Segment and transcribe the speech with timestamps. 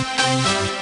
[0.00, 0.79] Música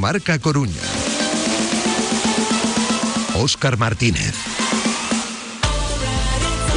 [0.00, 0.80] Marca Coruña.
[3.34, 4.59] Óscar Martínez.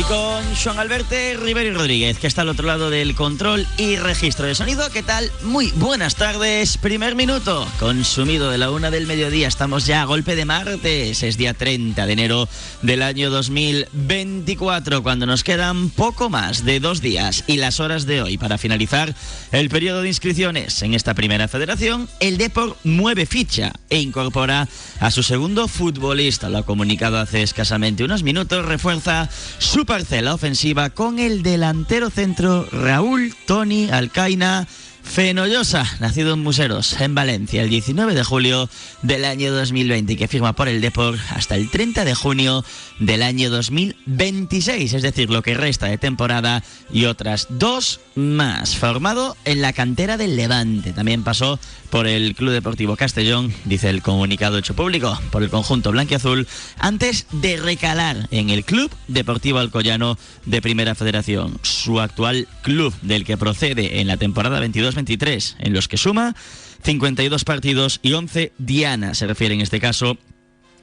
[0.07, 4.45] Con Juan Alberto Rivero y Rodríguez, que está al otro lado del control y registro
[4.45, 4.89] de sonido.
[4.91, 5.31] ¿Qué tal?
[5.43, 6.77] Muy buenas tardes.
[6.77, 9.47] Primer minuto, consumido de la una del mediodía.
[9.47, 11.23] Estamos ya a golpe de martes.
[11.23, 12.49] Es día 30 de enero
[12.81, 18.21] del año 2024, cuando nos quedan poco más de dos días y las horas de
[18.21, 19.15] hoy para finalizar
[19.51, 22.09] el periodo de inscripciones en esta primera federación.
[22.19, 24.67] El Depor mueve ficha e incorpora
[24.99, 26.49] a su segundo futbolista.
[26.49, 28.65] Lo ha comunicado hace escasamente unos minutos.
[28.65, 34.67] Refuerza su parcela ofensiva con el delantero centro Raúl Tony Alcaina
[35.03, 38.67] Fenollosa, nacido en Museros, en Valencia, el 19 de julio
[39.03, 42.65] del año 2020 y que firma por el Depor hasta el 30 de junio
[42.99, 48.75] del año 2026, es decir, lo que resta de temporada y otras dos más.
[48.75, 51.59] Formado en la cantera del Levante, también pasó
[51.91, 56.47] por el Club Deportivo Castellón, dice el comunicado hecho público por el conjunto blanquiazul,
[56.79, 63.25] antes de recalar en el Club Deportivo Alcoyano de Primera Federación, su actual club del
[63.25, 64.58] que procede en la temporada
[64.95, 66.36] 22-23, en los que suma
[66.83, 70.17] 52 partidos y 11 dianas, se refiere en este caso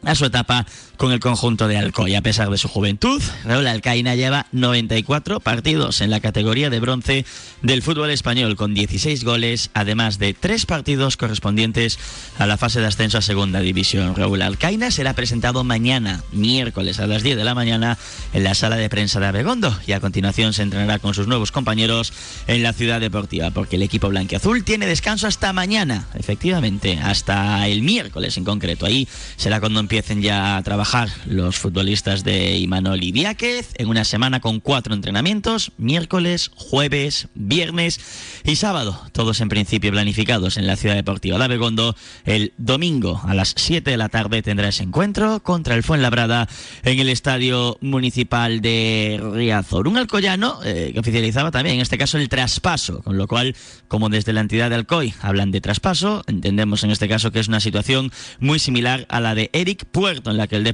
[0.05, 0.67] a su etapa
[1.01, 2.15] con el conjunto de Alcoy.
[2.15, 7.25] A pesar de su juventud, Raúl Alcaina lleva 94 partidos en la categoría de bronce
[7.63, 11.99] del fútbol español, con 16 goles, además de tres partidos correspondientes
[12.39, 14.15] a la fase de ascenso a Segunda División.
[14.15, 17.97] Raúl Alcaina será presentado mañana, miércoles a las 10 de la mañana,
[18.35, 21.51] en la sala de prensa de Abegondo y a continuación se entrenará con sus nuevos
[21.51, 22.13] compañeros
[22.47, 27.81] en la ciudad deportiva, porque el equipo blanquiazul tiene descanso hasta mañana, efectivamente, hasta el
[27.81, 28.85] miércoles en concreto.
[28.85, 29.09] Ahí
[29.39, 30.90] será cuando empiecen ya a trabajar
[31.27, 38.01] los futbolistas de Imanol Idiáquez en una semana con cuatro entrenamientos, miércoles, jueves, viernes
[38.43, 41.95] y sábado, todos en principio planificados en la ciudad deportiva de Abegondo.
[42.25, 46.49] El domingo a las 7 de la tarde tendrá ese encuentro contra el Fuenlabrada
[46.83, 49.87] en el estadio municipal de Riazor.
[49.87, 53.55] Un alcoyano eh, que oficializaba también, en este caso, el traspaso, con lo cual,
[53.91, 57.49] como desde la entidad de Alcoy hablan de traspaso, entendemos en este caso que es
[57.49, 60.71] una situación muy similar a la de Eric Puerto, en la que el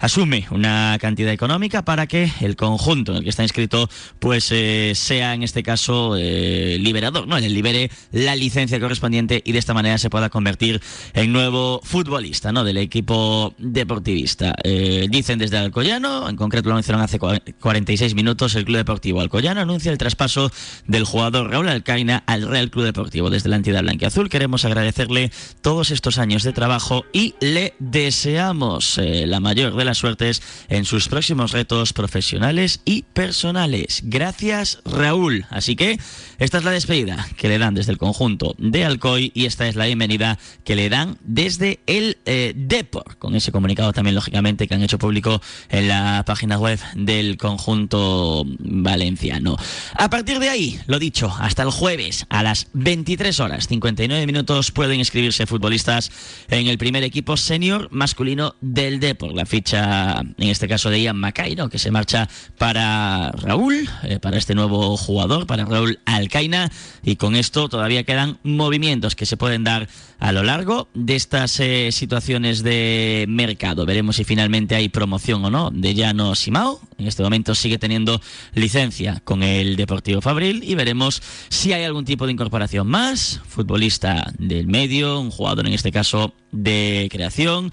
[0.00, 3.88] asume una cantidad económica para que el conjunto en el que está inscrito
[4.18, 7.38] pues eh, sea en este caso eh, liberador, ¿no?
[7.38, 10.82] Le libere la licencia correspondiente y de esta manera se pueda convertir
[11.14, 12.64] en nuevo futbolista, ¿no?
[12.64, 14.56] Del equipo deportivista.
[14.64, 19.60] Eh, dicen desde Alcoyano, en concreto lo anunciaron hace 46 minutos, el Club Deportivo Alcoyano
[19.60, 20.50] anuncia el traspaso
[20.88, 23.30] del jugador Raúl Alcaina al Real Club Deportivo.
[23.30, 29.40] Desde la entidad blanquiazul queremos agradecerle todos estos años de trabajo y le deseamos la
[29.40, 34.00] mayor de las suertes en sus próximos retos profesionales y personales.
[34.04, 35.46] Gracias, Raúl.
[35.50, 35.98] Así que
[36.38, 39.76] esta es la despedida que le dan desde el conjunto de Alcoy y esta es
[39.76, 44.74] la bienvenida que le dan desde el eh, Depor, con ese comunicado también, lógicamente, que
[44.74, 49.56] han hecho público en la página web del conjunto valenciano.
[49.94, 54.70] A partir de ahí, lo dicho, hasta el jueves a las 23 horas 59 minutos
[54.70, 56.12] pueden inscribirse futbolistas
[56.48, 59.34] en el primer equipo senior masculino del Depor.
[59.34, 64.38] La ficha, en este caso de Ian Macairo, que se marcha para Raúl, eh, para
[64.38, 66.70] este nuevo jugador, para Raúl Alcaina,
[67.02, 71.60] y con esto todavía quedan movimientos que se pueden dar a lo largo de estas
[71.60, 73.86] eh, situaciones de mercado.
[73.86, 76.80] Veremos si finalmente hay promoción o no de Llano Simao.
[76.98, 78.20] En este momento sigue teniendo
[78.54, 83.40] licencia con el Deportivo Fabril y veremos si hay algún tipo de incorporación más.
[83.46, 87.70] Futbolista del medio, un jugador en este caso de creación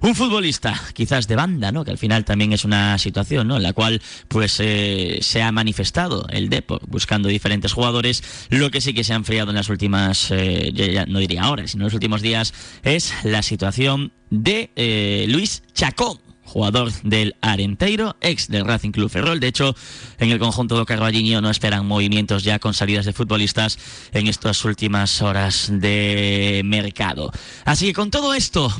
[0.00, 1.84] un futbolista, quizás de banda, ¿no?
[1.84, 3.56] Que al final también es una situación, ¿no?
[3.56, 8.22] En la cual, pues, eh, se ha manifestado el Depor buscando diferentes jugadores.
[8.50, 11.66] Lo que sí que se ha enfriado en las últimas, eh, ya no diría ahora,
[11.66, 18.16] sino en los últimos días, es la situación de eh, Luis Chacón jugador del Arenteiro,
[18.20, 19.40] ex del Racing Club Ferrol.
[19.40, 19.74] De hecho,
[20.18, 23.78] en el conjunto de Carballiño no esperan movimientos ya con salidas de futbolistas
[24.12, 27.32] en estas últimas horas de mercado.
[27.64, 28.72] Así que con todo esto,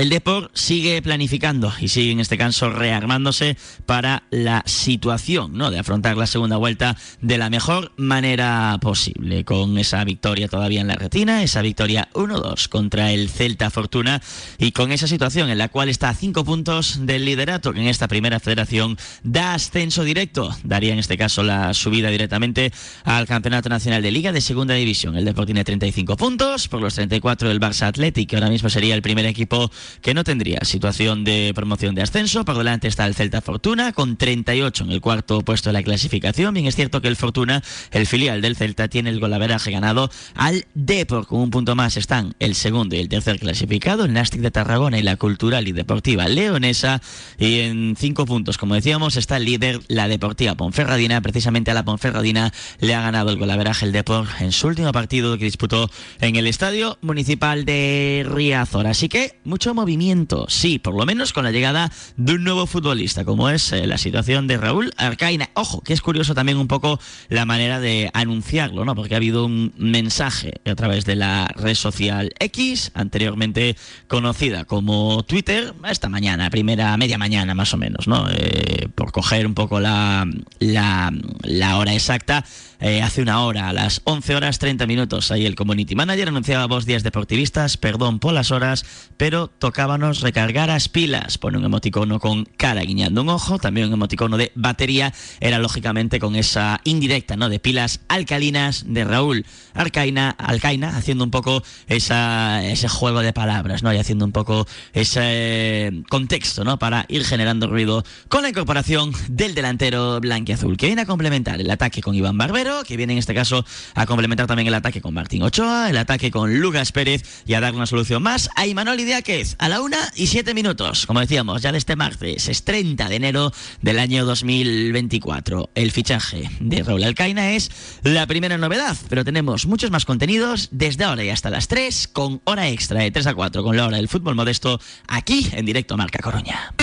[0.00, 5.70] el Depor sigue planificando y sigue en este caso rearmándose para la situación, ¿no?
[5.70, 10.86] De afrontar la segunda vuelta de la mejor manera posible, con esa victoria todavía en
[10.86, 14.22] la retina, esa victoria 1-2 contra el Celta Fortuna
[14.56, 17.88] y con esa situación en la cual está a cinco puntos del liderato, que en
[17.88, 22.72] esta primera federación da ascenso directo, daría en este caso la subida directamente
[23.04, 25.14] al Campeonato Nacional de Liga de Segunda División.
[25.18, 28.94] El Depor tiene 35 puntos por los 34 del Barça Athletic, que ahora mismo sería
[28.94, 29.70] el primer equipo
[30.02, 32.44] que no tendría situación de promoción de ascenso.
[32.44, 36.54] Por delante está el Celta Fortuna con 38 en el cuarto puesto de la clasificación.
[36.54, 40.66] Bien es cierto que el Fortuna, el filial del Celta, tiene el golaveraje ganado al
[40.74, 41.26] Depor.
[41.26, 44.98] Con un punto más están el segundo y el tercer clasificado, el Nastic de Tarragona
[44.98, 47.00] y la Cultural y Deportiva Leonesa.
[47.38, 51.20] Y en cinco puntos, como decíamos, está el líder, la Deportiva Ponferradina.
[51.20, 55.38] Precisamente a la Ponferradina le ha ganado el golaveraje el Depor en su último partido
[55.38, 55.90] que disputó
[56.20, 58.86] en el Estadio Municipal de Riazor.
[58.86, 63.24] Así que mucho movimiento, sí, por lo menos con la llegada de un nuevo futbolista,
[63.24, 65.50] como es eh, la situación de Raúl Arcaina.
[65.54, 68.94] Ojo, que es curioso también un poco la manera de anunciarlo, ¿no?
[68.94, 73.76] Porque ha habido un mensaje a través de la red social X, anteriormente
[74.08, 78.28] conocida como Twitter, esta mañana, primera media mañana más o menos, ¿no?
[78.30, 80.26] Eh, por coger un poco la,
[80.58, 81.12] la,
[81.42, 82.44] la hora exacta.
[82.82, 85.30] Eh, hace una hora, a las 11 horas 30 minutos.
[85.30, 88.86] Ahí el community manager anunciaba vos días deportivistas, perdón por las horas,
[89.18, 91.36] pero tocábamos recargar las pilas.
[91.36, 96.18] Pone un emoticono con cara guiñando un ojo, también un emoticono de batería, era lógicamente
[96.18, 97.50] con esa indirecta, ¿no?
[97.50, 99.44] De pilas alcalinas de Raúl
[99.74, 103.92] Arcaina, Alcaina, haciendo un poco esa, ese juego de palabras, ¿no?
[103.92, 106.78] Y haciendo un poco ese contexto, ¿no?
[106.78, 111.70] Para ir generando ruido con la incorporación del delantero blanquiazul, que viene a complementar el
[111.70, 113.64] ataque con Iván Barbero que viene en este caso
[113.94, 117.60] a complementar también el ataque con Martín Ochoa, el ataque con Lucas Pérez y a
[117.60, 121.06] darle una solución más a Imanol Idiáquez a la una y siete minutos.
[121.06, 123.52] Como decíamos, ya de este martes, es 30 de enero
[123.82, 125.70] del año 2024.
[125.74, 127.70] El fichaje de Raúl Alcaina es
[128.02, 132.40] la primera novedad, pero tenemos muchos más contenidos desde ahora y hasta las 3 con
[132.44, 135.96] hora extra de 3 a 4 con la hora del fútbol modesto aquí en directo
[135.96, 136.74] Marca Coruña.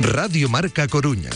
[0.00, 1.30] Radio Marca Coruña.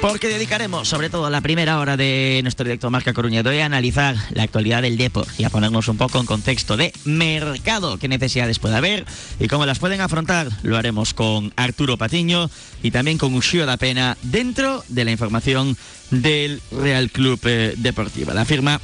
[0.00, 4.16] Porque dedicaremos sobre todo la primera hora de nuestro directo Marca Coruña hoy a analizar
[4.30, 8.58] la actualidad del Depor y a ponernos un poco en contexto de mercado, qué necesidades
[8.58, 9.04] puede haber
[9.38, 10.48] y cómo las pueden afrontar.
[10.62, 12.50] Lo haremos con Arturo Patiño
[12.82, 15.76] y también con Ushio da Pena dentro de la información
[16.10, 18.32] del Real Club eh, Deportiva.
[18.32, 18.80] La firma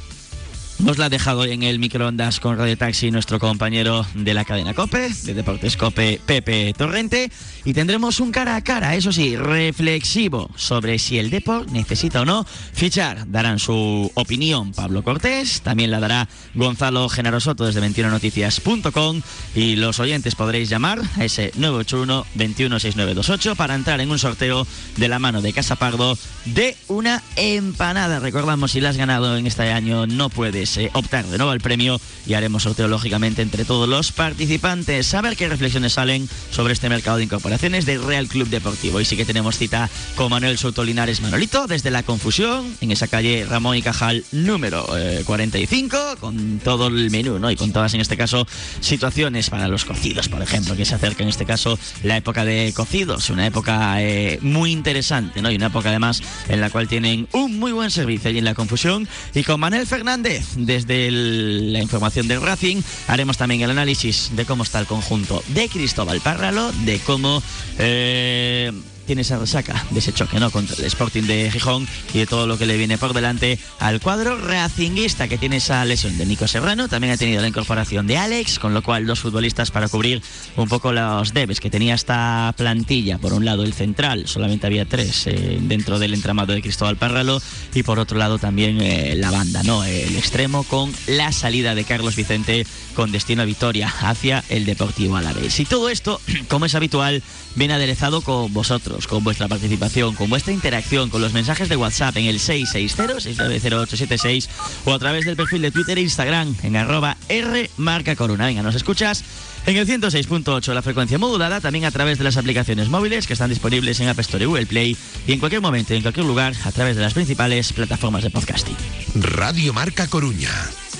[0.79, 4.73] nos la ha dejado en el microondas con Radio Taxi nuestro compañero de la cadena
[4.73, 7.31] Cope, de Deportes Cope, Pepe Torrente,
[7.65, 12.25] y tendremos un cara a cara, eso sí, reflexivo sobre si el Deport necesita o
[12.25, 13.29] no fichar.
[13.31, 19.21] Darán su opinión Pablo Cortés, también la dará Gonzalo Genaro Soto desde 21noticias.com
[19.55, 25.07] y los oyentes podréis llamar a ese 981 216928 para entrar en un sorteo de
[25.07, 28.19] la mano de Casa Pardo de una empanada.
[28.19, 31.99] Recordamos, si la has ganado en este año, no puedes optar de nuevo al premio
[32.25, 35.13] y haremos sorteo lógicamente entre todos los participantes.
[35.13, 38.99] A ver qué reflexiones salen sobre este mercado de incorporaciones del Real Club Deportivo.
[38.99, 43.07] Y sí que tenemos cita con Manuel Soto Linares Manolito desde La Confusión, en esa
[43.07, 44.85] calle Ramón y Cajal número
[45.25, 47.49] 45, eh, con todo el menú, ¿no?
[47.51, 48.45] Y con todas, en este caso,
[48.81, 52.73] situaciones para los cocidos, por ejemplo, que se acerca en este caso la época de
[52.75, 55.51] cocidos, una época eh, muy interesante, ¿no?
[55.51, 58.55] Y una época además en la cual tienen un muy buen servicio allí en La
[58.55, 59.07] Confusión.
[59.33, 62.81] Y con Manuel Fernández desde la información del Racing.
[63.07, 67.41] Haremos también el análisis de cómo está el conjunto de Cristóbal Párralo, de cómo...
[67.77, 68.71] Eh,
[69.07, 70.51] tiene esa resaca de ese choque ¿no?
[70.51, 74.01] contra el Sporting de Gijón y de todo lo que le viene por delante al
[74.01, 76.89] cuadro racinguista que tiene esa lesión de Nico Serrano.
[76.89, 80.21] También ha tenido la incorporación de Alex, con lo cual dos futbolistas para cubrir
[80.57, 83.17] un poco los debes que tenía esta plantilla.
[83.17, 87.41] Por un lado el central, solamente había tres eh, dentro del entramado de Cristóbal Párralo
[87.73, 89.85] y por otro lado también eh, la banda, ¿no?
[89.85, 95.15] el extremo con la salida de Carlos Vicente con destino a Vitoria hacia el Deportivo
[95.15, 95.59] Alavés.
[95.61, 97.23] Y todo esto, como es habitual,
[97.55, 101.75] viene aderezado con vosotros nosotros, con vuestra participación, con vuestra interacción, con los mensajes de
[101.75, 104.47] WhatsApp en el 660-690876
[104.85, 108.47] o a través del perfil de Twitter e Instagram en arroba R Marca Corona.
[108.47, 109.23] Venga, nos escuchas
[109.65, 113.49] en el 106.8 la frecuencia modulada, también a través de las aplicaciones móviles que están
[113.49, 116.55] disponibles en App Store y Google Play y en cualquier momento y en cualquier lugar
[116.63, 118.77] a través de las principales plataformas de podcasting.
[119.15, 120.51] Radio Marca Coruña.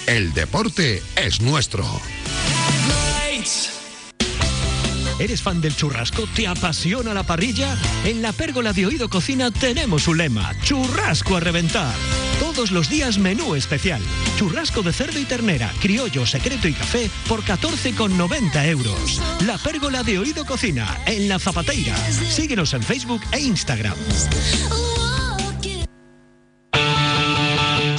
[0.05, 1.83] El deporte es nuestro.
[5.19, 6.27] ¿Eres fan del churrasco?
[6.35, 7.75] ¿Te apasiona la parrilla?
[8.05, 11.95] En la pérgola de Oído Cocina tenemos un lema, churrasco a reventar.
[12.39, 14.01] Todos los días menú especial.
[14.37, 19.21] Churrasco de cerdo y ternera, criollo, secreto y café por 14,90 euros.
[19.45, 21.97] La pérgola de Oído Cocina, en La Zapateira.
[22.11, 23.95] Síguenos en Facebook e Instagram.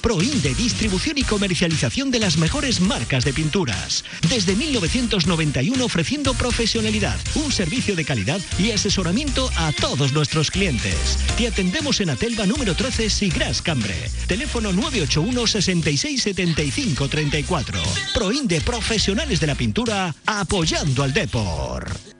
[0.00, 4.04] Proinde, distribución y comercialización de las mejores marcas de pinturas.
[4.28, 11.18] Desde 1991 ofreciendo profesionalidad, un servicio de calidad y asesoramiento a todos nuestros clientes.
[11.36, 13.94] Te atendemos en Atelva número 13 Sigras Cambre.
[14.26, 17.82] Teléfono 981 66 75 34.
[18.14, 22.17] Proinde, profesionales de la pintura, apoyando al Depor.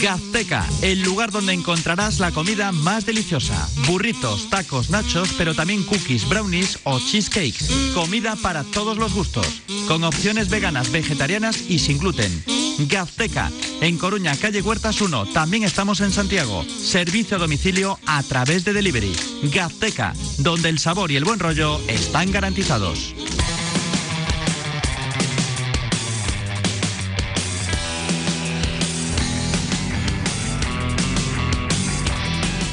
[0.00, 3.68] Gazteca, el lugar donde encontrarás la comida más deliciosa.
[3.86, 7.92] Burritos, tacos, nachos, pero también cookies, brownies o cheesecakes.
[7.92, 9.46] Comida para todos los gustos,
[9.86, 12.42] con opciones veganas, vegetarianas y sin gluten.
[12.78, 13.50] Gazteca,
[13.82, 15.26] en Coruña, calle Huertas 1.
[15.26, 16.64] También estamos en Santiago.
[16.64, 19.12] Servicio a domicilio a través de delivery.
[19.52, 23.14] Gazteca, donde el sabor y el buen rollo están garantizados.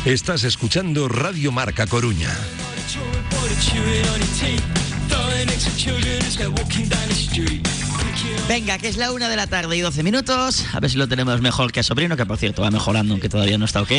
[0.07, 2.33] Estás escuchando Radio Marca Coruña.
[8.47, 10.63] Venga, que es la una de la tarde y 12 minutos.
[10.73, 13.27] A ver si lo tenemos mejor que a sobrino, que por cierto va mejorando, aunque
[13.27, 13.91] todavía no está ok.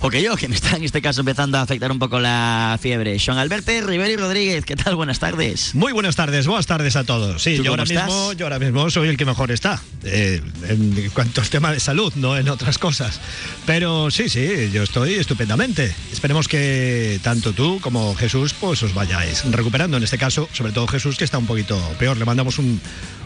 [0.00, 2.78] O que yo, que me está en este caso empezando a afectar un poco la
[2.82, 3.18] fiebre.
[3.20, 4.96] Sean Alberto, Riveri Rodríguez, ¿qué tal?
[4.96, 5.74] Buenas tardes.
[5.74, 7.42] Muy buenas tardes, buenas tardes a todos.
[7.42, 8.06] Sí, ¿Tú yo ahora, estás?
[8.06, 9.80] mismo, yo ahora mismo soy el que mejor está.
[10.04, 13.20] eh, en cuanto a tema de salud, no en otras cosas.
[13.66, 15.94] Pero sí, sí, yo estoy estupendamente.
[16.12, 19.96] Esperemos que tanto tú como Jesús pues os vayáis recuperando.
[19.96, 22.16] En este caso, sobre todo Jesús, que está un poquito peor.
[22.16, 22.80] Le mandamos un,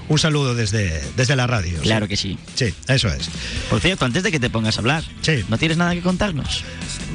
[0.08, 1.78] un saludo desde, desde la radio.
[1.80, 2.38] Claro que sí.
[2.54, 3.28] Sí, eso es.
[3.70, 5.44] Por cierto, antes de que te pongas a hablar, Sí.
[5.48, 6.64] ¿no tienes nada que contarnos?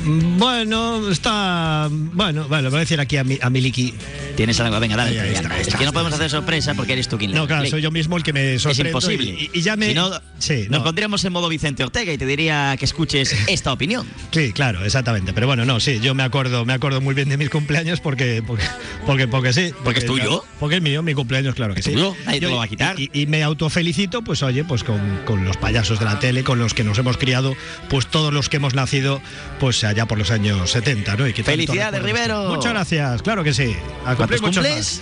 [0.04, 1.88] Bueno, está.
[1.92, 3.94] Bueno, bueno, voy a decir aquí a, mi, a Miliki.
[4.36, 4.80] ¿Tienes algo?
[4.80, 5.12] Venga, dale.
[5.20, 5.42] Ahí, ahí ya.
[5.42, 7.82] está, ahí es que no podemos hacer sorpresa porque eres tú quien No, claro, soy
[7.82, 8.90] yo mismo el que me Es sorprendo.
[8.90, 9.30] imposible.
[9.30, 9.90] Y, y ya me.
[9.90, 10.84] Si no, sí, nos no.
[10.84, 14.08] pondríamos en modo Vicente Ortega y te diría que escuches esta opinión.
[14.32, 15.34] Sí, claro, exactamente.
[15.34, 18.42] Pero bueno, no, sí, yo me acuerdo, me acuerdo muy bien de mis cumpleaños porque,
[18.46, 18.64] porque,
[19.06, 19.72] porque, porque sí.
[19.84, 20.44] ¿Porque es tuyo?
[20.60, 21.92] porque es mío, mi cumpleaños, claro que ¿Es sí.
[21.94, 22.16] tuyo?
[22.26, 22.81] Nadie te Yo- lo va a quitar.
[22.98, 26.60] Y, y me autofelicito, pues oye, pues con, con los payasos de la tele, con
[26.60, 27.56] los que nos hemos criado,
[27.90, 29.22] pues todos los que hemos nacido,
[29.60, 31.28] pues allá por los años 70, ¿no?
[31.28, 32.50] Y que ¡Felicidades, recuerdos- Rivero!
[32.56, 33.76] Muchas gracias, claro que sí.
[34.06, 35.02] A cumplir ¿Cuántos muchos cumples?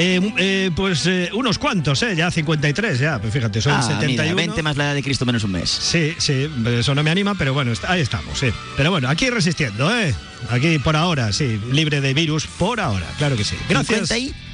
[0.00, 2.14] Eh, eh, pues eh, unos cuantos, ¿eh?
[2.14, 3.18] Ya 53, ya.
[3.20, 4.22] Pues fíjate, soy Ah, del 71.
[4.22, 5.68] mira, 20 más la edad de Cristo menos un mes.
[5.68, 8.46] Sí, sí, eso no me anima, pero bueno, ahí estamos, sí.
[8.76, 10.14] Pero bueno, aquí resistiendo, ¿eh?
[10.50, 13.56] Aquí por ahora, sí, libre de virus por ahora, claro que sí.
[13.68, 14.08] Gracias.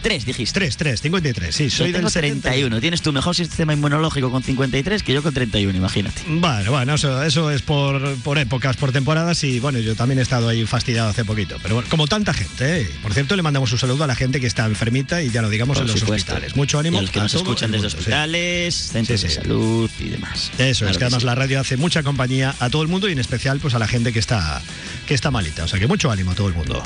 [0.05, 0.61] 53 dijiste.
[0.61, 2.41] 3, 3, 53, sí, soy Yo tengo del 71.
[2.43, 2.81] 31.
[2.81, 6.23] Tienes tu mejor sistema inmunológico con 53 que yo con 31, imagínate.
[6.29, 10.23] Bueno, bueno, eso, eso es por, por épocas, por temporadas y bueno, yo también he
[10.23, 11.57] estado ahí fastidiado hace poquito.
[11.63, 12.91] Pero bueno, como tanta gente, ¿eh?
[13.03, 15.49] Por cierto, le mandamos un saludo a la gente que está enfermita y ya lo
[15.49, 16.33] digamos Por en los supuesto.
[16.33, 16.57] hospitales.
[16.57, 16.97] Mucho ánimo.
[16.97, 17.97] Y a los que a nos escuchan desde mundo, sí.
[17.99, 19.35] hospitales, centros Sí, sí.
[19.37, 20.51] de salud y demás.
[20.59, 21.27] Eso Claro es que además sí.
[21.27, 23.89] la radio hace mucha compañía a todo el mundo y en especial pues a la
[23.89, 24.61] gente que está
[25.07, 25.65] que está malita.
[25.65, 26.83] O sea que mucho ánimo a todo el mundo.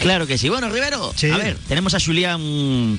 [0.00, 0.48] Claro que sí.
[0.48, 1.30] Bueno, Rivero, Sí.
[1.30, 2.40] a ver, tenemos a Julián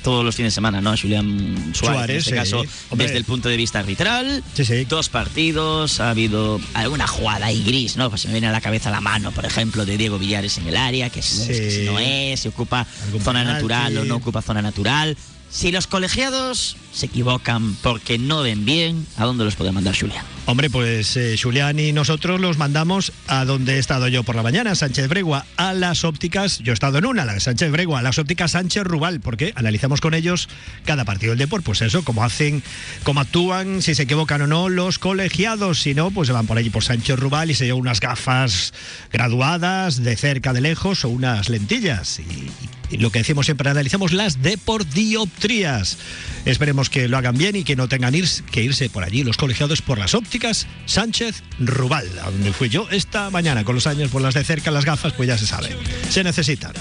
[0.02, 0.90] todos los fines de semana, ¿no?
[0.92, 2.36] A Julián Suárez, Suárez, en este sí.
[2.36, 3.06] caso, Hombre.
[3.06, 4.42] desde el punto de vista arbitral.
[4.54, 4.84] Sí, sí.
[4.84, 8.08] Dos partidos, ha habido alguna jugada ahí gris, ¿no?
[8.10, 10.66] Pues se me viene a la cabeza la mano, por ejemplo, de Diego Villares en
[10.68, 11.46] el área, que si, Sí.
[11.48, 12.86] que si no es, si ocupa
[13.22, 13.52] zona penalti.
[13.54, 15.16] natural o no ocupa zona natural.
[15.50, 20.24] Si los colegiados se equivocan porque no ven bien, ¿a dónde los puede mandar Julián?
[20.46, 24.42] Hombre, pues eh, Julián y nosotros los mandamos a donde he estado yo por la
[24.42, 28.00] mañana, Sánchez Bregua, a las ópticas, yo he estado en una, la de Sánchez Bregua,
[28.00, 30.48] a las ópticas Sánchez Rubal, porque analizamos con ellos
[30.84, 32.62] cada partido del deporte, pues eso, cómo hacen,
[33.04, 36.58] cómo actúan, si se equivocan o no los colegiados, si no, pues se van por
[36.58, 38.72] allí por Sánchez Rubal y se llevan unas gafas
[39.12, 42.18] graduadas, de cerca, de lejos, o unas lentillas.
[42.18, 45.96] Y, lo que decimos siempre, analizamos las depordioptrías.
[46.44, 48.14] Esperemos que lo hagan bien y que no tengan
[48.50, 52.88] que irse por allí los colegiados por las ópticas Sánchez Rubal, a donde fui yo
[52.90, 55.76] esta mañana con los años por las de cerca, las gafas, pues ya se sabe.
[56.08, 56.72] Se necesitan.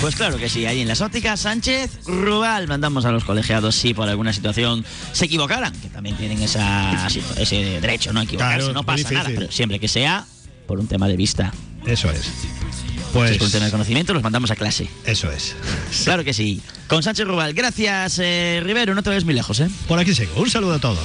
[0.00, 3.94] Pues claro que sí, ahí en las ópticas Sánchez Rubal mandamos a los colegiados si
[3.94, 7.06] por alguna situación se equivocaran, que también tienen esa,
[7.38, 8.22] ese derecho, ¿no?
[8.22, 10.24] Equivocarse, no pasa nada, pero siempre que sea
[10.66, 11.52] por un tema de vista.
[11.86, 12.30] Eso es.
[13.12, 14.88] Pues con tener conocimiento los mandamos a clase.
[15.04, 15.54] Eso es.
[16.04, 16.60] Claro que sí.
[16.86, 17.52] Con Sánchez Rubal.
[17.52, 18.94] Gracias, eh, Rivero.
[18.94, 19.68] No te ves muy lejos, ¿eh?
[19.86, 20.32] Por aquí sigo.
[20.40, 20.98] Un saludo a todos.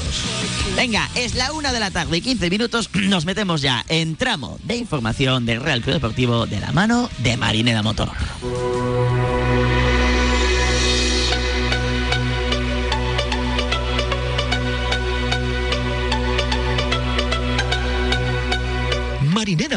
[0.75, 2.89] Venga, es la una de la tarde y 15 minutos.
[2.93, 7.38] Nos metemos ya en tramo de información del Real Club Deportivo de la mano de
[7.38, 8.12] Marineda Motor.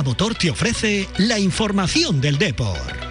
[0.06, 3.05] Motor te ofrece la información del deporte.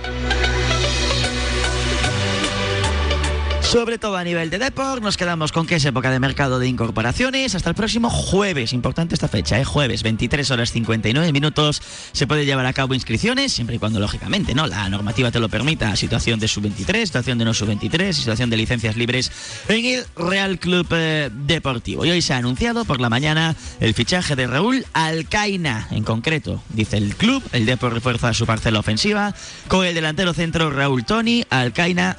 [3.76, 6.68] Sobre todo a nivel de Deport, nos quedamos con que es época de mercado de
[6.70, 7.56] incorporaciones.
[7.56, 9.66] Hasta el próximo jueves, importante esta fecha, ¿eh?
[9.66, 11.82] jueves, 23 horas 59 minutos,
[12.14, 15.50] se puede llevar a cabo inscripciones, siempre y cuando, lógicamente, no la normativa te lo
[15.50, 15.94] permita.
[15.98, 19.30] Situación de sub-23, situación de no sub-23, situación de licencias libres
[19.68, 22.06] en el Real Club eh, Deportivo.
[22.06, 26.64] Y hoy se ha anunciado por la mañana el fichaje de Raúl Alcaina, en concreto,
[26.70, 27.44] dice el club.
[27.52, 29.36] El Deport refuerza su parcela ofensiva
[29.68, 32.16] con el delantero centro Raúl Tony, Alcaina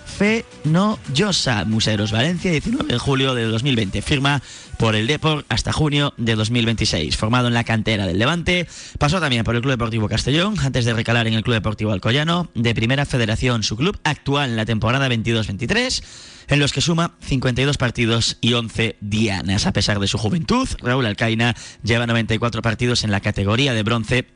[1.47, 1.65] Fenoyosa.
[1.65, 4.03] Museros Valencia, 19 de julio de 2020.
[4.03, 4.43] Firma
[4.79, 7.17] por el Deport hasta junio de 2026.
[7.17, 8.67] Formado en la cantera del Levante,
[8.99, 12.50] pasó también por el Club Deportivo Castellón, antes de recalar en el Club Deportivo Alcoyano,
[12.55, 16.03] de Primera Federación, su club actual en la temporada 22-23
[16.49, 19.67] en los que suma 52 partidos y 11 dianas.
[19.67, 24.26] A pesar de su juventud, Raúl Alcaina lleva 94 partidos en la categoría de bronce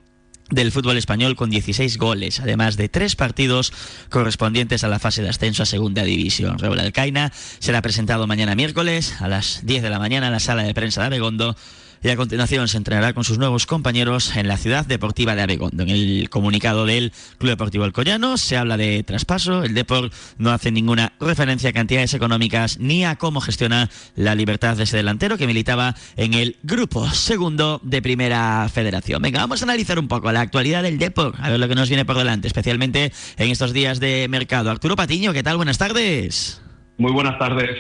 [0.51, 3.73] del fútbol español con 16 goles, además de tres partidos
[4.09, 6.59] correspondientes a la fase de ascenso a Segunda División.
[6.59, 10.63] Raúl Alcaina será presentado mañana miércoles a las 10 de la mañana en la sala
[10.63, 11.57] de prensa de Abegondo
[12.03, 15.83] y a continuación se entrenará con sus nuevos compañeros en la ciudad deportiva de Abegondo.
[15.83, 19.63] En el comunicado del Club Deportivo Alcoyano se habla de traspaso.
[19.65, 24.77] El Deport no hace ninguna referencia a cantidades económicas ni a cómo gestiona la libertad
[24.77, 29.21] de ese delantero que militaba en el grupo segundo de Primera Federación.
[29.21, 31.89] Venga, vamos a analizar un poco la actualidad del Deport, a ver lo que nos
[31.89, 34.71] viene por delante, especialmente en estos días de mercado.
[34.71, 35.59] Arturo Patiño, ¿qué tal?
[35.59, 36.63] Buenas tardes.
[36.97, 37.71] Muy buenas tardes.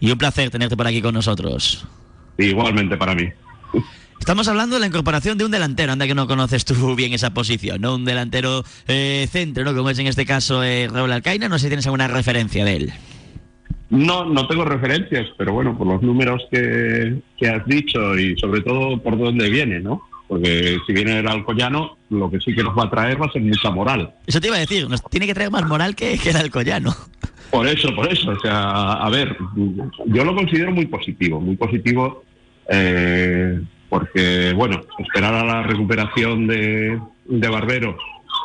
[0.00, 1.86] Y un placer tenerte por aquí con nosotros.
[2.38, 3.28] Igualmente para mí.
[4.18, 7.32] Estamos hablando de la incorporación de un delantero, anda que no conoces tú bien esa
[7.32, 7.94] posición, ¿no?
[7.94, 9.74] Un delantero eh, centro, ¿no?
[9.74, 12.76] Como es en este caso eh, Raúl Alcaina, no sé si tienes alguna referencia de
[12.76, 12.92] él.
[13.90, 19.02] No, no tengo referencias, pero bueno, por los números que, has dicho y sobre todo
[19.02, 20.02] por dónde viene, ¿no?
[20.26, 23.32] Porque si viene el Alcoyano, lo que sí que nos va a traer va a
[23.32, 24.12] ser mucha moral.
[24.26, 26.94] Eso te iba a decir, nos tiene que traer más moral que, que el Alcoyano.
[27.50, 28.30] Por eso, por eso.
[28.30, 29.34] O sea, a ver,
[30.06, 32.24] yo lo considero muy positivo, muy positivo
[32.68, 37.96] eh, porque, bueno, esperar a la recuperación de, Barbero,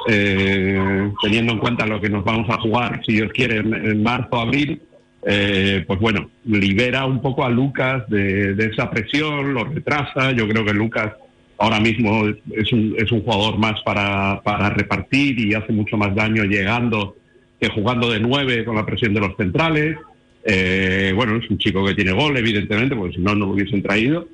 [0.08, 4.40] eh, teniendo en cuenta lo que nos vamos a jugar, si Dios quiere, en, marzo,
[4.40, 4.82] abril,
[5.26, 10.32] eh, pues bueno, libera un poco a Lucas de, esa presión, lo retrasa.
[10.32, 11.14] Yo creo que Lucas
[11.58, 16.14] ahora mismo es un, es un jugador más para, para repartir y hace mucho más
[16.14, 17.16] daño llegando
[17.60, 19.98] que jugando de nueve con la presión de los centrales.
[20.46, 23.82] Eh, bueno, es un chico que tiene gol, evidentemente, porque si no, no lo hubiesen
[23.82, 24.28] traído.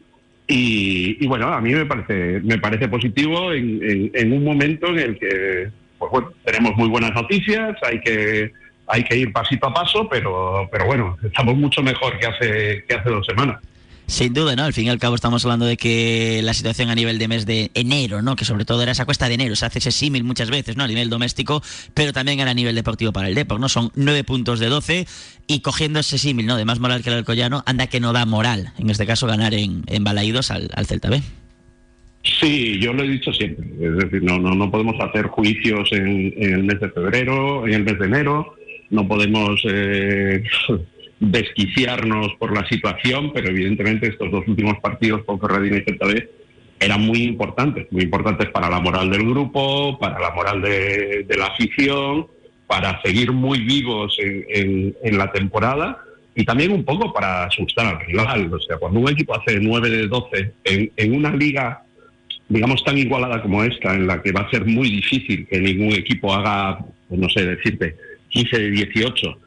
[0.51, 5.69] Y, bueno, a mí me parece, me parece positivo en, un momento en el que
[5.99, 8.51] pues bueno, tenemos muy buenas noticias, hay que,
[8.87, 12.95] hay que ir pasito a paso, pero, pero bueno, estamos mucho mejor que hace, que
[12.95, 13.61] hace dos semanas.
[14.09, 14.63] Sin duda, ¿no?
[14.63, 17.45] Al fin y al cabo estamos hablando de que la situación a nivel de mes
[17.45, 18.35] de enero, ¿no?
[18.35, 20.83] Que sobre todo era esa cuesta de enero, se hace ese símil muchas veces, ¿no?
[20.83, 21.61] A nivel doméstico,
[21.93, 23.69] pero también era a nivel deportivo para el Depor, ¿no?
[23.69, 25.05] Son nueve puntos de doce
[25.45, 26.57] y cogiendo ese símil, ¿no?
[26.57, 29.53] De más moral que el Alcoyano, anda que no da moral, en este caso ganar
[29.53, 31.21] en, en Balaídos al, Celta B.
[32.23, 33.67] Sí, yo lo he dicho siempre.
[33.79, 37.83] Es decir, no, no, no podemos hacer juicios en, el mes de febrero, en el
[37.83, 38.55] mes de enero.
[38.89, 40.43] No podemos eh,
[41.19, 46.29] desquiciarnos por la situación, pero evidentemente estos dos últimos partidos con Ferradina y Celta B
[46.79, 51.47] eran muy importantes, muy importantes para la moral del grupo, para la moral de, la
[51.47, 52.27] afición,
[52.67, 56.01] para seguir muy vivos en, la temporada.
[56.35, 58.53] y también un poco para asustar al rival.
[58.53, 61.83] O sea, cuando un equipo hace 9 de 12 en, en una liga,
[62.47, 65.91] digamos, tan igualada como esta, en la que va a ser muy difícil que ningún
[65.91, 66.79] equipo haga,
[67.09, 67.97] pues no sé decirte,
[68.29, 69.39] 15 de 18,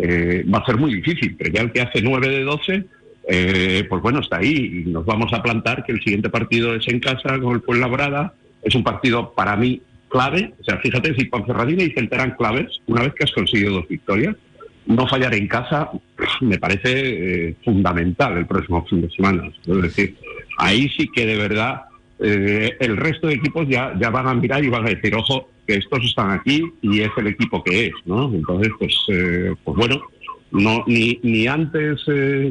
[0.00, 2.84] eh, va a ser muy difícil, pero ya el que hace 9 de 12,
[3.30, 6.86] eh, pues bueno, está ahí y nos vamos a plantar que el siguiente partido es
[6.88, 8.34] en casa con el Fuenlabrada.
[8.62, 10.54] Es un partido para mí clave.
[10.60, 13.88] O sea, fíjate, si Ponferradina y Celta eran claves, una vez que has conseguido dos
[13.88, 14.36] victorias,
[14.86, 15.90] no fallar en casa
[16.40, 19.50] me parece eh, fundamental el próximo fin de semana.
[19.66, 20.16] Es decir,
[20.56, 21.82] ahí sí que de verdad
[22.20, 25.50] eh, el resto de equipos ya, ya van a mirar y van a decir, ojo,
[25.66, 28.32] que estos están aquí y es el equipo que es, ¿no?
[28.32, 30.00] Entonces, pues, eh, pues bueno,
[30.50, 32.04] no, ni, ni antes,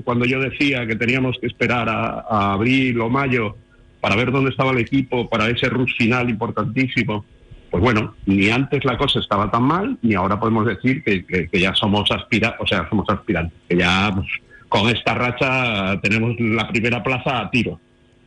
[0.04, 3.56] cuando yo decía que teníamos que esperar a, abril o mayo
[4.00, 7.26] para ver dónde estaba el equipo, para ese rush final importantísimo,
[7.70, 11.76] pues bueno, ni antes la cosa estaba tan mal, ni ahora podemos decir que, ya
[11.76, 14.28] somos aspirantes, o sea, somos aspirantes, que ya pues,
[14.70, 17.80] con esta racha tenemos la primera plaza a tiro.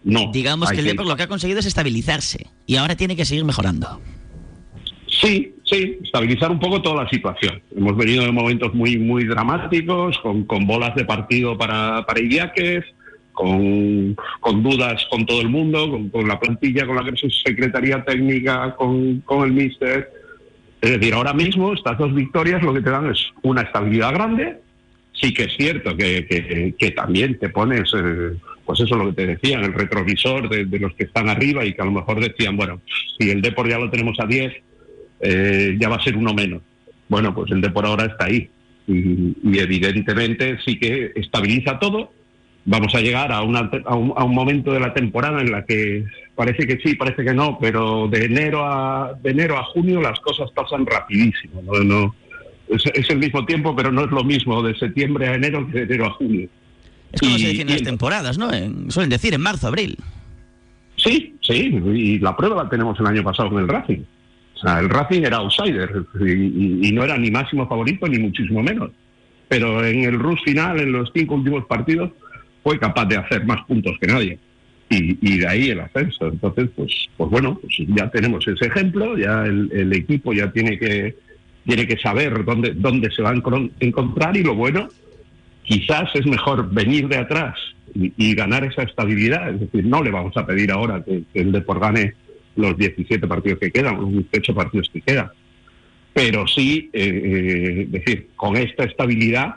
[0.03, 0.31] No.
[0.33, 3.45] Digamos que el Depor lo que ha conseguido es estabilizarse y ahora tiene que seguir
[3.45, 4.01] mejorando.
[5.07, 7.61] Sí, sí, estabilizar un poco toda la situación.
[7.77, 12.85] Hemos venido de momentos muy, muy dramáticos, con, con bolas de partido para, para Idiáquez,
[13.33, 17.05] con, dudas con todo el mundo, con, la plantilla, con la
[17.45, 20.11] secretaría técnica, con, el míster.
[20.81, 24.59] Es decir, ahora mismo estas dos victorias lo que te dan es una estabilidad grande.
[25.13, 28.37] Sí que es cierto que, que, también te pones, eh,
[28.71, 31.65] pues eso es lo que te decía, en el retrovisor de, los que están arriba
[31.65, 32.81] y que a lo mejor decían, bueno,
[33.19, 34.53] si el Depor ya lo tenemos a 10,
[35.23, 36.63] eh, ya va a ser uno menos.
[37.09, 38.49] Bueno, pues el Depor ahora está ahí.
[38.87, 42.13] y evidentemente sí que estabiliza todo,
[42.65, 45.65] vamos a llegar a, una, a, un, a, un, momento de la temporada en la
[45.65, 46.05] que
[46.37, 50.21] parece que sí, parece que no, pero de enero a, de enero a junio las
[50.21, 51.61] cosas pasan rapidísimo.
[51.61, 51.83] ¿no?
[51.83, 52.15] no
[52.69, 55.83] es, el mismo tiempo, pero no es lo mismo de septiembre a enero que de
[55.83, 56.49] enero a junio.
[57.13, 58.51] Es como se dicen las temporadas, ¿no?
[58.91, 59.97] suelen decir en marzo, abril.
[60.97, 64.01] Sí, sí, y la prueba la tenemos el año pasado con el Racing.
[64.55, 68.63] O sea, el Racing era outsider y, y no era ni máximo favorito ni muchísimo
[68.63, 68.91] menos.
[69.49, 72.13] Pero en el rush final, en los cinco últimos partidos,
[72.63, 74.39] fue capaz de hacer más puntos que nadie.
[74.89, 76.29] Y, de ahí el ascenso.
[76.29, 81.17] Entonces, pues, pues bueno, pues ya tenemos ese ejemplo, ya el, equipo ya tiene que,
[81.65, 83.35] tiene que saber dónde, dónde se va a
[83.81, 84.89] encontrar y lo bueno,
[85.63, 87.57] quizás es mejor venir de atrás
[87.95, 89.51] y, ganar esa estabilidad.
[89.51, 92.15] Es decir, no le vamos a pedir ahora que, el Depor gane
[92.57, 95.31] los 17 partidos que quedan, los 18 partidos que quedan.
[96.13, 99.57] Pero sí, eh, eh, decir, con esta estabilidad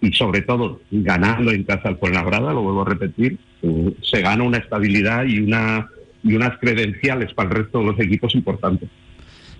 [0.00, 4.44] y sobre todo ganando en casa al Fuenlabrada, lo vuelvo a repetir, eh, se gana
[4.44, 5.88] una estabilidad y, una,
[6.22, 8.90] y unas credenciales para el resto de los equipos importantes.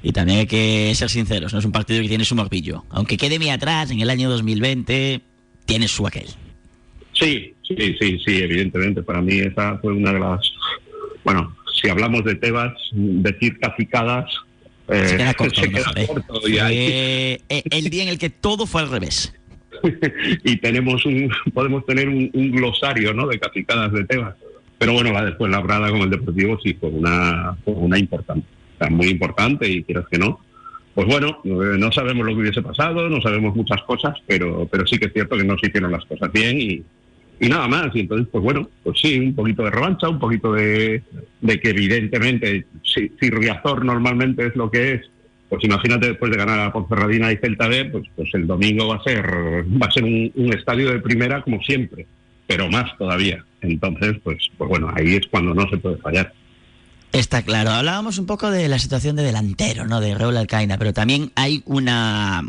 [0.03, 2.85] Y también hay que ser sinceros, no es un partido que tiene su morbillo.
[2.91, 5.23] Aunque quede muy atrás en el año 2020,
[5.65, 6.27] tiene su aquel.
[7.13, 9.03] Sí, sí, sí, sí, evidentemente.
[9.03, 10.53] Para mí esa fue una de las...
[11.25, 14.31] Bueno, si hablamos de Tebas, decir cacicadas...
[14.89, 15.35] Eh, se queda
[16.07, 16.41] corto.
[16.47, 17.39] ¿eh?
[17.49, 19.33] el día en el que todo fue al revés.
[20.45, 23.27] y tenemos un, podemos tener un, glosario ¿no?
[23.27, 24.35] de cacicadas de Tebas.
[24.79, 28.47] Pero bueno, la después la brada con el Deportivo sí fue una, una importante,
[28.91, 30.41] muy importante y quieras que no.
[30.95, 34.87] Pues bueno, eh, no sabemos lo que hubiese pasado, no sabemos muchas cosas, pero, pero
[34.87, 36.85] sí que es cierto que no se hicieron las cosas bien y,
[37.41, 37.95] nada más.
[37.95, 41.03] Y entonces, pues bueno, pues sí, un poquito de revancha, un poquito de,
[41.41, 45.11] de que evidentemente, si, si Riazor normalmente es lo que es,
[45.49, 48.97] pues imagínate después de ganar a Ponferradina y Celta B, pues, pues el domingo va
[48.97, 52.07] a ser, va a ser un, estadio de primera como siempre,
[52.47, 53.45] pero más todavía.
[53.61, 56.33] Entonces, pues, pues bueno, ahí es cuando no se puede fallar.
[57.15, 57.71] Está claro.
[57.71, 60.01] Hablábamos un poco de la situación de delantero, ¿no?
[60.01, 62.43] De Raúl Alcaina, pero también hay una,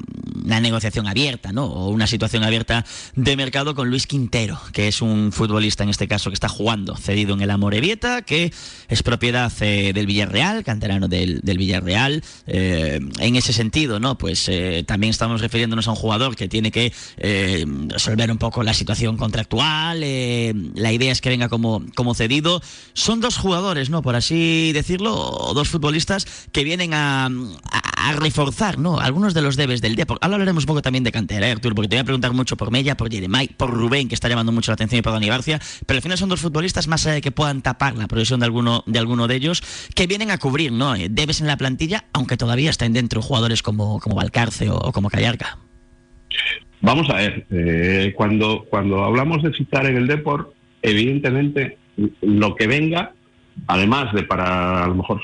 [0.44, 1.66] negociación abierta, ¿no?
[1.66, 2.84] O una situación abierta
[3.16, 6.96] de mercado con Luis Quintero, que es un futbolista en este caso que está jugando,
[6.96, 8.52] cedido en el Amorebieta, que
[8.88, 12.24] es propiedad eh, del Villarreal, canterano del, Villarreal.
[12.48, 14.18] Eh, en ese sentido, ¿no?
[14.18, 16.92] Pues eh, también estamos refiriéndonos a un jugador que tiene que
[17.90, 20.00] resolver un poco la situación contractual.
[20.00, 22.64] la idea es que venga como, como cedido.
[22.94, 24.02] Son dos jugadores, ¿no?
[24.02, 27.30] Por así decirlo, dos futbolistas que vienen a,
[28.20, 29.00] reforzar ¿no?
[29.00, 30.20] algunos de los debes del Depor.
[30.22, 32.56] Ahora hablaremos un poco también de cantera, ¿eh, Arturo, porque te voy a preguntar mucho
[32.56, 35.28] por Mella, por Jeremai, por Rubén, que está llamando mucho la atención, y por Dani
[35.28, 38.42] García, pero al final son dos futbolistas, más allá de que puedan tapar la progresión
[38.42, 39.64] de alguno de, alguno de ellos,
[39.96, 40.96] que vienen a cubrir ¿no?
[40.96, 45.10] Eh, debes en la plantilla, aunque todavía están dentro jugadores como, como Valcarce o, como
[45.10, 45.58] Callarca.
[46.82, 51.78] Vamos a ver, eh, cuando, cuando hablamos de citar en el Depor, evidentemente
[52.22, 53.14] lo que venga
[53.68, 55.22] además de para a lo mejor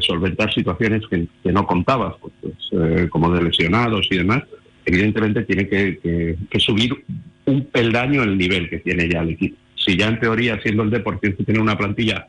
[0.00, 4.42] solventar situaciones que, no contabas, pues, pues eh, como de lesionados y demás,
[4.84, 7.04] evidentemente tiene que, subir
[7.46, 9.56] un peldaño el nivel que tiene ya el equipo.
[9.74, 12.26] Si ya en teoría, siendo el Deportivo, tiene una plantilla,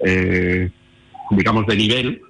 [0.00, 0.70] eh,
[1.30, 2.20] digamos, de nivel,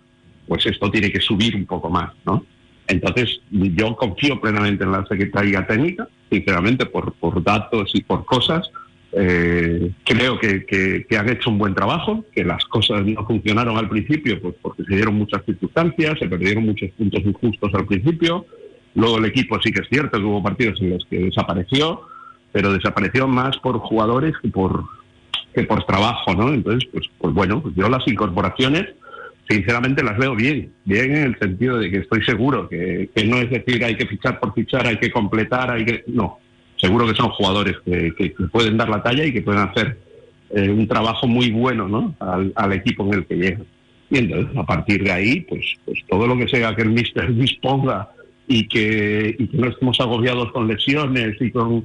[0.48, 2.44] pues esto tiene que subir un poco más, ¿no?
[2.88, 8.70] Entonces, yo confío plenamente en la Secretaría Técnica, sinceramente, por, por datos y por cosas.
[9.18, 13.88] Eh, creo que, que, han hecho un buen trabajo, que las cosas no funcionaron al
[13.88, 18.44] principio, pues porque se dieron muchas circunstancias, se perdieron muchos puntos injustos al principio.
[18.94, 22.02] Luego el equipo sí que es cierto que hubo partidos en los que desapareció,
[22.52, 24.84] pero desapareció más por jugadores que por
[25.54, 26.52] que por trabajo, ¿no?
[26.52, 28.86] Entonces, pues, pues bueno, pues yo las incorporaciones
[29.48, 33.48] sinceramente las veo bien, bien en el sentido de que estoy seguro que, no es
[33.50, 36.40] decir hay que fichar por fichar, hay que completar, hay que no,
[36.76, 39.98] seguro que son jugadores que, pueden dar la talla y que pueden hacer
[40.50, 42.14] eh, un trabajo muy bueno ¿no?
[42.20, 43.66] al, equipo en el que llegan.
[44.10, 47.34] Y entonces, a partir de ahí, pues, pues todo lo que sea que el míster
[47.34, 48.08] disponga
[48.46, 51.84] y que, y que no estemos agobiados con lesiones y con,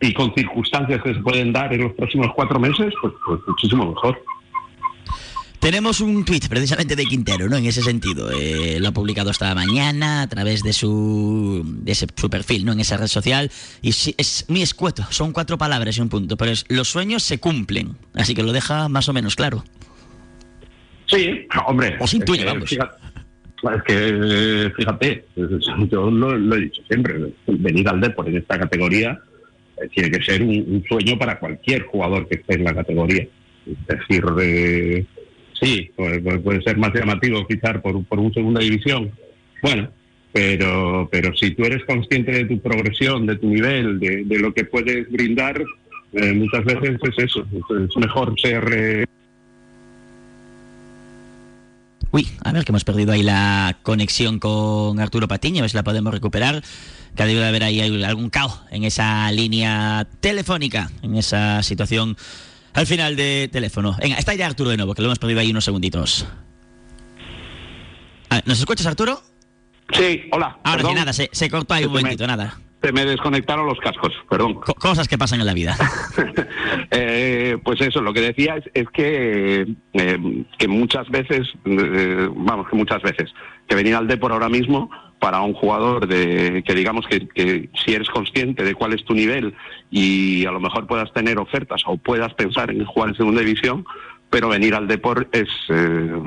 [0.00, 3.90] y con circunstancias que se pueden dar en los próximos cuatro meses, pues, pues muchísimo
[3.90, 4.22] mejor.
[5.66, 7.56] Tenemos un tweet precisamente de Quintero, ¿no?
[7.56, 8.30] En ese sentido.
[8.30, 12.70] Eh, lo ha publicado esta mañana a través de su, de su perfil, ¿no?
[12.70, 13.50] En esa red social.
[13.82, 16.36] Y es muy escueto, son cuatro palabras y un punto.
[16.36, 17.96] Pero es, los sueños se cumplen.
[18.14, 19.64] Así que lo deja más o menos claro.
[21.06, 21.96] Sí, hombre.
[21.98, 22.70] O se intuye, vamos.
[22.70, 29.20] es que, fíjate, yo lo, he dicho siempre, venir al Depor en esta categoría
[29.82, 33.26] eh, tiene que ser un, sueño para cualquier jugador que esté en la categoría.
[33.66, 35.06] Es decir, de
[35.60, 39.10] sí, puede, ser más llamativo fichar por, por un segunda división.
[39.62, 39.90] Bueno,
[40.32, 44.64] pero, pero si tú eres consciente de tu progresión, de tu nivel, de, lo que
[44.64, 45.64] puedes brindar,
[46.12, 47.46] eh, muchas veces es eso.
[47.88, 48.64] Es mejor ser.
[48.70, 49.04] Eh,
[52.10, 55.76] Uy, a ver que hemos perdido ahí la conexión con Arturo Patiño, a ver si
[55.76, 56.62] la podemos recuperar.
[57.14, 62.14] Que ha debido haber ahí algún caos en esa línea telefónica, en esa situación
[62.76, 63.96] al final de teléfono.
[64.00, 66.26] Venga, está ya Arturo de nuevo, que lo hemos perdido ahí unos segunditos.
[68.44, 69.22] ¿Nos escuchas, Arturo?
[69.92, 70.58] Sí, hola.
[70.62, 72.60] Ahora sí, nada, se, cortó ahí un momentito, nada.
[72.86, 74.60] Se me desconectaron los cascos, perdón.
[74.60, 75.76] cosas que pasan en la vida.
[76.90, 82.76] Eh, pues eso, lo que decía es, que, eh, que muchas veces, eh, vamos, que
[82.76, 83.32] muchas veces,
[83.66, 88.08] que venir al Depor ahora mismo para un jugador de que digamos que, si eres
[88.08, 89.54] consciente de cuál es tu nivel
[89.90, 93.84] y a lo mejor puedas tener ofertas o puedas pensar en jugar en segunda división,
[94.30, 96.22] pero venir al deporte es, eh,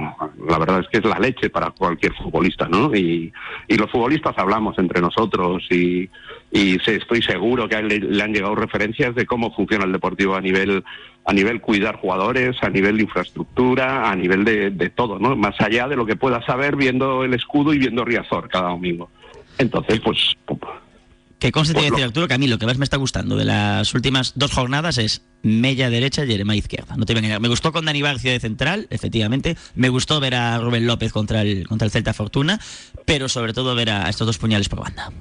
[0.48, 2.96] la verdad es que es la leche para cualquier futbolista, ¿no?
[2.96, 3.32] Y,
[3.68, 6.10] los futbolistas hablamos entre nosotros y,
[6.52, 10.84] y estoy seguro que le, han llegado referencias de cómo funciona el deportivo a nivel
[11.26, 15.36] a nivel cuidar jugadores, a nivel de infraestructura, a nivel de, de todo, ¿no?
[15.36, 19.10] Más allá de lo que puedas saber viendo el escudo y viendo Riazor cada domingo.
[19.58, 20.36] Entonces, pues
[21.40, 23.46] que conste pues decir, Arturo, que a mí lo que más me está gustando de
[23.46, 26.96] las últimas dos jornadas es Mella derecha y Jeremá izquierda.
[26.98, 29.56] No te voy a Me gustó con Dani Barcia de central, efectivamente.
[29.74, 32.60] Me gustó ver a Rubén López contra el, contra el Celta Fortuna,
[33.06, 35.12] pero sobre todo ver a estos dos puñales por banda.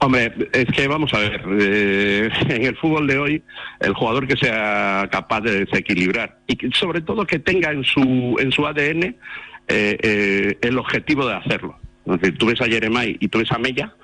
[0.00, 3.42] Hombre, es que vamos a ver, eh, en el fútbol de hoy,
[3.80, 8.50] el jugador que sea capaz de desequilibrar y sobre todo que tenga en su, en
[8.50, 9.16] su ADN eh,
[9.68, 11.78] eh, el objetivo de hacerlo.
[12.06, 13.94] Es decir, tú ves a Jeremai y tú ves a Mella,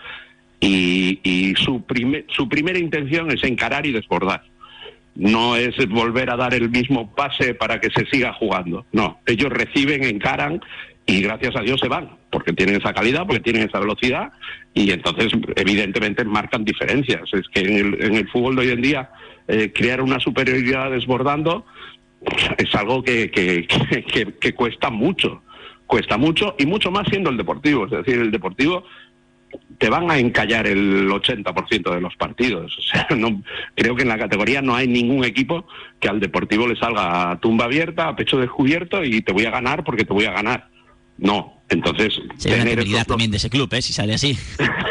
[0.61, 1.83] y, su,
[2.29, 4.43] su primera intención es encarar y desbordar.
[5.15, 8.87] No es volver a dar el mismo pase para que se siga jugando.
[8.93, 10.61] No, ellos reciben, encaran
[11.07, 14.33] y gracias a Dios se van, porque tienen esa calidad, porque tienen esa velocidad
[14.73, 17.23] y entonces evidentemente marcan diferencias.
[17.33, 19.11] Es que en el, fútbol de hoy en día
[19.49, 21.67] eh, crear una superioridad desbordando
[22.59, 25.43] es algo que, que cuesta mucho,
[25.87, 27.87] cuesta mucho y mucho más siendo el deportivo.
[27.87, 28.85] Es decir, el deportivo
[29.81, 32.77] te van a encallar el 80% de los partidos.
[32.79, 33.43] O sea, no,
[33.75, 35.67] creo que en la categoría no hay ningún equipo
[35.99, 39.51] que al Deportivo le salga a tumba abierta, a pecho descubierto y te voy a
[39.51, 40.69] ganar porque te voy a ganar.
[41.17, 42.21] No, entonces...
[42.37, 43.81] Sí, tener también de ese club, ¿eh?
[43.81, 44.39] si sale así.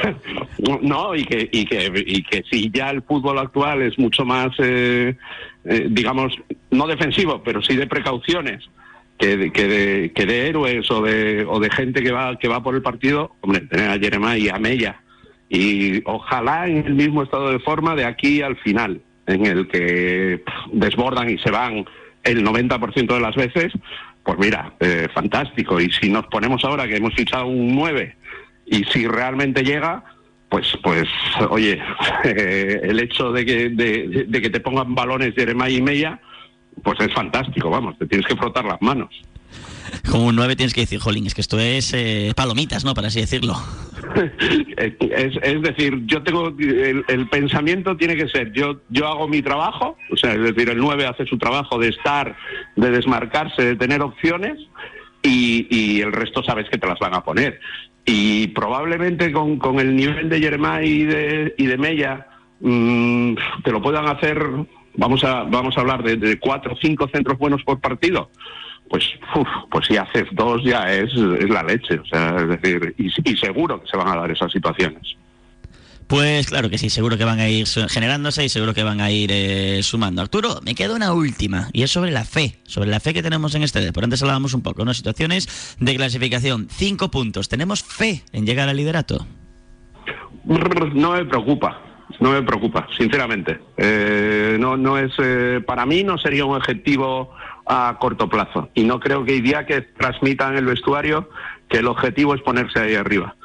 [0.81, 4.49] no, y que, y, que, y que si ya el fútbol actual es mucho más,
[4.57, 5.15] eh,
[5.65, 6.33] eh, digamos,
[6.71, 8.67] no defensivo, pero sí de precauciones
[9.19, 9.51] que de,
[10.13, 13.35] que de, héroes o de, o de gente que va, que va por el partido,
[13.41, 15.01] hombre, tener a Jeremiah y a Mella.
[15.49, 20.41] Y ojalá en el mismo estado de forma de aquí al final, en el que
[20.71, 21.85] desbordan y se van
[22.23, 23.73] el 90% de las veces,
[24.23, 25.81] pues mira, eh, fantástico.
[25.81, 28.15] Y si nos ponemos ahora que hemos fichado un 9
[28.67, 30.03] y si realmente llega,
[30.49, 31.09] pues, pues,
[31.49, 31.81] oye,
[32.23, 36.21] el hecho de que, de, que te pongan balones Jeremiah y Mella,
[36.83, 39.09] pues es fantástico, vamos, te tienes que frotar las manos.
[40.11, 42.93] Como un 9 tienes que decir, jolín, es que esto es eh, palomitas, ¿no?
[42.93, 43.55] Para así decirlo.
[44.77, 50.17] es, decir, yo tengo el, pensamiento tiene que ser, yo, yo hago mi trabajo, o
[50.17, 52.35] sea, es decir, el 9 hace su trabajo de estar,
[52.75, 54.57] de desmarcarse, de tener opciones,
[55.21, 57.59] y, el resto sabes que te las van a poner.
[58.05, 62.27] Y probablemente con, el nivel de Jeremá y de, y de Mella,
[62.61, 64.41] mm, te lo puedan hacer,
[64.99, 68.29] vamos a, vamos a hablar de, de cuatro o cinco centros buenos por partido
[68.89, 69.03] pues,
[69.69, 73.81] pues si haces dos ya es, es la leche, o sea, es decir, y, seguro
[73.81, 75.15] que se van a dar esas situaciones.
[76.07, 79.11] Pues claro que sí, seguro que van a ir generándose y seguro que van a
[79.11, 80.23] ir eh, sumando.
[80.23, 83.53] Arturo, me queda una última y es sobre la fe, sobre la fe que tenemos
[83.53, 84.05] en este deporte.
[84.05, 84.93] Antes hablábamos un poco, ¿no?
[84.95, 87.47] Situaciones de clasificación, cinco puntos.
[87.47, 89.27] ¿Tenemos fe en llegar al liderato?
[90.45, 91.79] No me preocupa,
[92.19, 93.59] no me preocupa, sinceramente.
[93.77, 97.33] Eh, no, no es, eh, para mí no sería un objetivo
[97.65, 98.69] a corto plazo.
[98.73, 101.29] Y no creo que hay día que transmitan el vestuario
[101.69, 103.35] que el objetivo es ponerse ahí arriba.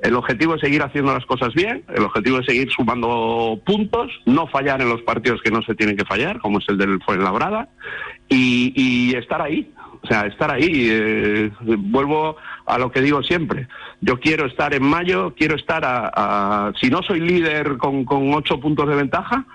[0.00, 4.48] El objetivo es seguir haciendo las cosas bien, el objetivo es seguir sumando puntos, no
[4.48, 7.68] fallar en los partidos que no se tienen que fallar, como es el del Fuenlabrada,
[8.28, 9.72] y, y estar ahí.
[10.02, 10.88] O sea, estar ahí.
[10.90, 12.36] Eh, vuelvo
[12.66, 13.68] a lo que digo siempre.
[14.00, 16.72] Yo quiero estar en mayo, quiero estar a.
[16.80, 19.46] si no soy líder con, con ocho puntos de ventaja,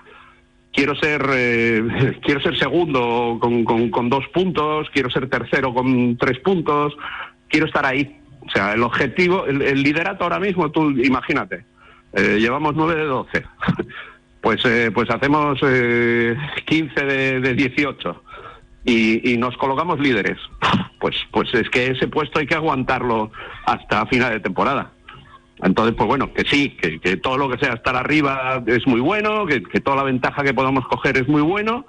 [0.72, 6.38] quiero ser eh, quiero ser segundo con, con, dos puntos, quiero ser tercero con tres
[6.38, 6.96] puntos,
[7.48, 8.16] quiero estar ahí.
[8.46, 11.66] O sea, el objetivo, el, liderato ahora mismo, tú imagínate,
[12.14, 13.44] eh, llevamos nueve de doce,
[14.40, 15.60] pues eh, pues hacemos
[16.64, 18.22] quince de, de 18
[18.84, 20.38] y, y, nos colocamos líderes.
[21.00, 23.30] Pues pues es que ese puesto hay que aguantarlo
[23.66, 24.90] hasta final de temporada.
[25.62, 29.44] Entonces, pues bueno, que sí, que, todo lo que sea estar arriba es muy bueno,
[29.46, 31.84] que, toda la ventaja que podamos coger es muy bueno,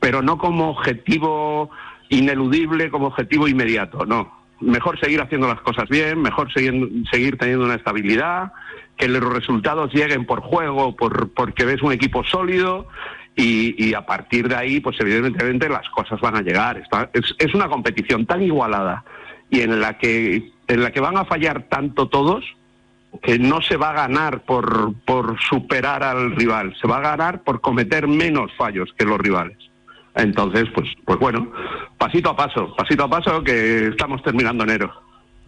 [0.00, 1.70] pero no como objetivo
[2.08, 4.34] ineludible, como objetivo inmediato, no.
[4.60, 8.52] Mejor seguir haciendo las cosas bien, mejor seguir, seguir teniendo una estabilidad,
[8.96, 12.88] que los resultados lleguen por juego, por, porque ves un equipo sólido
[13.36, 16.82] y, a partir de ahí, pues evidentemente las cosas van a llegar.
[17.12, 19.04] es, es, una competición tan igualada
[19.50, 22.44] y en la que en la que van a fallar tanto todos
[23.22, 27.42] que no se va a ganar por, por superar al rival, se va a ganar
[27.42, 29.56] por cometer menos fallos que los rivales.
[30.14, 31.52] Entonces, pues, pues bueno,
[31.98, 35.05] pasito a paso, pasito a paso que estamos terminando enero.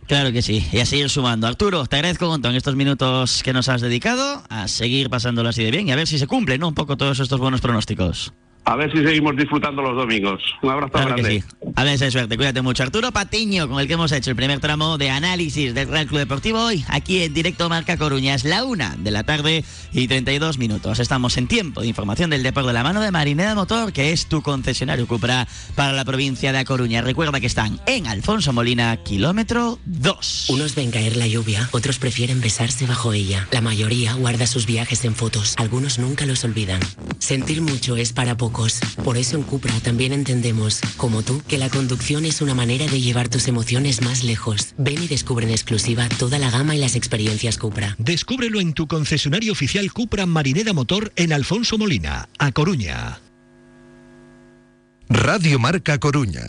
[0.08, 1.46] Claro que sí, y a seguir sumando.
[1.46, 5.62] Arturo, te agradezco un montón estos minutos que nos has dedicado a seguir pasándolo así
[5.62, 8.32] de bien y a ver si se cumplen un poco todos estos buenos pronósticos.
[8.68, 10.42] A ver si seguimos disfrutando los domingos.
[10.60, 11.42] Un abrazo grande.
[11.74, 12.36] A ver si suerte.
[12.36, 12.82] Cuídate mucho.
[12.82, 16.18] Arturo Patiño, con el que hemos hecho el primer tramo de análisis del Real Club
[16.18, 18.34] Deportivo hoy, aquí en directo Marca Coruña.
[18.34, 20.98] Es la una de la tarde y 32 minutos.
[20.98, 24.26] Estamos en tiempo de información del deporte de la mano de Marineda Motor, que es
[24.26, 27.00] tu concesionario Cupra para la provincia de A Coruña.
[27.00, 30.50] Recuerda que están en Alfonso Molina, kilómetro 2.
[30.50, 33.48] Unos ven caer la lluvia, otros prefieren besarse bajo ella.
[33.50, 35.54] La mayoría guarda sus viajes en fotos.
[35.56, 36.80] Algunos nunca los olvidan.
[37.18, 38.57] Sentir mucho es para poco
[39.04, 43.00] por eso en Cupra también entendemos, como tú, que la conducción es una manera de
[43.00, 44.74] llevar tus emociones más lejos.
[44.76, 47.94] Ven y descubre en exclusiva toda la gama y las experiencias Cupra.
[47.98, 53.20] Descúbrelo en tu concesionario oficial Cupra Marineda Motor en Alfonso Molina, a Coruña.
[55.08, 56.48] Radio Marca Coruña.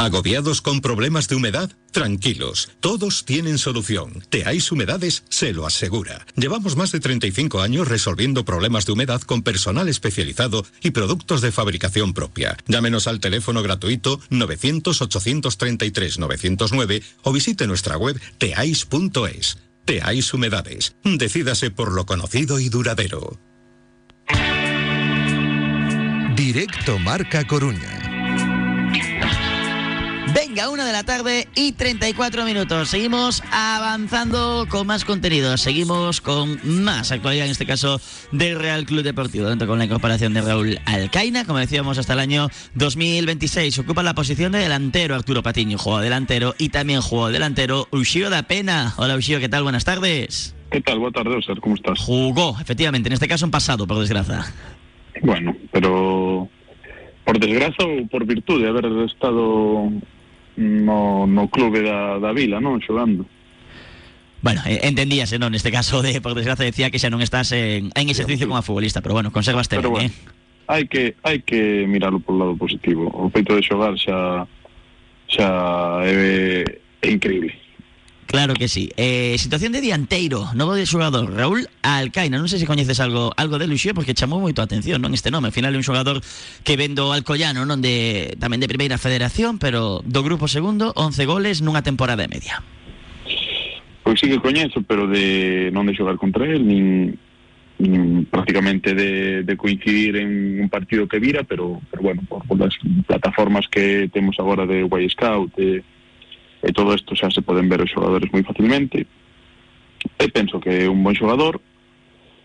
[0.00, 1.70] ¿Agobiados con problemas de humedad?
[1.92, 4.24] Tranquilos, todos tienen solución.
[4.30, 6.26] Teais Humedades se lo asegura.
[6.36, 11.52] Llevamos más de 35 años resolviendo problemas de humedad con personal especializado y productos de
[11.52, 12.56] fabricación propia.
[12.66, 19.58] Llámenos al teléfono gratuito 900-833-909 o visite nuestra web teais.es.
[19.84, 20.96] Teais Humedades.
[21.04, 23.38] Decídase por lo conocido y duradero.
[26.34, 28.09] Directo Marca Coruña.
[30.34, 32.88] Venga, una de la tarde y 34 minutos.
[32.88, 35.56] Seguimos avanzando con más contenido.
[35.56, 38.00] Seguimos con más actualidad, en este caso
[38.30, 41.44] del Real Club Deportivo, dentro con la incorporación de Raúl Alcaina.
[41.44, 45.78] Como decíamos, hasta el año 2026 ocupa la posición de delantero Arturo Patiño.
[45.78, 48.94] Jugó delantero y también jugó delantero Ushio da Pena.
[48.98, 49.64] Hola Ushio, ¿qué tal?
[49.64, 50.54] Buenas tardes.
[50.70, 51.00] ¿Qué tal?
[51.00, 51.60] Buenas tardes, Oscar.
[51.60, 51.98] ¿Cómo estás?
[51.98, 54.44] Jugó, efectivamente, en este caso en pasado, por desgracia.
[55.22, 56.48] Bueno, pero
[57.24, 59.90] por desgracia ou por virtude de haber estado
[60.60, 62.84] no, no clube da, da vila, non?
[62.84, 63.24] Xogando.
[64.42, 65.52] Bueno, eh, entendíase, non?
[65.52, 69.00] Neste caso, de, por desgracia, decía que xa non estás en, en exercicio como futbolista,
[69.00, 69.88] pero bueno, conservas ter, eh.
[69.88, 70.12] bueno, eh?
[70.70, 73.10] Hai que, hai que miralo por lado positivo.
[73.10, 74.46] O feito de xogar xa,
[75.26, 75.48] xa
[76.06, 76.62] é,
[77.02, 77.56] é increíble.
[78.30, 78.90] Claro que sí.
[78.96, 82.38] Eh, situación de dianteiro, novo de xogador, Raúl Alcaina.
[82.38, 85.34] Non sei se coñeces algo algo de Luxio porque chamou moito a atención, non este
[85.34, 85.50] nome.
[85.50, 86.22] Ao final un xogador
[86.62, 91.58] que vendo Alcoyano, non de tamén de primeira federación, pero do grupo segundo, 11 goles
[91.58, 92.62] nunha temporada e media.
[94.06, 97.18] Pois sí que coñezo, pero de non de xogar contra el, nin,
[97.82, 102.78] nin prácticamente de, coincidir en un partido que vira, pero, pero bueno, por, las
[103.10, 105.82] plataformas que temos agora de Y Scout e,
[106.62, 109.06] e todo isto xa se poden ver os xogadores moi facilmente.
[110.16, 111.60] E penso que é un bon xogador,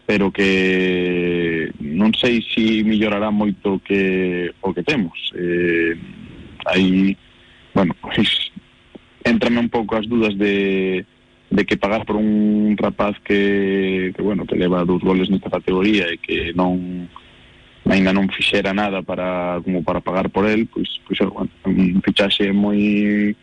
[0.06, 5.16] pero que non sei se millorará moito que o que temos.
[5.36, 5.98] Eh,
[7.74, 8.52] bueno, pois
[9.24, 11.06] entrame un pouco as dudas de
[11.50, 16.10] de que pagar por un rapaz que, que bueno, que leva dous goles nesta categoría
[16.10, 17.08] e que non
[17.86, 22.02] ainda non fixera nada para como para pagar por el, pois pois é, bueno, un
[22.02, 23.36] fichaxe moi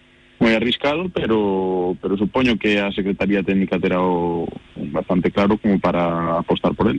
[0.43, 4.51] moi arriscado, pero pero supoño que a Secretaría Técnica terá o
[4.91, 6.99] bastante claro como para apostar por el.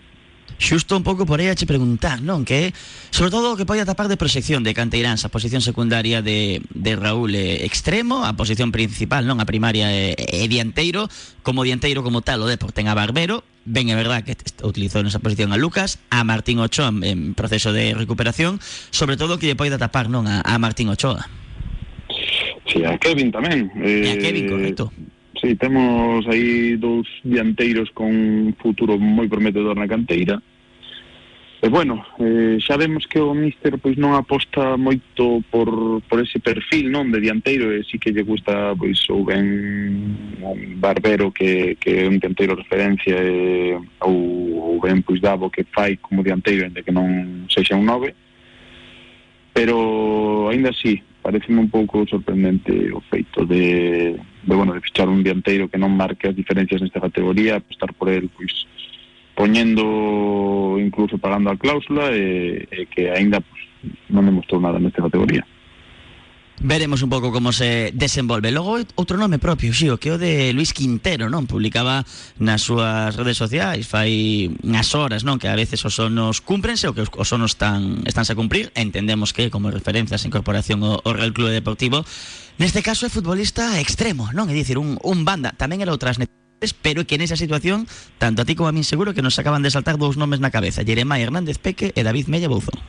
[0.64, 2.48] Xusto un pouco por aí a che preguntar, non?
[2.48, 2.72] Que
[3.12, 6.96] sobre todo o que pode tapar de proxección de Canteiráns, a posición secundaria de, de
[6.96, 9.44] Raúl é extremo, a posición principal, non?
[9.44, 11.12] A primaria é, é dianteiro,
[11.44, 15.20] como dianteiro como tal, o Depor ten a Barbero, ben é verdad que utilizou nesa
[15.20, 18.64] posición a Lucas, a Martín Ochoa en proceso de recuperación,
[18.96, 20.32] sobre todo que lle pode tapar, non?
[20.32, 21.43] A, a Martín Ochoa.
[22.74, 23.70] Si, a Kevin tamén.
[23.78, 24.90] Eh, e a Kevin, correcto.
[25.38, 28.10] Sí, temos aí dous dianteiros con
[28.58, 30.42] futuro moi prometedor na canteira.
[31.64, 36.44] E bueno, eh, xa vemos que o míster pois non aposta moito por, por ese
[36.44, 39.48] perfil non de dianteiro e si que lle gusta pois ou ben
[40.44, 45.64] un barbero que, que é un dianteiro referencia e, ou, ou ben pois davo que
[45.72, 48.12] fai como dianteiro ende que non sexa un nove
[49.56, 55.24] pero aínda así pareceme un pouco sorprendente o feito de, de bueno, de fichar un
[55.24, 58.52] dianteiro que non marque as diferencias nesta categoría, apostar por el pois
[59.34, 63.64] poñendo incluso pagando a cláusula e, e que aínda pois,
[64.12, 65.48] non demostrou nada nesta categoría.
[66.62, 68.52] Veremos un pouco como se desenvolve.
[68.54, 71.50] Logo, outro nome propio, xío, que o de Luis Quintero, non?
[71.50, 72.06] Publicaba
[72.38, 75.42] nas súas redes sociais fai unhas horas, non?
[75.42, 78.70] Que a veces os sonos cúmprense ou que os os sonos están, estánse a cumprir.
[78.78, 82.06] Entendemos que, como referencia, esa incorporación ao, Real Club Deportivo,
[82.62, 84.46] neste caso é futbolista extremo, non?
[84.46, 85.58] É dicir, un, un banda.
[85.58, 86.22] Tamén era outras
[86.80, 87.90] pero que nesa situación,
[88.22, 90.54] tanto a ti como a min seguro que nos acaban de saltar dous nomes na
[90.54, 92.80] cabeza, Jeremai Hernández Peque e David Mella Bouzón.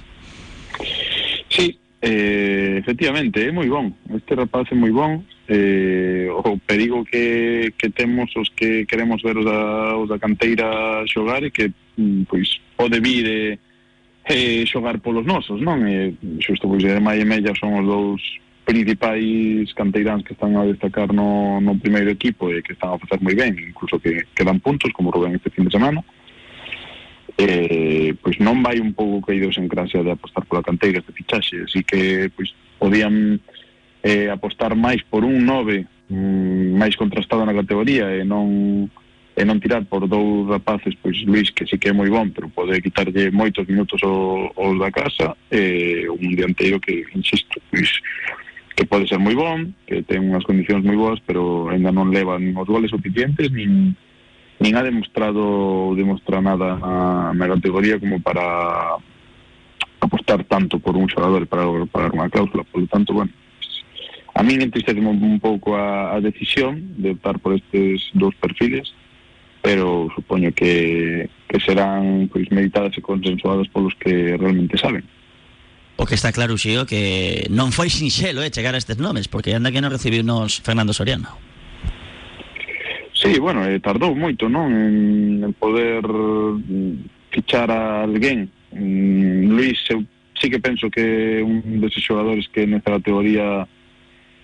[1.50, 3.92] Sí, eh, efectivamente, é moi bon.
[4.12, 5.24] Este rapaz é moi bon.
[5.48, 11.04] Eh, o perigo que, que temos os que queremos ver os da, os da canteira
[11.08, 13.58] xogar e que mm, pois pode vir e,
[14.28, 15.80] e xogar polos nosos, non?
[15.88, 16.12] E,
[16.44, 18.22] xusto pois de Mai e Mella son os dous
[18.64, 23.20] principais canteiráns que están a destacar no, no primeiro equipo e que están a facer
[23.20, 26.04] moi ben, incluso que, que dan puntos, como Rubén este fin de semana
[27.38, 31.66] eh, pois non vai un pouco caídos en gracia de apostar pola canteira de fichaxe,
[31.66, 33.40] así que pois podían
[34.02, 38.86] eh, apostar máis por un 9 mm, máis contrastado na categoría e non
[39.34, 42.46] e non tirar por dous rapaces pois Luis que sí que é moi bon pero
[42.46, 47.90] pode quitarlle moitos minutos ao, ao da casa e eh, un dianteiro que insisto pois
[48.78, 52.38] que pode ser moi bon que ten unhas condicións moi boas pero ainda non leva
[52.38, 53.98] nin os goles suficientes nin
[54.64, 58.96] nin ha demostrado demostrar nada na, na categoría como para
[60.00, 62.64] apostar tanto por un xogador para pagar unha cláusula.
[62.64, 63.28] Por lo tanto, bueno,
[64.32, 68.88] a min entristece un, pouco a, a decisión de optar por estes dous perfiles,
[69.60, 75.04] pero supoño que, que serán pois meditadas e consensuadas polos que realmente saben.
[76.00, 79.52] O que está claro, Xío, que non foi sinxelo eh, chegar a estes nomes, porque
[79.52, 81.53] anda que non recibiu nos Fernando Soriano.
[83.24, 88.52] Sí, bueno, eh, tardou moito, non, en, en poder mm, fichar a alguén.
[88.68, 90.04] Mm, Luis, eu
[90.36, 93.64] sí que penso que un deses xogadores que nesta categoría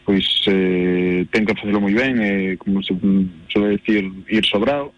[0.08, 4.96] pois eh, ten que facelo moi ben, eh, como se mm, suele decir, ir sobrado.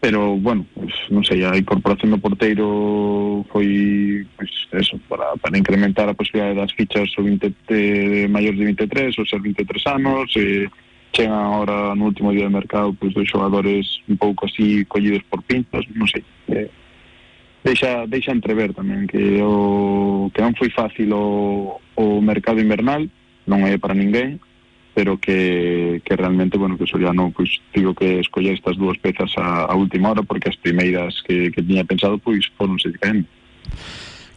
[0.00, 4.48] Pero, bueno, pues, non sei, a incorporación do porteiro foi, pois,
[4.80, 7.80] eso, para, para incrementar a posibilidade das fichas o 20, eh, de
[8.32, 10.70] maiores de 23, ou ser 23 anos, eh,
[11.12, 15.22] chegan ahora no último día de mercado pois pues, dos xogadores un pouco así collidos
[15.28, 16.22] por pintas, non sei.
[16.48, 16.68] Eh,
[17.64, 23.08] deixa, deixa entrever tamén que o que non foi fácil o, o mercado invernal,
[23.48, 24.38] non é para ninguén,
[24.98, 29.30] pero que, que realmente, bueno, que Soriano, pois, pues, digo que escolla estas dúas pezas
[29.38, 33.28] a, a última hora, porque as primeiras que, que tiña pensado, pois, pues, foronse caindo.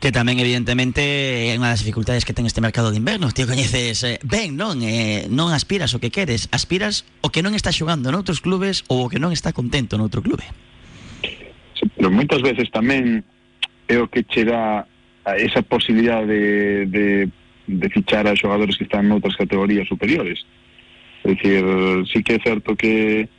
[0.02, 3.30] Que tamén, evidentemente, é unha das dificultades que ten este mercado de inverno.
[3.30, 4.82] Ti coñeces eh, ben, non?
[4.82, 9.06] Eh, non aspiras o que queres, aspiras o que non está xogando noutros clubes ou
[9.06, 10.42] o que non está contento noutro clube.
[11.78, 13.22] Sí, pero moitas veces tamén
[13.86, 14.90] é o que che dá
[15.38, 17.06] esa posibilidad de, de
[17.72, 20.42] de fichar a xogadores que están noutras categorías superiores.
[21.24, 21.64] É dicir,
[22.10, 23.30] sí que é certo que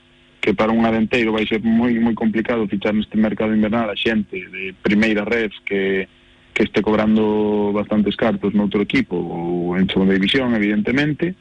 [0.43, 4.47] que para un adenteiro vai ser moi moi complicado fichar neste mercado invernal a xente
[4.51, 6.07] de primeira red que
[6.53, 11.35] que este cobrando bastantes cartos noutro equipo ou en segunda división, evidentemente,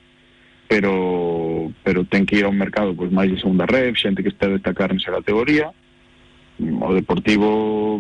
[0.68, 4.32] pero pero ten que ir a un mercado pois máis de segunda red, xente que
[4.32, 5.72] está a destacar nesa categoría.
[6.62, 8.00] O Deportivo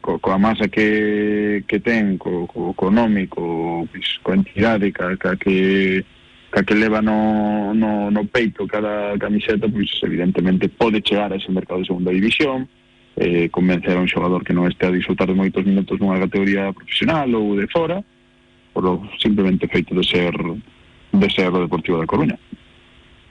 [0.00, 6.04] co, coa masa que, que ten, co, co económico, pois, coa entidade ca, que
[6.50, 11.52] ca que leva no, no, no peito cada camiseta, pois evidentemente pode chegar a ese
[11.52, 12.68] mercado de segunda división,
[13.16, 16.70] eh, convencer a un xogador que non este a disfrutar de moitos minutos nunha categoría
[16.70, 18.04] profesional ou de fora,
[18.72, 20.34] por o simplemente feito de ser
[21.10, 22.38] de ser o Deportivo da Coruña.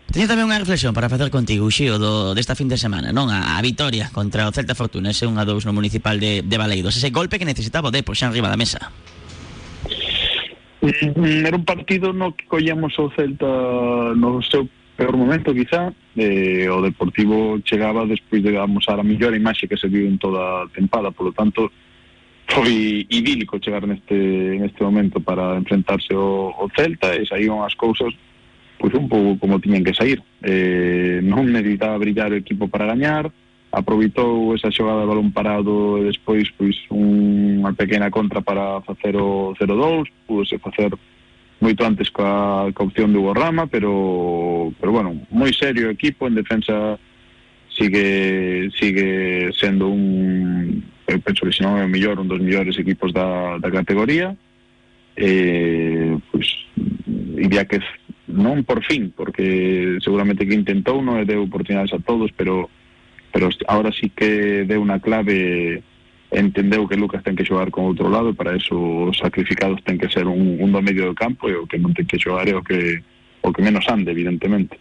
[0.10, 3.30] Teño tamén unha reflexión para facer contigo, Xío, do, desta fin de semana, non?
[3.30, 6.98] A, a vitoria contra o Celta Fortuna, ese 1-2 no municipal de, de Baleidos.
[6.98, 8.90] Ese golpe que necesitaba o Depor xa arriba da mesa.
[10.82, 13.46] Mm, era un partido no que collemos o Celta
[14.18, 14.66] no seu
[15.00, 19.88] peor momento quizá eh, o Deportivo chegaba despois de amosar a mellor imaxe que se
[19.88, 21.16] viu en toda a tempada.
[21.16, 21.72] Polo tanto
[22.52, 28.12] foi idílico chegar neste, neste momento para enfrentarse ao, ao Celta e saíron as cousas
[28.76, 33.32] pois un pouco como tiñen que sair eh, non necesitaba brillar o equipo para gañar
[33.72, 39.56] aproveitou esa xogada de balón parado e despois pois unha pequena contra para facer o
[39.56, 40.92] 0-2 pudose facer
[41.60, 46.40] moito antes coa, coa opción de Hugo Rama, pero, pero bueno, moi serio equipo, en
[46.40, 46.96] defensa
[47.76, 52.78] sigue sigue sendo un eu penso que se non é o mellor, un dos mellores
[52.78, 54.38] equipos da, da categoría.
[55.18, 56.48] Eh, pois
[56.78, 57.82] diría que
[58.30, 62.70] non por fin, porque seguramente que intentou non deu oportunidades a todos, pero
[63.34, 65.82] pero ahora sí que deu unha clave
[66.32, 68.78] entendeu que Lucas ten que xogar con outro lado para eso
[69.10, 71.94] os sacrificados ten que ser un, un do medio do campo e o que non
[71.98, 73.02] ten que xogar é o que
[73.42, 74.78] o que menos ande, evidentemente.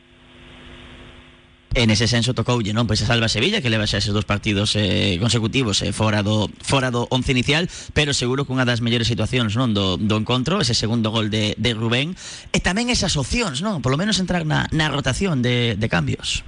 [1.74, 2.88] En ese senso tocoulle, non?
[2.88, 6.48] Pois a Salva Sevilla que leva xa eses dos partidos eh, consecutivos eh, fora do
[6.64, 10.60] fora do 11 inicial, pero seguro que unha das mellores situacións, non, do, do encontro,
[10.64, 12.16] ese segundo gol de, de Rubén,
[12.52, 13.84] e tamén esas opcións, non?
[13.84, 16.44] Polo menos entrar na, na rotación de, de cambios.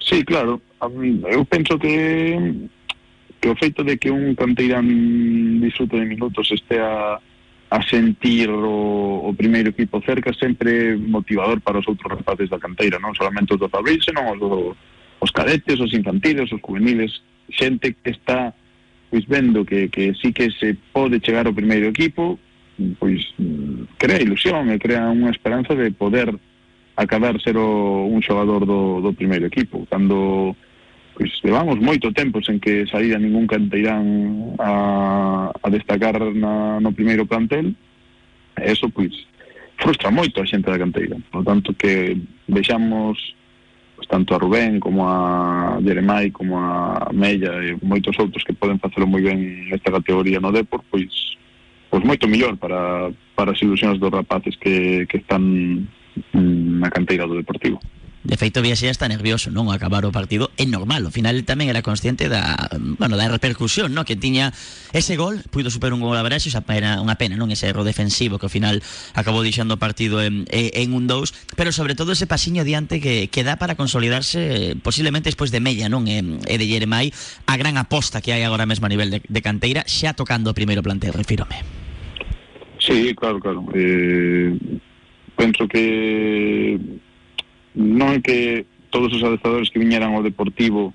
[0.00, 0.60] Sí, claro.
[1.32, 2.68] Eu penso que
[3.42, 4.86] que o feito de que un canteirán
[5.58, 11.88] disfrute de minutos estea a sentir o, o primeiro equipo cerca sempre motivador para os
[11.90, 14.78] outros rapaces da canteira, non solamente os do Fabril, senón os, do,
[15.18, 17.18] os cadetes, os infantiles, os juveniles,
[17.50, 18.54] xente que está
[19.10, 22.38] pois vendo que, que sí que se pode chegar ao primeiro equipo,
[23.02, 23.26] pois
[23.98, 26.30] crea ilusión e crea unha esperanza de poder
[26.94, 29.82] acabar ser o, un xogador do, do primeiro equipo.
[29.90, 30.54] Cando
[31.14, 37.28] Pois levamos moito tempo sen que saíra ningún canteirán a, a destacar na, no primeiro
[37.28, 37.76] plantel,
[38.56, 39.12] e eso, pois,
[39.76, 41.20] frustra moito a xente da canteira.
[41.28, 42.16] Por tanto, que
[42.48, 43.36] vexamos
[43.96, 48.80] pois, tanto a Rubén como a Jeremai, como a Mella e moitos outros que poden
[48.80, 51.12] facelo moi ben nesta categoría no Depor, pois,
[51.92, 55.84] pois moito mellor para, para as ilusións dos rapaces que, que están
[56.32, 57.76] mm, na canteira do Deportivo.
[58.24, 59.74] De feito, Viaxea está nervioso, non?
[59.74, 61.02] Acabar o partido é normal.
[61.02, 64.06] Ao final tamén era consciente da, bueno, da repercusión, non?
[64.06, 64.54] Que tiña
[64.94, 67.50] ese gol, puido superar un gol a Braxe, xa era unha pena, non?
[67.50, 68.78] Ese erro defensivo que ao final
[69.18, 73.42] acabou deixando partido en, en un 2, pero sobre todo ese pasiño diante que, que
[73.42, 76.06] dá para consolidarse posiblemente despois de Mella, non?
[76.06, 77.10] E, e de Yeremai,
[77.50, 80.54] a gran aposta que hai agora mesmo a nivel de, de canteira, xa tocando o
[80.54, 81.58] primeiro plantel, refírome.
[82.78, 83.66] Sí, claro, claro.
[83.74, 84.54] Eh,
[85.70, 86.78] que
[87.74, 90.92] non é que todos os adestradores que viñeran ao Deportivo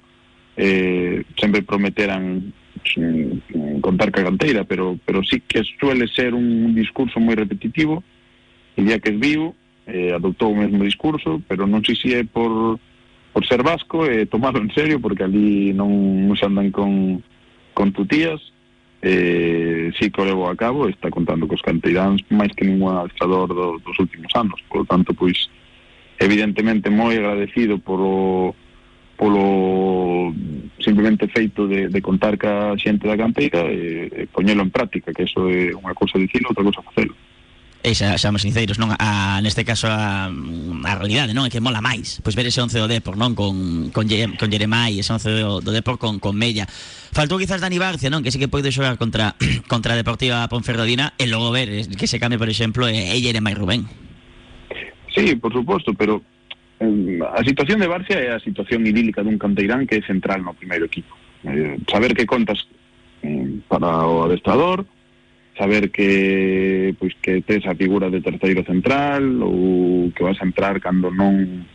[0.57, 2.53] eh, sempre prometeran
[3.81, 8.03] contar ca canteira, pero, pero sí que suele ser un discurso moi repetitivo.
[8.77, 9.57] Día que es vivo,
[9.89, 12.77] eh, adoptou o mesmo discurso, pero non sei se é por,
[13.33, 15.89] por ser vasco e eh, tomalo en serio, porque ali non,
[16.29, 17.17] non se andan con,
[17.73, 18.37] con tutías,
[19.01, 23.49] eh, sí que o levo a cabo, está contando cos canteiráns máis que ningún adestrador
[23.49, 25.49] do, dos últimos anos, por lo tanto, pois,
[26.19, 28.55] evidentemente moi agradecido polo
[29.17, 30.33] polo
[30.79, 35.25] simplemente feito de, de contar ca xente da canteira e, e poñelo en práctica, que
[35.25, 37.17] eso é unha cousa dicilo, outra cousa facelo.
[37.81, 38.93] E xa, xamos sinceros, non?
[38.93, 41.45] A, neste caso a, a realidade, non?
[41.45, 43.37] É que mola máis Pois ver ese 11 do Depor, non?
[43.37, 46.65] Con, con, con Jeremai, ese 11 do, do Depor con, con Mella
[47.13, 48.25] Faltou quizás Dani Barcia, non?
[48.25, 49.37] Que sí que pode xogar contra,
[49.71, 54.06] contra Deportiva Ponferradina E logo ver que se cambie, por exemplo, é, é Jeremai Rubén
[55.17, 56.21] Sí, por suposto, pero
[56.79, 60.53] eh, a situación de Barcia é a situación idílica dun canteirán que é central no
[60.53, 61.17] primeiro equipo.
[61.41, 62.69] Eh, saber que contas
[63.25, 64.85] eh, para o adestrador,
[65.57, 70.77] saber que pois que tes a figura de terceiro central ou que vas a entrar
[70.77, 71.65] cando non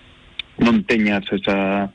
[0.63, 1.91] non teñas esa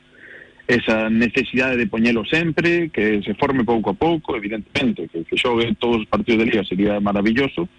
[0.68, 5.72] esa necesidade de poñelo sempre, que se forme pouco a pouco, evidentemente, que, que xogue
[5.80, 7.72] todos os partidos de liga sería maravilloso,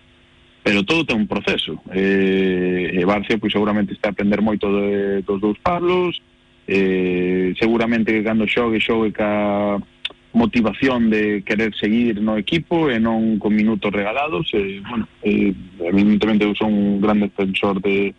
[0.70, 1.82] pero todo ten un proceso.
[1.91, 6.22] Eh, Barcia pois seguramente está a aprender moito de, dos dous Pablos.
[6.67, 9.82] Eh, seguramente que cando xogue xogue ca
[10.30, 14.45] motivación de querer seguir no equipo e non con minutos regalados.
[14.53, 15.57] E, bueno, eh,
[15.89, 18.13] evidentemente eu son un gran defensor de,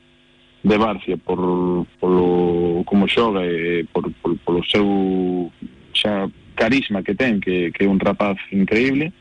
[0.66, 5.54] de Barcia por, polo como xoga e por, por, polo seu
[5.94, 6.26] xa
[6.58, 9.14] carisma que ten que, que é un rapaz increíble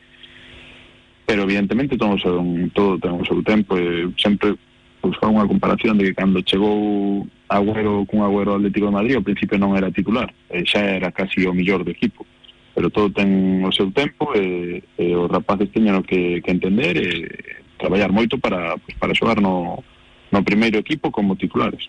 [1.30, 4.58] pero evidentemente todo, son, todo ten o seu tempo e sempre
[4.98, 9.54] buscar unha comparación de que cando chegou Agüero cun Agüero Atlético de Madrid ao principio
[9.54, 12.26] non era titular e xa era casi o millor do equipo.
[12.74, 17.30] Pero todo ten o seu tempo e, e os rapaces teñen que, que entender e
[17.78, 19.86] traballar moito para, pues, para xogar no,
[20.34, 21.86] no primeiro equipo como titulares.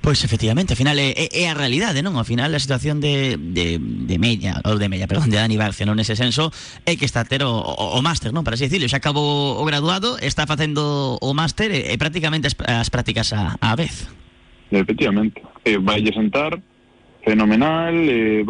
[0.00, 2.14] Pois efectivamente, ao final é, é a realidade, non?
[2.14, 5.84] Ao final a situación de, de, de Mella, ou de Mella, perdón, de Dani Barcia,
[5.84, 6.54] non nese senso,
[6.86, 8.46] é que está a o, o, máster, non?
[8.46, 12.54] Para así decirlo, xa acabou o graduado, está facendo o máster e, e prácticamente as,
[12.62, 14.06] as prácticas a, a vez.
[14.70, 16.54] Efectivamente, eh, vai sentar
[17.24, 18.46] fenomenal, eh,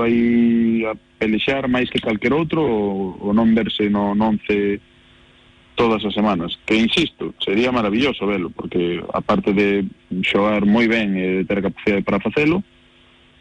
[0.87, 4.79] a pelexar máis que calquer outro o, o non verse no, no once
[5.79, 6.59] todas as semanas.
[6.67, 9.87] Que, insisto, sería maravilloso velo, porque aparte de
[10.27, 11.63] xogar moi ben e de ter
[12.03, 12.67] para facelo,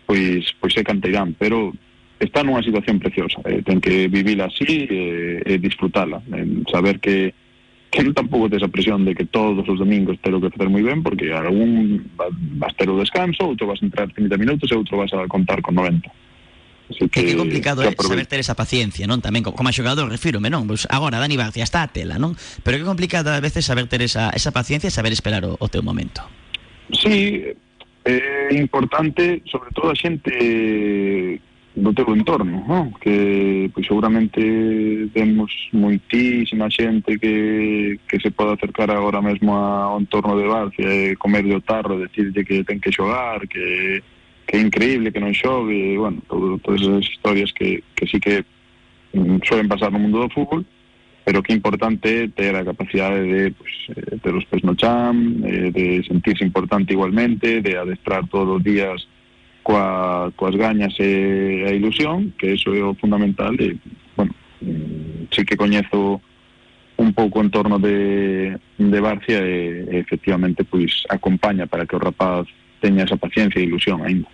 [0.05, 1.73] pois, pois é canteirán, pero
[2.21, 7.33] está nunha situación preciosa, eh, ten que vivila así e, e en saber que
[7.89, 10.83] que non tampouco tes a presión de que todos os domingos tero que facer moi
[10.85, 12.05] ben, porque algún
[12.61, 15.63] vas ter o descanso, outro vas a entrar 30 minutos e outro vas a contar
[15.65, 16.05] con 90.
[16.89, 19.19] Así que, que, complicado é eh, saber ter esa paciencia, non?
[19.19, 20.63] Tamén como, como xogador, refírome, non?
[20.65, 22.39] Pues agora Dani Barcia está a tela, non?
[22.63, 25.67] Pero que complicado a veces saber ter esa, esa paciencia e saber esperar o, o
[25.67, 26.23] teu momento.
[26.95, 27.43] Sí,
[28.07, 30.31] é importante, sobre todo a xente
[31.77, 32.89] do teu entorno, non?
[32.97, 34.41] que pois, seguramente
[35.13, 41.19] vemos moitísima xente que, que se pode acercar agora mesmo ao entorno de Barcia e
[41.19, 44.01] comer de otarro, decirlle que ten que xogar, que
[44.47, 46.23] que increíble que non xogue, e, bueno,
[46.63, 48.47] todas esas historias que, que sí que
[49.11, 50.63] mm, suelen pasar no mundo do fútbol,
[51.27, 55.69] pero que importante ter a capacidade de pues, eh, ter os pés no cham, eh,
[55.75, 59.03] de sentirse importante igualmente, de adestrar todos os días
[59.67, 63.75] coa, coas gañas e a ilusión, que eso é o fundamental, e,
[64.15, 64.31] bueno,
[64.63, 66.23] mm, sí que coñezo
[66.95, 71.99] un pouco en torno de, de Barcia e, e efectivamente pois acompaña para que o
[71.99, 72.47] rapaz
[72.79, 74.29] teña esa paciencia e ilusión aínda.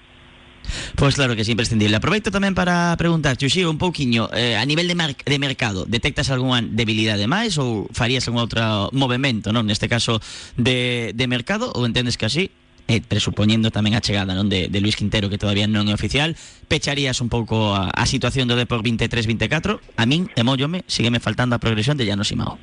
[0.95, 1.99] Pois claro que é imprescindible.
[1.99, 6.63] Aproveito tamén para preguntar, Xuxi, un pouquiño, eh, a nivel de, de mercado, detectas algunha
[6.63, 9.67] debilidade máis ou farías algún outro movimento, non?
[9.67, 10.23] Neste caso
[10.55, 12.47] de, de mercado, ou entendes que así,
[12.87, 15.95] e eh, presupoñendo tamén a chegada non de, de Luis Quintero que todavía non é
[15.95, 16.35] oficial
[16.67, 21.55] pecharías un pouco a, a situación do Depor 23-24 a min, e mollome, sígueme faltando
[21.55, 22.59] a progresión de Llanos Simao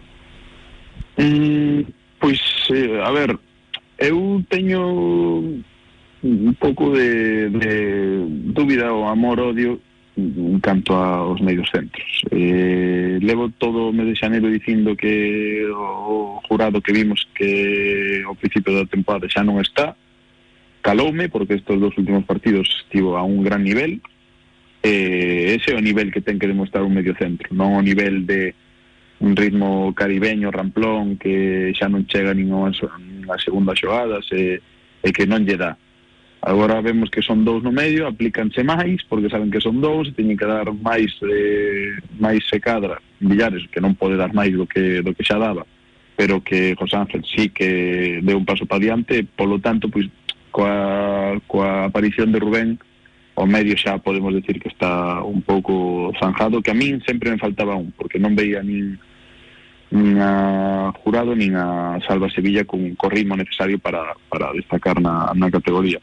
[1.17, 2.37] mm, Pois,
[2.69, 3.41] eh, a ver
[4.01, 4.81] Eu teño
[6.25, 7.75] un pouco de, de
[8.57, 9.77] dúbida ou amor-odio
[10.17, 12.25] en canto aos medios centros.
[12.33, 18.35] Eh, levo todo o mes de xaneiro dicindo que o jurado que vimos que ao
[18.35, 19.93] principio da temporada xa non está,
[20.81, 24.01] caloume porque estes dos últimos partidos estivo a un gran nivel,
[24.83, 28.25] eh, ese é o nivel que ten que demostrar un medio centro, non o nivel
[28.25, 28.57] de
[29.21, 32.73] un ritmo caribeño, ramplón, que xa non chega nin ao,
[33.33, 34.61] a segunda xogadas e,
[35.03, 35.77] e que non lle dá.
[36.43, 40.17] Agora vemos que son dous no medio, aplícanse máis, porque saben que son dous, e
[40.17, 44.65] teñen que dar máis eh, máis se cadra Villares, que non pode dar máis do
[44.65, 45.69] que, do que xa daba,
[46.17, 50.09] pero que José Ángel sí que deu un paso para diante, polo tanto, pois,
[50.49, 52.81] coa, coa aparición de Rubén,
[53.37, 57.37] o medio xa podemos decir que está un pouco zanjado, que a min sempre me
[57.37, 58.97] faltaba un, porque non veía nin
[59.91, 65.35] nin a Jurado nin a Salva Sevilla con co ritmo necesario para, para destacar na,
[65.35, 65.99] na categoría.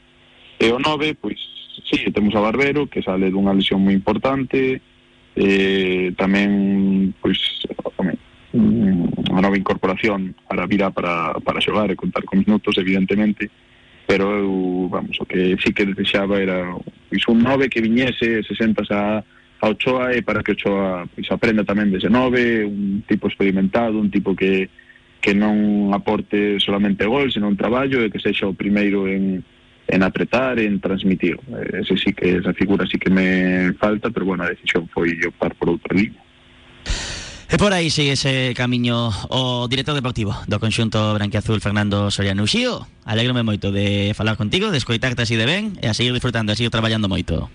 [0.60, 1.40] E o 9, pois,
[1.88, 4.82] sí, temos a Barbero, que sale dunha lesión moi importante,
[5.38, 7.40] eh, tamén, pois,
[7.96, 8.18] tamén,
[8.58, 13.48] unha nova incorporación para vir para, para xogar e contar con minutos, evidentemente,
[14.04, 16.76] pero eu, vamos, o que sí que desexaba era
[17.08, 19.24] pois, un nove que viñese, se sentas a,
[19.62, 24.14] a Ochoa e para que Ochoa pois, aprenda tamén de Xenove, un tipo experimentado, un
[24.14, 24.70] tipo que,
[25.22, 29.41] que non aporte solamente gol, senón un traballo e que sexa o primeiro en,
[29.88, 31.39] en apretar, en transmitir.
[31.74, 35.55] Ese sí que esa figura sí que me falta, pero bueno, a decisión foi optar
[35.55, 36.22] por outra línea.
[37.47, 42.84] E por aí sigue ese camiño o director deportivo do conxunto Branquiazul Fernando Soriano Uxío.
[43.08, 46.60] Alegrome moito de falar contigo, de escoitarte así de ben e a seguir disfrutando, a
[46.60, 47.47] seguir traballando moito.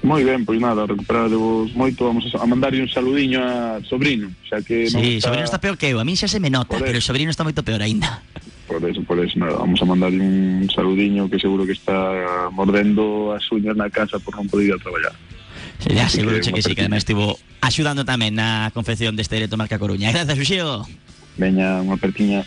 [0.00, 4.88] Moi ben, pois nada, recuperadevos moito, vamos a mandarlle un saludiño a Sobrino, xa que
[4.88, 5.28] non Sí, está...
[5.28, 7.44] Sobrino está peor que eu, a mí xa se me nota, pero o Sobrino está
[7.44, 8.24] moito peor aínda.
[8.64, 13.36] Por eso, por eso, nada, vamos a mandarlle un saludiño que seguro que está mordendo
[13.36, 15.12] as uñas na casa por non poder ir a traballar.
[15.84, 19.76] Sí, seguro que, que sí, que además estivo axudando tamén na confección deste directo Marca
[19.76, 20.16] Coruña.
[20.16, 20.88] Gracias, Uxío.
[21.36, 22.40] Veña, unha pertiña.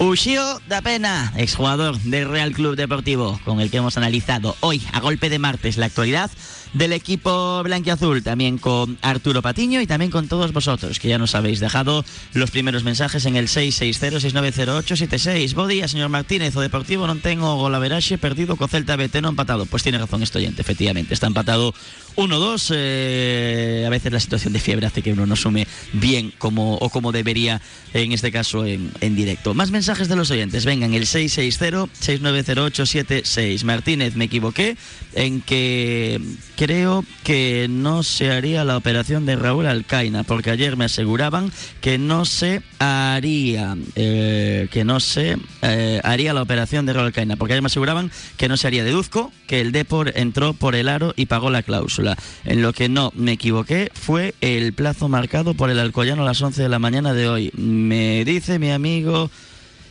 [0.00, 0.42] Uxío
[0.72, 5.28] da Pena, exjugador del Real Club Deportivo, con el que hemos analizado hoy, a golpe
[5.28, 6.32] de martes, la actualidad
[6.74, 11.36] del equipo blanquiazul, también con Arturo Patiño y también con todos vosotros, que ya nos
[11.36, 12.04] habéis dejado
[12.34, 15.54] los primeros mensajes en el 660-690876.
[15.54, 19.70] Bodía, señor Martínez, o Deportivo non tengo golaveraxe perdido co Celta BT no empatado.
[19.70, 21.72] Pues tiene razón esto oyente, efectivamente, está empatado
[22.16, 22.72] 1-2.
[22.74, 26.90] Eh, a veces la situación de fiebre hace que uno no sume bien como, o
[26.90, 27.62] como debería,
[27.94, 29.54] en este caso, en, en directo.
[29.54, 33.62] Más mensajes de los oyentes, vengan, el 660-690876.
[33.62, 34.76] Martínez, me equivoqué
[35.14, 36.20] en que
[36.64, 41.52] creo que no se haría la operación de Raúl Alcaina, porque ayer me aseguraban
[41.82, 47.36] que no se haría, eh, que no se eh, haría la operación de Raúl Alcaina,
[47.36, 48.82] porque ayer me aseguraban que no se haría.
[48.82, 52.16] Deduzco que el Depor entró por el aro y pagó la cláusula.
[52.46, 56.40] En lo que no me equivoqué fue el plazo marcado por el Alcoyano a las
[56.40, 57.50] 11 de la mañana de hoy.
[57.58, 59.30] Me dice mi amigo...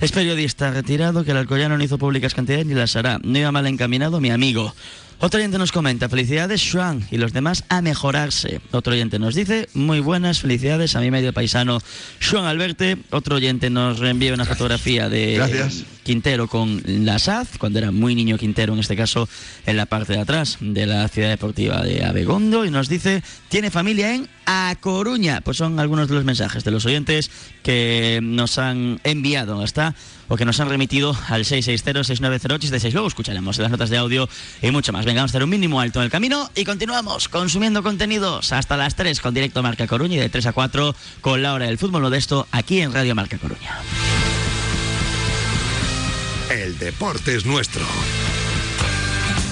[0.01, 3.19] Es periodista retirado que el Alcoyano no hizo públicas cantidades ni las hará.
[3.23, 4.73] No iba mal encaminado mi amigo.
[5.23, 8.59] Otro oyente nos comenta, felicidades Xuan y los demás a mejorarse.
[8.73, 11.79] Otro oyente nos dice, muy buenas, felicidades a mi medio paisano
[12.19, 12.97] Xuan Alberte.
[13.09, 15.85] Otro oyente nos reenvía una fotografía de Gracias.
[16.03, 19.29] Quintero con la SAZ, cuando era muy niño Quintero en este caso,
[19.65, 23.71] en la parte de atrás de la ciudad deportiva de Abegondo y nos dice, tiene
[23.71, 25.39] familia en A Coruña.
[25.39, 27.31] Pues son algunos de los mensajes de los oyentes
[27.63, 29.95] que nos han enviado hasta
[30.37, 32.91] que nos han remitido al 660-6908-76.
[32.93, 34.29] Luego escucharemos las notas de audio
[34.61, 35.05] y mucho más.
[35.05, 38.77] Venga, vamos a hacer un mínimo alto en el camino y continuamos consumiendo contenidos hasta
[38.77, 41.77] las 3 con Directo Marca Coruña y de 3 a 4 con la hora del
[41.77, 43.79] fútbol modesto aquí en Radio Marca Coruña.
[46.49, 47.83] El deporte es nuestro.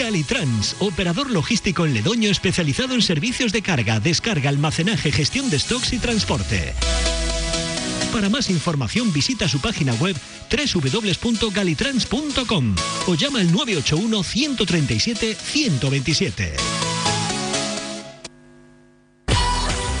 [0.00, 5.92] Galitrans, operador logístico en Ledoño especializado en servicios de carga, descarga, almacenaje, gestión de stocks
[5.92, 6.72] y transporte.
[8.10, 10.16] Para más información visita su página web
[10.50, 12.74] www.galitrans.com
[13.08, 16.89] o llama al 981 137 127.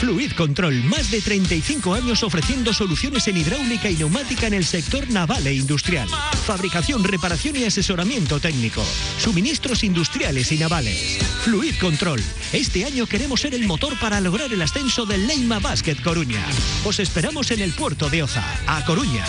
[0.00, 5.10] Fluid Control, más de 35 años ofreciendo soluciones en hidráulica y neumática en el sector
[5.10, 6.08] naval e industrial.
[6.46, 8.82] Fabricación, reparación y asesoramiento técnico.
[9.18, 11.18] Suministros industriales y navales.
[11.44, 12.22] Fluid Control.
[12.54, 16.46] Este año queremos ser el motor para lograr el ascenso del Leima Basket Coruña.
[16.82, 19.26] Os esperamos en el puerto de Oza, a Coruña.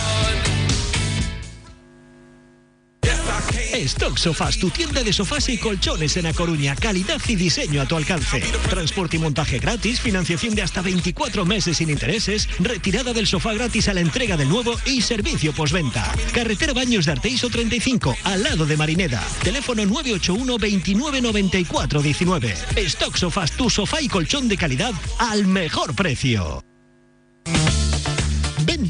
[3.74, 6.76] Stock Sofás, tu tienda de sofás y colchones en A Coruña.
[6.76, 8.42] Calidad y diseño a tu alcance.
[8.70, 13.88] Transporte y montaje gratis, financiación de hasta 24 meses sin intereses, retirada del sofá gratis
[13.88, 16.14] a la entrega del nuevo y servicio postventa.
[16.34, 19.26] Carretera Baños de Arteiso 35, al lado de Marineda.
[19.44, 22.56] Teléfono 981 29 94 19.
[22.76, 26.64] Stock Sofás, tu sofá y colchón de calidad al mejor precio.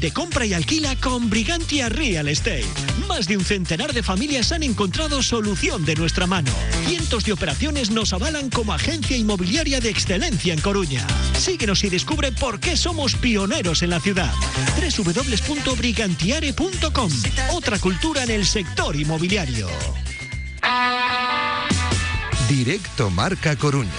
[0.02, 2.66] Vende, compra y alquila con Brigantia Real Estate.
[3.08, 6.50] Más de un centenar de familias han encontrado solución de nuestra mano.
[6.86, 11.06] Cientos de operaciones nos avalan como agencia inmobiliaria de excelencia en Coruña.
[11.38, 14.34] Síguenos y descubre por qué somos pioneros en la ciudad.
[14.76, 17.12] www.brigantiare.com.
[17.52, 19.68] Otra cultura en el sector inmobiliario.
[22.48, 23.92] Directo Marca Coruña.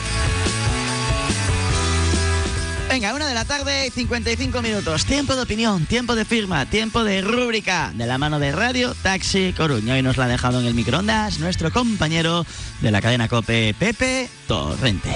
[2.93, 5.05] Venga, una de la tarde, 55 minutos.
[5.05, 9.51] Tiempo de opinión, tiempo de firma, tiempo de rúbrica de la mano de Radio Taxi
[9.57, 9.95] Coruña.
[9.95, 12.45] Hoy nos la ha dejado en el microondas nuestro compañero
[12.81, 15.09] de la cadena Cope, Pepe Torrente.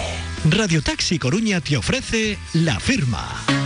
[0.49, 3.56] Radio Taxi Coruña te ofrece la firma.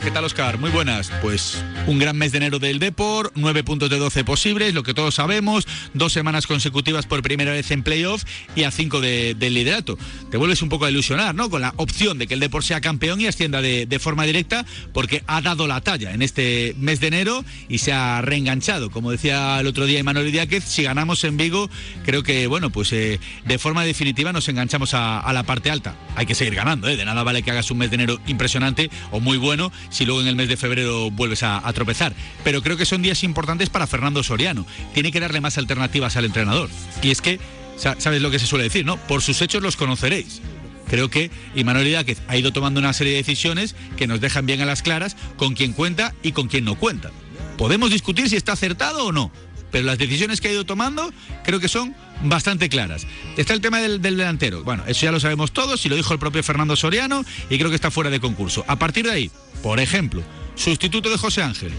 [0.00, 0.58] ¿Qué tal Oscar?
[0.58, 1.10] Muy buenas.
[1.22, 4.92] Pues un gran mes de enero del Depor, 9 puntos de 12 posibles, lo que
[4.92, 8.24] todos sabemos, dos semanas consecutivas por primera vez en playoff
[8.54, 9.96] y a 5 de, del liderato.
[10.30, 11.48] Te vuelves un poco a ilusionar, ¿no?
[11.48, 15.22] Con la opción de que el Depor sea campeón y ascienda de, forma directa, porque
[15.26, 18.90] ha dado la talla en este mes de enero y se ha reenganchado.
[18.90, 21.70] Como decía el otro día Emanuel Díaz, si ganamos en Vigo,
[22.04, 25.96] creo que, bueno, pues eh, de forma definitiva nos enganchamos a, a la parte alta.
[26.16, 26.96] Hay que seguir ganando, ¿eh?
[26.96, 30.20] De nada vale que hagas un mes de enero impresionante o muy bueno si luego
[30.20, 32.14] en el mes de febrero vuelves a, tropezar.
[32.44, 34.66] Pero creo que son días importantes para Fernando Soriano.
[34.94, 36.70] Tiene que darle más alternativas al entrenador.
[37.02, 37.38] Y es que,
[37.76, 38.96] sa- ¿sabes lo que se suele decir, no?
[38.96, 40.40] Por sus hechos los conoceréis.
[40.88, 44.60] Creo que Imanol Idáquez ha ido tomando una serie de decisiones que nos dejan bien
[44.60, 47.10] a las claras con quién cuenta y con quién no cuenta.
[47.58, 49.32] Podemos discutir si está acertado o no,
[49.72, 51.12] pero las decisiones que ha ido tomando
[51.42, 53.04] creo que son bastante claras.
[53.36, 54.62] Está el tema del, del delantero.
[54.62, 57.70] Bueno, eso ya lo sabemos todos y lo dijo el propio Fernando Soriano y creo
[57.70, 58.64] que está fuera de concurso.
[58.68, 59.30] A partir de ahí,
[59.66, 60.22] por ejemplo,
[60.54, 61.72] sustituto de José Ángel,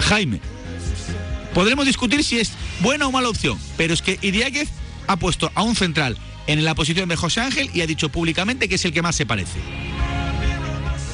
[0.00, 0.40] Jaime.
[1.54, 2.50] Podremos discutir si es
[2.80, 4.68] buena o mala opción, pero es que Idiáquez
[5.06, 8.68] ha puesto a un central en la posición de José Ángel y ha dicho públicamente
[8.68, 9.60] que es el que más se parece.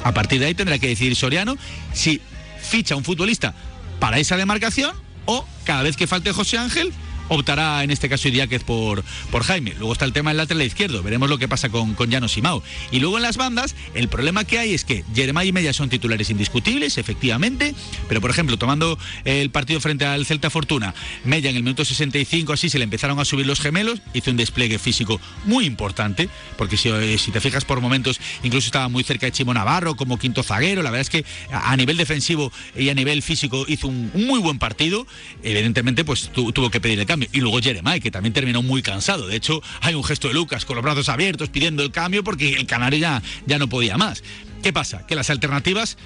[0.03, 1.59] A partir de ahí tendrá que decidir Soriano
[1.93, 2.23] si
[2.63, 3.55] ficha un futbolista
[4.01, 6.91] para esa demarcación o cada vez que falte José Ángel
[7.35, 9.75] optará en este caso Idiáquez por, por Jaime.
[9.79, 12.43] Luego está el tema del lateral izquierdo, veremos lo que pasa con, con Llanos y.
[12.91, 15.89] Y luego en las bandas, el problema que hay es que Jeremai y Mella son
[15.89, 17.75] titulares indiscutibles, efectivamente,
[18.09, 20.93] pero por ejemplo, tomando el partido frente al Celta Fortuna,
[21.25, 24.37] Mella en el minuto 65 así se le empezaron a subir los gemelos, hizo un
[24.37, 26.29] despliegue físico muy importante,
[26.59, 29.95] porque si, eh, si te fijas por momentos, incluso estaba muy cerca de Chimo Navarro
[29.97, 33.87] como quinto zaguero, la verdad es que a nivel defensivo y a nivel físico hizo
[33.89, 35.07] un, muy buen partido,
[35.43, 39.27] evidentemente pues tu- tuvo que pedir el Y luego Jeremai, que también terminó muy cansado.
[39.27, 42.55] De hecho, hay un gesto de Lucas con los brazos abiertos pidiendo el cambio porque
[42.55, 44.23] el Canario ya, ya no podía más.
[44.63, 45.07] ¿Qué pasa?
[45.07, 45.97] Que las alternativas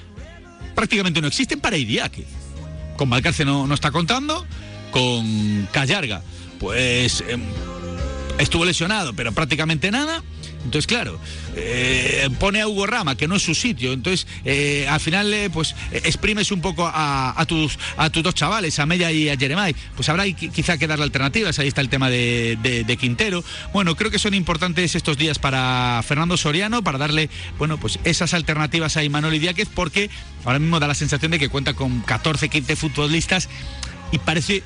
[0.74, 2.26] prácticamente no existen para Idiáquez.
[2.96, 4.46] Con Valcarce no, no está contando,
[4.90, 6.22] con Callarga,
[6.58, 7.42] pues em,
[8.38, 10.22] estuvo lesionado, pero prácticamente nada.
[10.66, 11.18] Entonces, claro,
[11.54, 13.92] eh, pone a Hugo Rama, que no es su sitio.
[13.92, 18.78] Entonces, eh, al final, eh, pues exprimes un poco a, tus, a tus dos chavales,
[18.78, 19.74] a Mella y a Jeremai.
[19.94, 21.58] Pues habrá qui- quizá que darle alternativas.
[21.58, 23.44] Ahí está el tema de, de- Quintero.
[23.72, 28.34] Bueno, creo que son importantes estos días para Fernando Soriano, para darle, bueno, pues esas
[28.34, 30.10] alternativas a Imanol Idiáquez, porque
[30.44, 33.48] ahora mismo da la sensación de que cuenta con 14, 15 futbolistas
[34.12, 34.62] y parece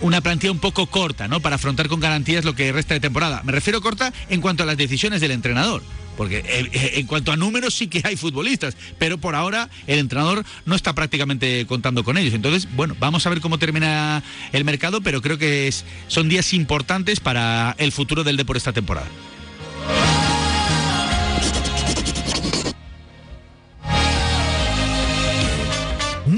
[0.00, 1.40] una plantilla un poco corta, ¿no?
[1.40, 3.42] Para afrontar con garantías lo que resta de temporada.
[3.44, 5.82] Me refiero corta en cuanto a las decisiones del entrenador.
[6.16, 9.98] Porque eh, eh, en cuanto a números sí que hay futbolistas, pero por ahora el
[9.98, 12.34] entrenador no está prácticamente contando con ellos.
[12.34, 14.22] Entonces, bueno, vamos a ver cómo termina
[14.52, 15.72] el mercado, pero creo que
[16.08, 19.06] son días importantes para el futuro del Depor esta temporada.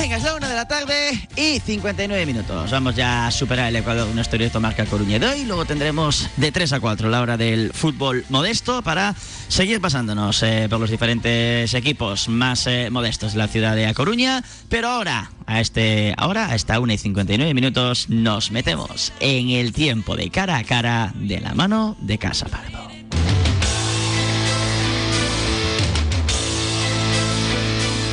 [0.00, 2.70] Venga, es la una de la tarde y 59 minutos.
[2.70, 5.44] Vamos ya a superar el Ecuador de nuestro directo Marca Coruña de hoy.
[5.44, 9.14] Luego tendremos de 3 a 4 la hora del fútbol modesto para
[9.48, 13.92] seguir pasándonos eh, por los diferentes equipos más eh, modestos de la ciudad de A
[13.92, 14.42] Coruña.
[14.70, 19.74] Pero ahora, a este, ahora, a esta 1 y 59 minutos, nos metemos en el
[19.74, 22.89] tiempo de cara a cara de la mano de Casa Pardo.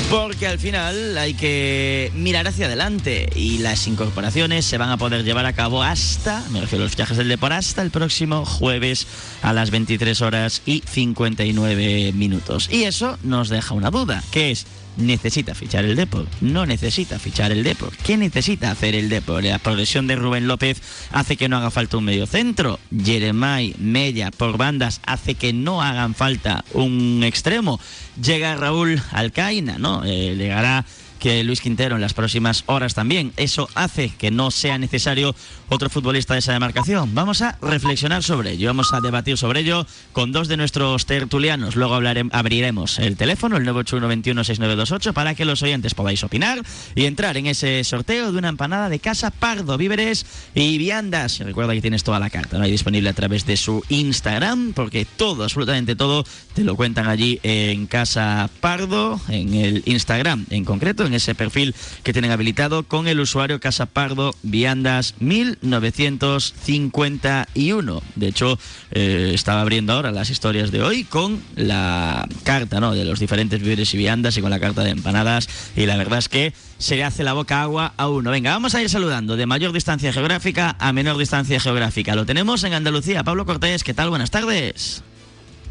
[0.09, 5.25] Porque al final hay que mirar hacia adelante y las incorporaciones se van a poder
[5.25, 9.05] llevar a cabo hasta, me refiero a los fichajes del Depor, hasta el próximo jueves
[9.41, 12.69] a las 23 horas y 59 minutos.
[12.71, 14.65] Y eso nos deja una duda, que es,
[14.97, 16.27] ¿necesita fichar el Depor?
[16.41, 17.95] No necesita fichar el Depor.
[17.97, 19.43] ¿Qué necesita hacer el Depor?
[19.43, 20.81] La progresión de Rubén López
[21.11, 22.79] hace que no haga falta un medio centro.
[22.91, 27.79] Jeremai, Mella, por bandas hace que no hagan falta un extremo
[28.21, 30.03] llega Raúl Alcaina, ¿no?
[30.05, 30.85] Eh, llegará
[31.19, 33.33] que Luis Quintero en las próximas horas también.
[33.37, 35.35] Eso hace que no sea necesario
[35.69, 37.13] otro futbolista de esa demarcación.
[37.13, 41.75] Vamos a reflexionar sobre ello, vamos a debatir sobre ello con dos de nuestros tertulianos.
[41.75, 46.61] Luego hablaremos, abriremos el teléfono, el 981-216928, para que los oyentes podáis opinar
[46.95, 51.39] y entrar en ese sorteo de una empanada de casa Pardo, víveres y viandas.
[51.39, 52.63] Recuerda que tienes toda la carta, ¿no?
[52.63, 57.39] Hay disponible a través de su Instagram, porque todo, absolutamente todo, te lo cuentan allí
[57.43, 63.07] en Casa Pardo, en el Instagram en concreto, en ese perfil que tienen habilitado con
[63.07, 68.01] el usuario Casa Pardo Viandas 1951.
[68.15, 68.59] De hecho,
[68.91, 72.93] eh, estaba abriendo ahora las historias de hoy con la carta ¿no?
[72.93, 75.49] de los diferentes víveres y viandas y con la carta de empanadas.
[75.75, 78.31] Y la verdad es que se le hace la boca agua a uno.
[78.31, 82.15] Venga, vamos a ir saludando de mayor distancia geográfica a menor distancia geográfica.
[82.15, 83.23] Lo tenemos en Andalucía.
[83.23, 84.09] Pablo Cortés, ¿qué tal?
[84.09, 85.03] Buenas tardes.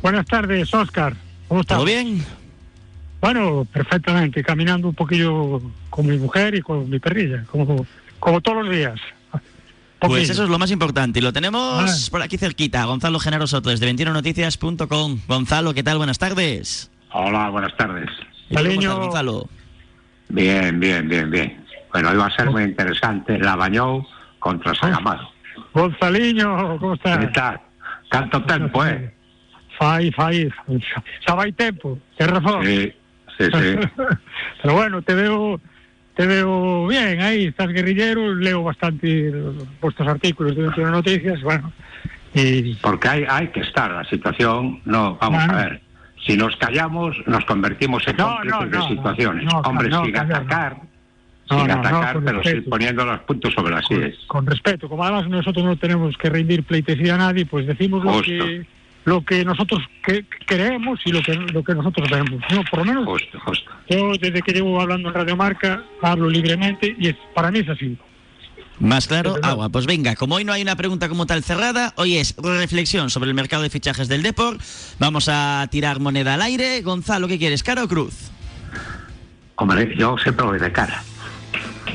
[0.02, 1.16] Buenas tardes, Oscar.
[1.48, 1.78] ¿Cómo estás?
[1.78, 2.24] ¿Todo bien?
[3.26, 5.60] Bueno, perfectamente, caminando un poquillo
[5.90, 7.84] con mi mujer y con mi perrilla, como,
[8.20, 9.00] como todos los días.
[9.98, 11.18] Pues eso es lo más importante.
[11.18, 12.84] Y lo tenemos por aquí cerquita.
[12.84, 15.18] Gonzalo Genaro Soto, desde 21noticias.com.
[15.26, 15.98] Gonzalo, ¿qué tal?
[15.98, 16.88] Buenas tardes.
[17.10, 18.08] Hola, buenas tardes.
[18.54, 18.96] Cariño.
[18.96, 19.48] Gonzalo?
[20.28, 21.66] Bien, bien, bien, bien.
[21.92, 24.06] Bueno, hoy va a ser muy interesante la Bañou
[24.38, 25.28] contra Sagamaro.
[25.74, 27.18] Gonzaliño, ¿cómo estás?
[27.18, 27.60] ¿Qué tal?
[28.08, 29.12] Tanto tiempo, eh?
[29.78, 30.48] Fai, fai,
[31.20, 32.64] xa vai tempo, te razón.
[32.64, 32.92] Sí,
[33.38, 33.88] sí, sí.
[34.62, 35.60] Pero bueno, te veo
[36.16, 39.30] te veo bien ahí, estás guerrillero, leo bastante
[39.80, 41.70] vuestros artículos de 21 Noticias, bueno.
[42.32, 42.74] Y...
[42.76, 45.82] Porque hay, hay que estar, la situación, no, vamos a ver,
[46.26, 49.52] si nos callamos nos convertimos en No, de no, situaciones.
[49.64, 50.80] Hombre, sin atacar,
[51.48, 54.18] sin atacar, pero sí poniendo los puntos sobre las con, sillas.
[54.26, 58.22] con respeto, como además nosotros no tenemos que rendir pleitesía a nadie, pues decimos lo
[58.22, 58.66] que
[59.06, 62.42] lo que nosotros que, creemos y lo que lo que nosotros vemos.
[62.50, 63.70] No, por lo menos Justo, justo.
[63.88, 67.68] yo desde que llevo hablando en Radio Marca hablo libremente y es, para mí es
[67.68, 67.96] así.
[68.80, 69.68] Más claro, agua.
[69.70, 73.28] Pues venga, como hoy no hay una pregunta como tal cerrada, hoy es reflexión sobre
[73.28, 74.58] el mercado de fichajes del Depor.
[74.98, 76.82] Vamos a tirar moneda al aire.
[76.82, 78.30] Gonzalo, ¿qué quieres, cara o cruz?
[79.54, 81.02] Hombre, yo siempre voy de cara.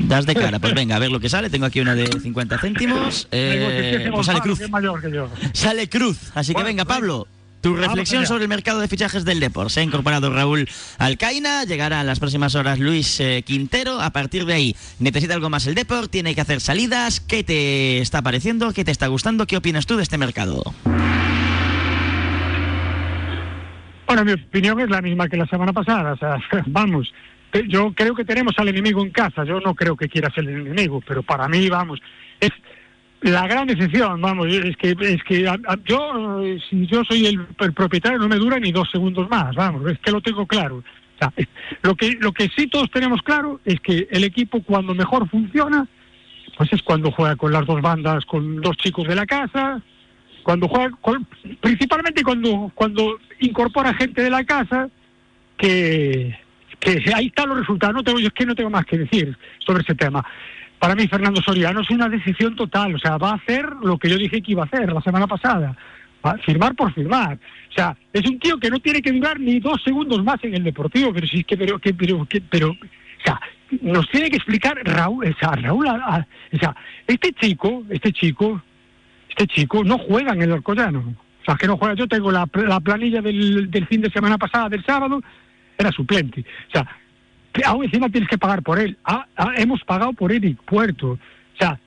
[0.08, 1.50] Das de cara, pues venga, a ver lo que sale.
[1.50, 3.28] Tengo aquí una de 50 céntimos.
[3.34, 4.60] Eh, pues sale cruz.
[5.52, 6.18] Sale cruz.
[6.34, 6.84] Así que venga.
[6.84, 7.26] Pablo.
[7.62, 9.70] Tu reflexión sobre el mercado de fichajes del Depor.
[9.70, 14.00] Se ha incorporado Raúl Alcaina, llegará en las próximas horas Luis eh, Quintero.
[14.00, 17.20] A partir de ahí, necesita algo más el Depor, tiene que hacer salidas.
[17.20, 18.72] ¿Qué te está pareciendo?
[18.72, 19.46] ¿Qué te está gustando?
[19.46, 20.74] ¿Qué opinas tú de este mercado?
[24.06, 26.14] Bueno, mi opinión es la misma que la semana pasada.
[26.14, 27.12] O sea, vamos,
[27.68, 29.44] yo creo que tenemos al enemigo en casa.
[29.44, 32.00] Yo no creo que quiera ser el enemigo, pero para mí, vamos,
[32.40, 32.50] es
[33.20, 34.20] la gran excepción.
[34.20, 35.42] Vamos, es que es que
[35.84, 39.54] yo, eh, si yo soy el, propietario, no me dura ni dos segundos más.
[39.54, 40.76] Vamos, es que lo tengo claro.
[40.76, 41.32] O sea,
[41.82, 45.86] lo que lo que sí todos tenemos claro es que el equipo cuando mejor funciona,
[46.56, 49.80] pues es cuando juega con las dos bandas, con dos chicos de la casa,
[50.42, 51.26] cuando juega, con-
[51.60, 54.88] principalmente cuando cuando incorpora gente de la casa
[55.56, 56.36] que,
[56.84, 57.94] que ahí están los resultados.
[57.94, 60.24] No tengo, yo es que no tengo más que decir sobre ese tema.
[60.78, 64.08] Para mí Fernando Soriano es una decisión total, o sea, va a hacer lo que
[64.10, 65.76] yo dije que iba a hacer la semana pasada,
[66.44, 67.38] firmar por firmar.
[67.70, 70.54] O sea, es un tío que no tiene que durar ni dos segundos más en
[70.54, 72.76] el Deportivo, pero si es que, pero, que, pero, que, pero, o
[73.24, 73.40] sea,
[73.80, 76.74] nos tiene que explicar Raúl, o sea, Raúl, a- o sea,
[77.06, 78.60] este chico, este chico,
[79.28, 80.98] este chico no juega en el Alcoyano.
[81.40, 81.94] O sea, que no juega.
[81.94, 85.20] Yo tengo la, la planilla del, del fin de semana pasada, del sábado,
[85.78, 86.44] era suplente.
[86.68, 86.86] O sea,
[87.66, 88.96] aún encima tienes que pagar por él.
[89.04, 91.12] Ah, ah, hemos pagado por Eric Puerto.
[91.12, 91.78] O sea,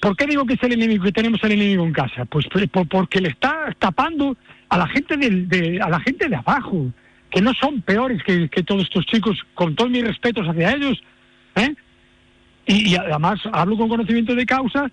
[0.00, 2.24] ¿por qué digo que es el enemigo, que tenemos el enemigo en casa?
[2.24, 4.36] Pues por- porque le está tapando
[4.68, 6.92] a la gente del, de, a la gente de abajo,
[7.30, 11.00] que no son peores que, todos estos chicos, con todos mis respetos hacia ellos,
[11.56, 11.74] ¿eh?
[12.66, 14.90] Y, y además hablo con conocimiento de causa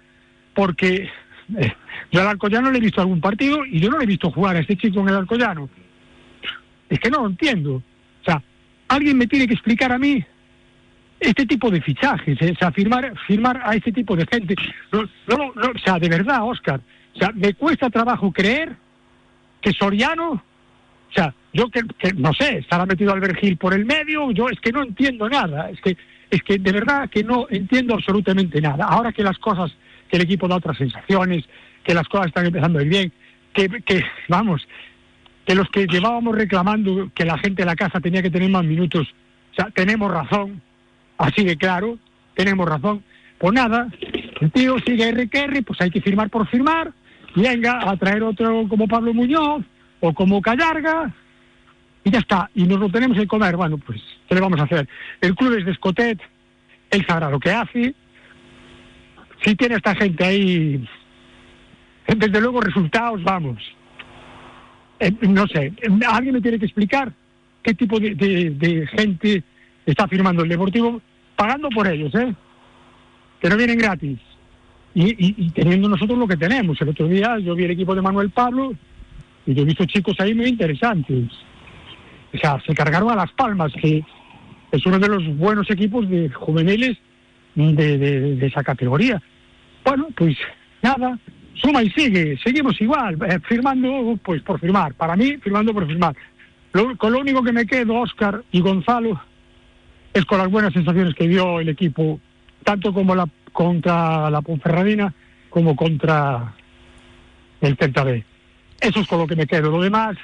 [0.54, 1.10] porque
[1.58, 1.74] eh,
[2.12, 4.56] yo al Alcoyano le he visto algún partido y yo no le he visto jugar
[4.56, 5.70] a este chico en el Alcoyano.
[6.90, 7.84] Es que no lo entiendo.
[8.88, 10.24] Alguien me tiene que explicar a mí
[11.20, 12.52] este tipo de fichajes, ¿eh?
[12.52, 14.56] o sea, firmar, firmar a este tipo de gente.
[14.92, 16.80] No, no, no, o sea, de verdad, Oscar,
[17.16, 18.76] o sea, me cuesta trabajo creer
[19.62, 23.86] que Soriano, o sea, yo que, que no sé, estará metido Albert Gil por el
[23.86, 25.98] medio, yo es que no entiendo nada, es que,
[26.30, 28.86] es que de verdad que no entiendo absolutamente nada.
[28.86, 29.72] Ahora que las cosas,
[30.10, 31.46] que el equipo da otras sensaciones,
[31.84, 33.12] que las cosas están empezando a ir bien,
[33.54, 34.68] que, que vamos,
[35.46, 38.64] que los que llevábamos reclamando que la gente de la casa tenía que tener más
[38.64, 39.08] minutos,
[39.52, 40.62] o sea, tenemos razón,
[41.18, 41.98] así de claro,
[42.34, 43.04] tenemos razón.
[43.38, 43.88] Pues nada,
[44.42, 46.92] el tío sigue RQR, pues hay que firmar por firmar,
[47.36, 49.64] y venga a traer otro como Pablo Muñoz
[50.00, 51.14] o como Callarga,
[52.04, 53.56] y ya está, y nos lo tenemos que comer.
[53.56, 54.88] Bueno, pues, ¿qué le vamos a hacer?
[55.22, 56.22] El club es de Escotet,
[56.92, 57.94] él sabrá lo que hace.
[59.44, 60.88] Si tiene esta gente ahí,
[62.08, 63.75] desde luego resultados, vamos.
[65.00, 65.74] Eh, no sé,
[66.08, 67.12] alguien me tiene que explicar
[67.62, 69.44] qué tipo de, gente
[69.86, 71.02] está firmando el Deportivo,
[71.36, 72.34] pagando por ellos, ¿eh?
[73.42, 74.20] Que no vienen gratis.
[74.94, 76.80] Y, teniendo nosotros lo que tenemos.
[76.82, 78.74] El otro día yo vi el equipo de Manuel Pablo
[79.46, 81.26] y yo he visto chicos ahí muy interesantes.
[82.34, 84.04] O sea, se cargaron a Las Palmas, que
[84.72, 86.98] es uno de los buenos equipos de juveniles
[87.56, 87.98] de-
[88.38, 89.22] de esa categoría.
[89.84, 90.38] Bueno, pues
[90.82, 91.20] nada,
[91.66, 96.16] suma y sigue, seguimos igual, eh, firmando pues por firmar, para mí firmando por firmar.
[96.98, 99.20] Con lo único que me quedo, Oscar y Gonzalo,
[100.14, 102.20] es con las buenas sensaciones que dio el equipo,
[102.64, 105.14] tanto como la contra la Ponferradina
[105.50, 106.54] como contra
[107.62, 108.24] el Celta B.
[108.82, 109.72] Eso es con lo que me quedo.
[109.72, 110.18] Lo demás,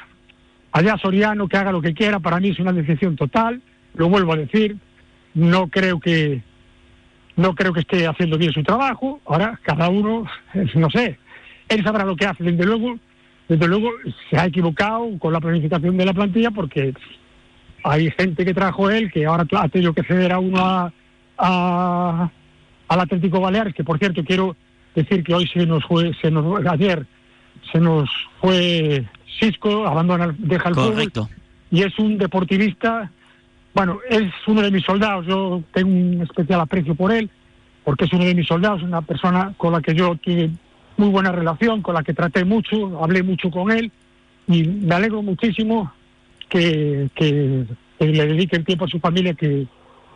[0.73, 3.61] allá Soriano, que haga lo que quiera, para mí es una decisión total,
[3.95, 4.75] lo vuelvo a decir,
[5.33, 6.43] no creo que
[7.37, 10.25] no creo que esté haciendo bien su trabajo, ahora cada uno,
[10.75, 11.17] no sé,
[11.73, 12.97] él sabrá lo que hace, desde luego,
[13.47, 13.89] desde luego
[14.29, 16.93] se ha equivocado con la planificación de la plantilla porque
[17.83, 20.91] hay gente que trajo él que ahora ha tenido que ceder a uno a,
[21.37, 22.29] a-
[22.87, 24.55] al Atlético Baleares, que por cierto quiero
[24.93, 27.05] decir que hoy se nos fue, se nos ayer
[27.71, 28.09] se nos
[28.41, 29.05] fue
[29.39, 31.29] Cisco, abandona, deja el fútbol Correcto.
[31.71, 33.09] y es un deportivista,
[33.73, 37.29] bueno, es uno de mis soldados, yo tengo un especial aprecio por él,
[37.85, 40.49] porque es uno de mis soldados, una persona con la que yo tuve
[41.01, 43.91] muy buena relación, con la que traté mucho, hablé mucho con él,
[44.47, 45.91] y me alegro muchísimo
[46.49, 47.65] que, que-
[47.99, 49.67] le dedique el tiempo a su familia que,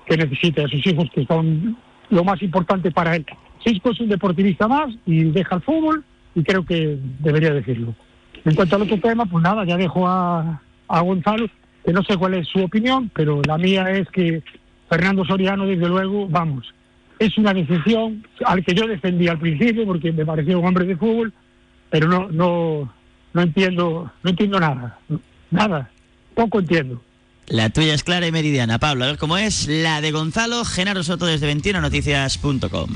[0.07, 1.77] que necesite, a sus hijos, que son
[2.09, 3.25] lo más importante para él.
[3.63, 6.03] Cisco es un deportivista más y deja el fútbol,
[6.35, 7.93] y creo que debería decirlo.
[8.43, 11.47] En cuanto al otro tema, pues nada, ya dejo a, a Gonzalo,
[11.83, 14.43] que no sé cuál es su opinión, pero la mía es que
[14.89, 16.73] Fernando Soriano, desde luego, vamos,
[17.19, 20.95] es una decisión al que yo defendí al principio porque me parecía un hombre de
[20.95, 21.33] fútbol,
[21.89, 22.91] pero no, no,
[23.33, 24.99] no entiendo, no entiendo nada,
[25.51, 25.89] nada,
[26.33, 27.01] poco entiendo.
[27.47, 29.03] La tuya es clara y meridiana, Pablo.
[29.03, 32.89] A ver cómo es la de Gonzalo, Genaro Soto desde 21noticias.com.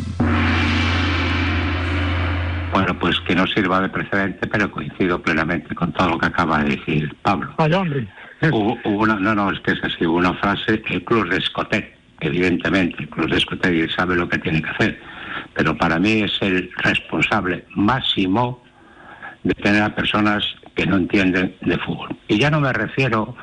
[2.74, 6.64] Bueno, pues que no sirva de precedente, pero coincido plenamente con todo lo que acaba
[6.64, 7.54] de decir Pablo.
[7.58, 8.08] Vaya hombre.
[8.42, 11.38] Hubo, hubo una, no, no, es que es así, hubo una frase, el club de
[11.38, 15.00] Escotet, evidentemente, club de sabe lo que tiene que hacer,
[15.54, 18.64] pero para mí es el responsable máximo
[19.44, 20.44] de tener a personas
[20.76, 22.16] que no entienden de fútbol.
[22.28, 23.36] Y ya no me refiero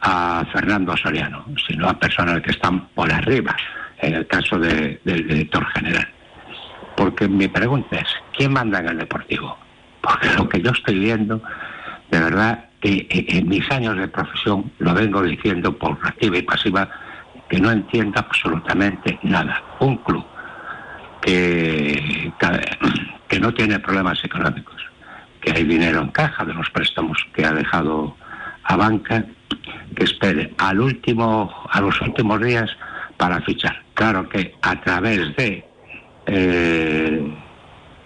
[0.00, 3.56] a Fernando Soriano, sino a personas que están por arriba,
[3.98, 6.08] en el caso de- del director general.
[6.96, 9.56] Porque mi pregunta es, ¿quién manda en el Deportivo?
[10.00, 11.42] Porque lo que yo estoy viendo,
[12.10, 16.88] de verdad, que en mis años de profesión lo vengo diciendo por activa y pasiva,
[17.50, 19.62] que no entiendo absolutamente nada.
[19.80, 20.24] Un club
[21.20, 22.32] que,
[23.28, 24.80] que no tiene problemas económicos,
[25.40, 28.16] que hay dinero en caja de los préstamos que ha dejado
[28.62, 29.24] a banca,
[29.96, 32.70] que espere al último, a los últimos días
[33.16, 33.82] para fichar.
[33.94, 35.64] Claro que a través de
[36.26, 37.34] eh,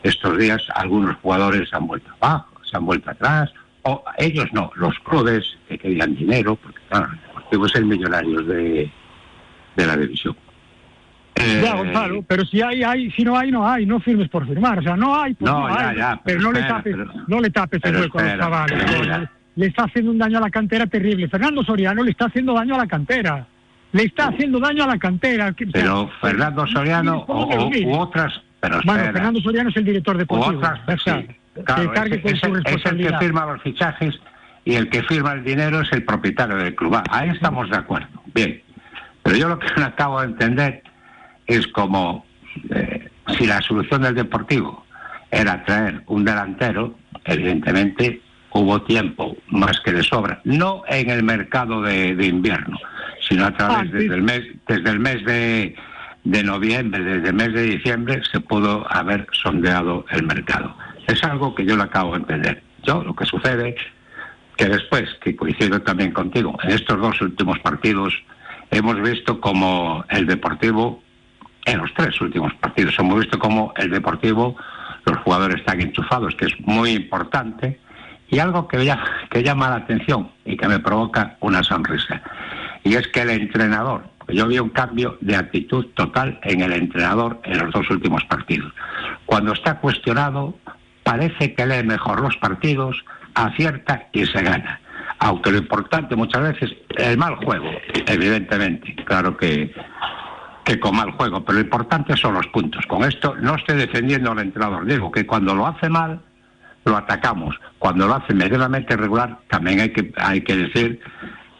[0.03, 3.53] estos días algunos jugadores se han vuelto abajo, se han vuelto atrás,
[3.83, 8.43] o ellos no, los clubes que querían dinero, porque claro, el Deportivo es el millonario
[8.43, 8.91] de,
[9.77, 10.37] de la división.
[11.37, 14.47] Eh, Ya, Gonzalo, pero si hay, hay, si no hay, no hay, no firmes por
[14.47, 16.59] firmar, o sea, no hay, pues No, no, ya, hay, ya, pero, pero no le
[16.61, 19.85] espera, tapes, pero- no le tapes el hueco a los espera, chavales, le, le está
[19.85, 22.87] haciendo un daño a la cantera terrible, Fernando Soriano le está haciendo daño a la
[22.87, 23.47] cantera,
[23.93, 25.53] le está haciendo daño a la cantera.
[25.53, 29.13] que- o sea, Pero Fernando Soriano ¿cómo o, que o- u otras, pero Bueno, espera,
[29.13, 31.27] Fernando Soriano es el director deportivo, otras, o sea, sí,
[31.57, 33.19] que claro, cargue ese- con su es el que responsabilidad.
[33.21, 34.21] firma los fichajes
[34.65, 36.95] y el que firma el dinero es el propietario del club.
[36.95, 38.07] Ah, Ahí estamos de acuerdo.
[38.33, 38.63] Bien.
[39.25, 40.83] Pero yo lo que no acabo de entender
[41.47, 42.25] es como
[42.71, 44.85] eh, si la solución del Deportivo
[45.31, 46.95] era traer un delantero,
[47.25, 48.21] evidentemente
[48.53, 52.79] hubo tiempo más que de sobra, no en el mercado de, de invierno,
[53.29, 53.91] sino a través Ah, sí.
[53.93, 55.75] desde el mes, desde el mes de,
[56.23, 60.77] de noviembre, desde el mes de diciembre, se pudo haber sondeado el mercado.
[61.09, 62.63] Es algo que yo lo acabo de entender.
[62.85, 63.75] Yo lo que sucede
[64.57, 68.15] que después, que coincido también contigo, en estos dos últimos partidos
[68.77, 71.03] hemos visto como el Deportivo,
[71.65, 74.57] en los tres últimos partidos, hemos visto como el Deportivo,
[75.07, 77.79] los jugadores están enchufados, que es muy importante,
[78.29, 78.93] y algo que,
[79.31, 82.23] que llama la atención y que me provoca una sonrisa,
[82.83, 87.41] y es que el entrenador, yo vi un cambio de actitud total en el entrenador
[87.45, 88.73] en los dos últimos partidos.
[89.27, 90.55] Cuando está cuestionado,
[91.03, 94.81] parece que lee mejor los partidos, acierta y se gana.
[95.25, 97.71] Aunque lo importante muchas veces, el mal juego,
[98.07, 99.73] evidentemente, claro que,
[100.65, 102.85] que con mal juego, pero lo importante son los puntos.
[102.87, 106.21] Con esto no estoy defendiendo al entrenador, digo que cuando lo hace mal,
[106.85, 107.59] lo atacamos.
[107.79, 111.01] Cuando lo hace medianamente regular, también hay que, hay que decir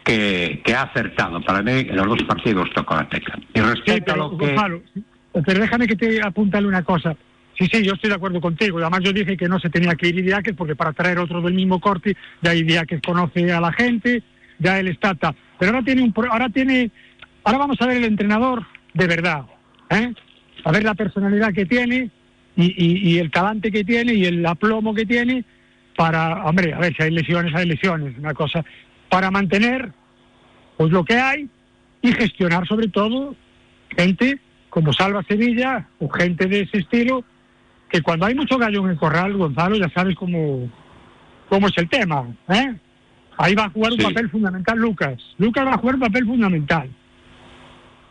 [0.05, 1.41] que, que ha acertado.
[1.43, 3.39] Para mí, en los dos partidos tocó la tecla.
[3.55, 4.47] Y Sí, respecto a lo que...
[4.49, 4.83] Gonzalo,
[5.33, 7.17] pero déjame que te apuntale una cosa.
[7.59, 8.79] Sí, sí, yo estoy de acuerdo contigo.
[8.79, 11.55] Además, yo dije que no se tenía que ir Idiáquez porque para traer otro del
[11.55, 14.23] mismo corte, ya Idiáquez conoce a la gente,
[14.59, 15.15] ya él está.
[15.15, 16.91] Pero ahora tiene un, ahora tiene,
[17.45, 19.43] ahora vamos a ver el entrenador de verdad,
[19.91, 20.13] ¿eh?
[20.65, 22.11] A ver la personalidad que tiene
[22.57, 25.45] y, y- y el talante que tiene y el aplomo que tiene
[25.97, 28.65] para, hombre, a ver si hay lesiones, hay lesiones, una cosa,
[29.09, 29.93] para mantener
[30.77, 31.49] pues lo que hay
[32.03, 33.37] y gestionar sobre todo
[33.97, 34.39] gente
[34.71, 37.25] como Salva Sevilla o gente de ese estilo,
[37.95, 40.69] que cuando hay mucho gallo en el corral, Gonzalo, ya sabes cómo,
[41.49, 42.27] cómo es el tema.
[42.49, 42.75] ¿eh?
[43.37, 44.05] Ahí va a jugar un Sí.
[44.05, 45.23] papel fundamental Lucas.
[45.39, 46.91] Lucas va a jugar un papel fundamental.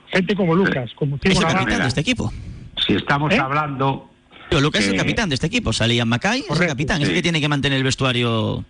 [0.08, 1.60] Gente como Lucas, como Es Timo el Navarro.
[1.60, 2.32] capitán de este equipo.
[2.78, 3.40] Si estamos ¿Eh?
[3.40, 4.10] hablando...
[4.52, 5.74] Lucas es el capitán de este equipo.
[5.74, 8.64] Salía Macay, es el capitán, es el que tiene que mantener el vestuario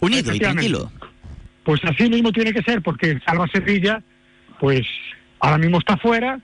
[0.00, 0.90] unido y tranquilo.
[1.64, 4.02] Pues así mismo tiene que ser, porque Salva Sevilla,
[4.60, 4.82] pues
[5.40, 6.38] ahora mismo está fuera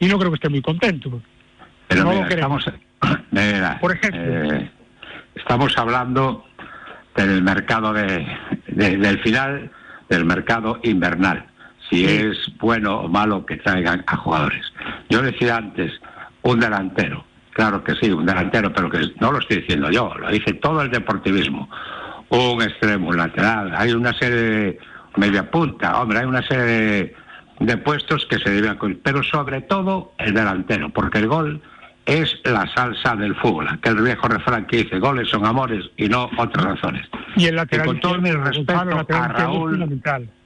[0.00, 1.20] y no creo que esté muy contento.
[1.88, 2.60] Pero No lo mira, queremos.
[2.60, 2.80] estamos,
[3.32, 4.20] mira, Por ejemplo.
[4.54, 4.70] eh,
[5.34, 6.44] estamos hablando
[7.16, 8.24] del mercado de,
[8.68, 9.70] de- del final
[10.08, 11.46] del mercado invernal.
[11.90, 12.06] Si Sí.
[12.06, 14.64] es bueno o malo que traigan a jugadores.
[15.10, 15.92] Yo decía antes,
[16.42, 17.24] un delantero.
[17.52, 20.80] Claro que sí, un delantero, pero que no lo estoy diciendo yo, lo dice todo
[20.80, 21.68] el deportivismo.
[22.30, 24.78] Un extremo, un lateral, hay una serie de
[25.16, 27.16] media punta, hombre, hay una serie de,
[27.60, 31.60] de puestos que se deben pero sobre todo el delantero, porque el gol
[32.06, 36.28] es la salsa del fútbol, aquel viejo refrán que dice goles son amores y no
[36.36, 37.06] otras razones.
[37.36, 38.72] Y el lateral Y con todo mi respeto
[39.14, 40.00] a Raúl.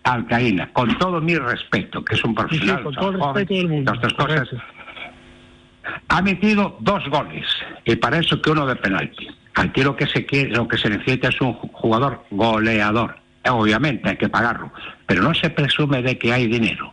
[0.04, 3.34] Alcaína, con todo mi respeto, que es un Sí, sí, profesional, con todo el joven,
[3.34, 3.92] respeto del mundo.
[3.94, 4.48] estas cosas,
[6.08, 7.46] ha metido dos goles
[7.84, 9.28] y para eso que uno de penalti.
[9.54, 13.16] Aquí lo que se quiere, lo que se necesita es un jugador goleador.
[13.48, 14.70] Obviamente hay que pagarlo,
[15.06, 16.92] pero no se presume de que hay dinero.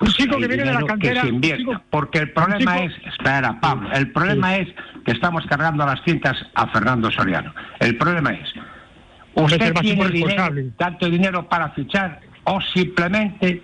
[0.00, 1.14] Un chico que viene de la cantera.
[1.14, 4.68] que se invierta, porque el problema chico- es, espera Pablo, el problema es
[5.04, 7.54] que estamos cargando las cintas a Fernando Soriano.
[7.80, 8.52] El problema es,
[9.34, 13.62] usted tiene dinero, tanto dinero para fichar o simplemente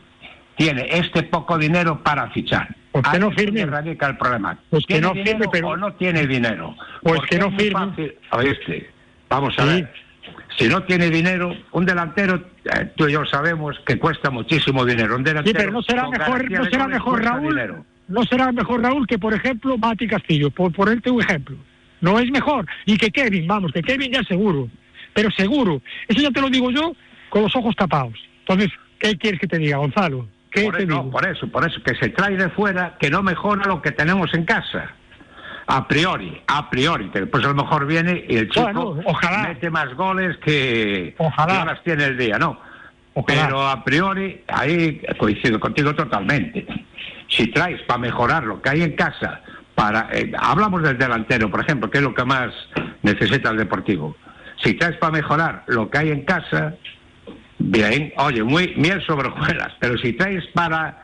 [0.56, 2.74] tiene este poco dinero para fichar.
[2.92, 3.64] Pues que no firme.
[3.66, 4.58] radica el problema.
[4.68, 6.74] Pues que ¿Tiene no firme, pero- o no tiene dinero?
[7.02, 7.72] Pues Porque que no firme.
[7.86, 8.14] fácil.
[8.32, 8.90] Oíste,
[9.28, 9.68] vamos a Sí.
[9.68, 9.92] ver.
[10.60, 15.14] Si no tiene dinero, un delantero, eh, tú y yo sabemos que cuesta muchísimo dinero.
[15.16, 17.84] Un Sí, delantero pero no será mejor, no será mejor Raúl, dinero.
[18.08, 21.56] no será mejor Raúl que por ejemplo Mati Castillo, por ponerte un ejemplo.
[22.02, 22.66] No es mejor.
[22.84, 24.68] Y que Kevin, vamos, que Kevin ya seguro.
[25.14, 25.80] Pero seguro.
[26.08, 26.92] Eso ya te lo digo yo
[27.30, 28.14] con los ojos tapados.
[28.40, 30.28] Entonces, ¿qué quieres que te diga, Gonzalo?
[30.50, 31.10] ¿Qué Por te eso, digo?
[31.10, 34.32] por eso, por eso, que se trae de fuera, que no mejora lo que tenemos
[34.34, 34.90] en casa.
[35.72, 39.48] A priori, a priori, que después a lo mejor viene y el chico Bueno, ojalá.
[39.48, 41.62] mete más goles que, Ojalá.
[41.62, 42.58] horas tiene el día, ¿no?
[43.14, 43.46] Ojalá.
[43.46, 46.66] Pero a priori, ahí coincido contigo totalmente.
[47.28, 49.42] Si traes para mejorar lo que hay en casa,
[49.76, 52.52] para eh, hablamos del delantero, por ejemplo, que es lo que más
[53.02, 54.16] necesita el deportivo.
[54.64, 56.74] Si traes para mejorar lo que hay en casa,
[57.58, 61.00] bien, oye, muy miel sobre hojuelas, pero si traes para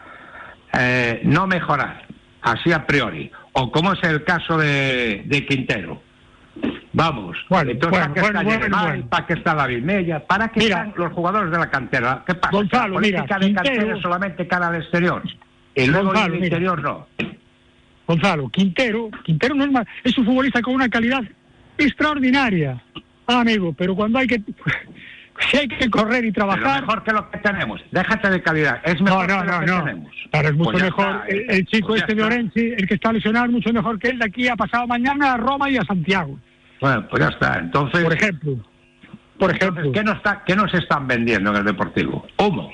[0.76, 2.04] eh, no mejorar,
[2.42, 6.02] así a priori, o como es el caso de, de Quintero,
[6.92, 9.06] vamos, Bueno, entonces bueno, ¿para bueno.
[9.08, 10.26] ¿Para qué está David Mella?
[10.26, 10.76] ¿Para qué Mira.
[10.84, 12.22] están los jugadores de la cantera?
[12.26, 12.52] ¿Qué pasa?
[12.52, 15.22] Gonzalo, la política mira, de cantera Quintero- es solamente cara al exterior,
[15.74, 16.46] y luego Gonzalo, mira.
[16.46, 17.06] interior no.
[18.06, 21.22] Gonzalo, Quintero, Quintero no es más, es un futbolista con una calidad
[21.78, 22.80] extraordinaria.
[23.26, 24.40] Ah, amigo, pero cuando hay que
[25.50, 26.80] si hay que correr y trabajar.
[26.82, 27.80] mejor que lo que tenemos.
[27.90, 28.80] Déjate de calidad.
[28.84, 29.84] Es mejor no, no, que lo no, que no.
[29.84, 30.12] tenemos.
[30.32, 31.06] Pero es mucho Pues mejor.
[31.06, 31.46] está, el, eh.
[31.50, 32.22] el chico Pues este de.
[32.22, 35.34] Orense, el que está lesionado, es mucho mejor que él de aquí a pasado mañana
[35.34, 36.38] a Roma y a Santiago.
[36.80, 37.58] Bueno, pues ya está.
[37.58, 38.56] Entonces, Por ejemplo.
[39.38, 39.92] Por ejemplo.
[39.92, 42.26] ¿qué nos, está, ¿qué nos están vendiendo en el Deportivo?
[42.38, 42.70] Humo.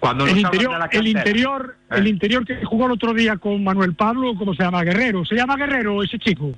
[0.00, 1.94] Cuando El interior, de la el interior, Eh.
[1.98, 4.82] el interior que jugó el otro día con Manuel Pablo, ¿cómo se llama?
[4.82, 5.24] Guerrero.
[5.24, 6.52] ¿Se llama Guerrero ese chico?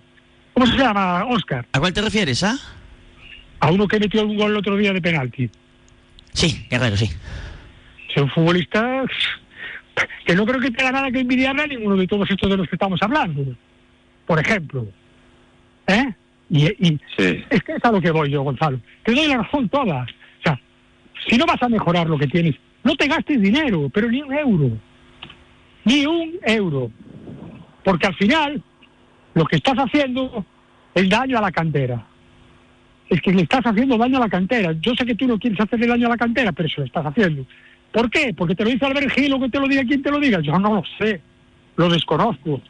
[0.54, 1.66] ¿Cómo se llama, Oscar?
[1.72, 2.56] ¿A cuál te refieres, ah?
[3.60, 5.50] A uno que metió un gol el otro día de penalti.
[6.32, 7.10] Sí, Guerrero, sí.
[8.14, 9.04] Es un futbolista
[10.24, 12.68] que no creo que tenga nada que envidiarle a ninguno de todos estos de los
[12.68, 13.44] que estamos hablando.
[14.26, 14.86] Por ejemplo.
[15.86, 16.12] ¿Eh?
[16.50, 17.44] Y, y Sí.
[17.50, 18.80] es que es a lo que voy yo, Gonzalo.
[19.04, 20.02] Te doy la razón toda.
[20.04, 20.60] O sea,
[21.28, 22.54] si no vas a mejorar lo que tienes,
[22.84, 24.70] no te gastes dinero, pero ni un euro.
[25.84, 26.90] Ni un euro.
[27.82, 28.62] Porque al final,
[29.34, 30.44] lo que estás haciendo
[30.94, 32.06] es daño a la cantera.
[33.08, 34.72] Es que le estás haciendo daño a la cantera.
[34.80, 37.06] Yo sé que tú no quieres hacerle daño a la cantera, pero eso lo estás
[37.06, 37.44] haciendo.
[37.92, 38.34] ¿Por qué?
[38.36, 40.40] Porque te lo dice Albert Gil o que te lo diga quien te lo diga.
[40.40, 41.20] Yo no lo sé.
[41.76, 42.60] Lo desconozco.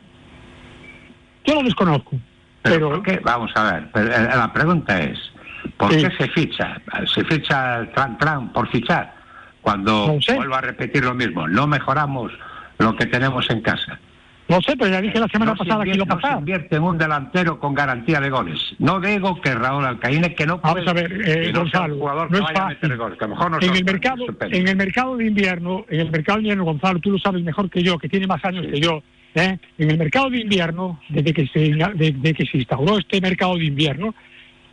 [1.45, 2.17] Yo lo desconozco.
[2.63, 3.21] Pero, Pero, ¿por qué?
[3.25, 5.19] Vamos a ver, pero, eh, la pregunta es,
[5.77, 6.03] ¿por Sí.
[6.03, 6.81] qué se ficha?
[7.13, 9.15] Se ficha tran, tran por fichar.
[9.61, 10.35] Cuando No sé.
[10.35, 12.33] vuelvo a repetir lo mismo, no mejoramos
[12.79, 13.99] lo que tenemos en casa.
[14.49, 16.39] No sé, pero ya dije la semana no se pasada que lo no se pasaba.
[16.41, 18.59] invierte en un delantero con garantía de goles.
[18.79, 22.31] No digo que Raúl Alcaíne, que no Vamos puede, a ver, eh, no Gonzalo, jugador
[22.31, 22.97] no que es fácil.
[22.97, 26.01] goles, que a lo mejor no en el mercado en el mercado de invierno en
[26.01, 28.65] el mercado de invierno Gonzalo tú lo sabes mejor que yo que tiene más años
[28.65, 28.73] Sí.
[28.73, 29.03] que yo
[29.35, 29.59] ¿eh?
[29.79, 31.61] en el mercado de invierno desde que se
[31.95, 34.15] desde que se instauró este mercado de invierno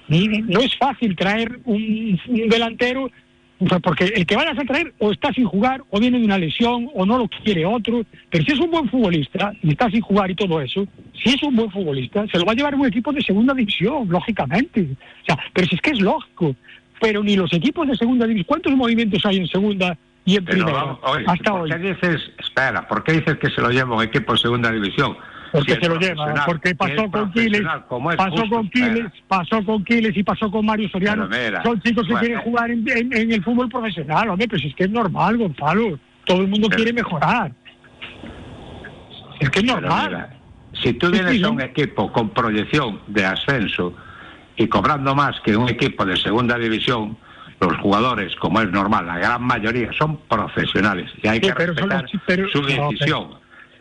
[0.08, 3.10] no es fácil traer un, un delantero
[3.58, 6.26] o sea, porque el que vayas a traer o está sin jugar o viene de
[6.26, 8.04] una lesión o no lo quiere otro.
[8.30, 11.42] Pero si es un buen futbolista y está sin jugar y todo eso si es
[11.44, 14.82] un buen futbolista se lo va a llevar un equipo de segunda división lógicamente.
[14.82, 16.56] O sea pero si es que es lógico.
[17.00, 20.58] Pero ni los equipos de segunda división cuántos movimientos hay en segunda y en Pero
[20.66, 21.70] primera vamos, oye, hasta ¿por hoy.
[21.70, 25.16] qué dices, espera, ¿por qué dices que se lo lleva un equipo de segunda división?
[25.58, 27.62] Porque Si se lo lleva porque pasó con Quiles
[28.18, 31.28] pasó justo, con Quiles pasó con Quiles y pasó con Mario Soriano.
[31.28, 32.26] Mira, son chicos que bueno.
[32.28, 35.38] quieren jugar en, en- en el fútbol profesional hombre pero si es que es normal
[35.38, 36.00] Gonzalo.
[36.26, 37.52] Todo el mundo Pero- quiere mejorar.
[39.40, 40.08] Es que es normal.
[40.10, 40.30] mira,
[40.82, 43.94] si tú vienes sí, a un equipo con proyección de ascenso
[44.58, 47.18] y cobrando más que un equipo de segunda división,
[47.60, 51.58] los jugadores, como es normal, la gran mayoría son profesionales y hay Sí, que son
[51.58, 53.28] respetar los chi- pero- su no, decisión.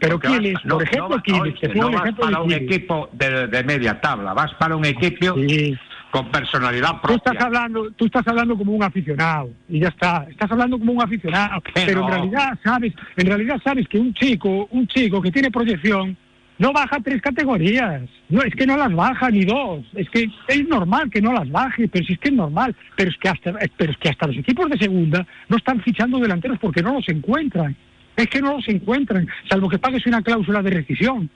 [0.04, 3.08] Pero Porque vas- Quiles, por ejemplo, oye, te pongo no vas ejemplo para un equipo
[3.12, 5.76] de, de media tabla, vas para un equipo Sí.
[6.10, 7.46] con personalidad Tú estás propia.
[7.46, 10.26] hablando, tú estás hablando como un aficionado y ya está.
[10.30, 12.06] Estás hablando como un aficionado, pero no.
[12.08, 16.16] en realidad sabes, en realidad sabes que un chico, un chico que tiene proyección
[16.56, 18.02] no baja tres categorías.
[18.28, 19.84] No es que no las baja ni dos.
[19.94, 22.76] Es que es normal que no las baje, pero si es que es normal.
[22.94, 26.18] Pero es que hasta, pero es que hasta los equipos de segunda no están fichando
[26.20, 27.74] delanteros porque no los encuentran.
[28.16, 31.28] Es que no los encuentran, salvo que pagues una cláusula de rescisión.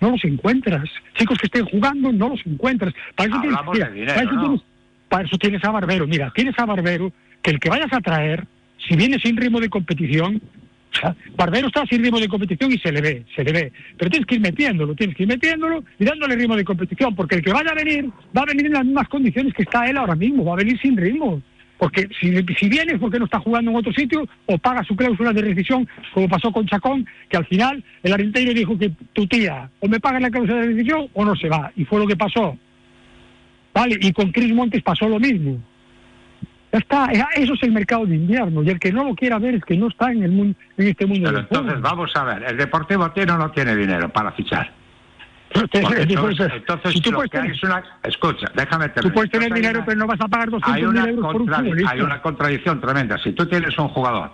[0.00, 0.88] No los encuentras.
[1.14, 2.94] Chicos que estén jugando, no los encuentras.
[3.16, 4.40] Para eso, tienes, mira, de dinero, para eso ¿no?
[4.42, 4.62] tienes-
[5.08, 6.06] para eso tienes a Barbero.
[6.06, 8.46] Mira, tienes a Barbero que el que vayas a traer,
[8.86, 10.40] si viene sin ritmo de competición,
[10.92, 13.72] o sea, Barbero está sin ritmo de competición y se le ve, se le ve.
[13.96, 17.36] Pero tienes que ir metiéndolo, tienes que ir metiéndolo y dándole ritmo de competición, porque
[17.36, 19.96] el que vaya a venir, va a venir en las mismas condiciones que está él
[19.96, 21.42] ahora mismo, va a venir sin ritmo.
[21.78, 24.96] Porque si, si viene es porque no está jugando en otro sitio o paga su
[24.96, 29.26] cláusula de rescisión, como pasó con Chacón, que al final el Arenteiro dijo que tu
[29.26, 31.70] tía o me paga la cláusula de rescisión o no se va.
[31.76, 32.58] Y fue lo que pasó.
[33.72, 35.62] Vale, y con Chris Montes pasó lo mismo.
[36.72, 38.62] Ya está, eso es el mercado de invierno.
[38.62, 40.88] Y el que no lo quiera ver es que no está en el mundo, en
[40.88, 44.32] este mundo Pero entonces vamos a ver, ¿el Deportivo tiene o no tiene dinero para
[44.32, 44.77] fichar?
[45.54, 47.82] Entonces, entonces, si tú lo que hay es una...
[48.02, 49.14] Escucha, déjame Tú terminar.
[49.14, 51.32] puedes tener Entonces dinero, una- pero no vas a pagar hay 200 una, mil euros
[51.32, 51.90] por un futbolista.
[51.90, 53.18] hay una contradicción tremenda.
[53.18, 54.30] Si tú tienes un jugador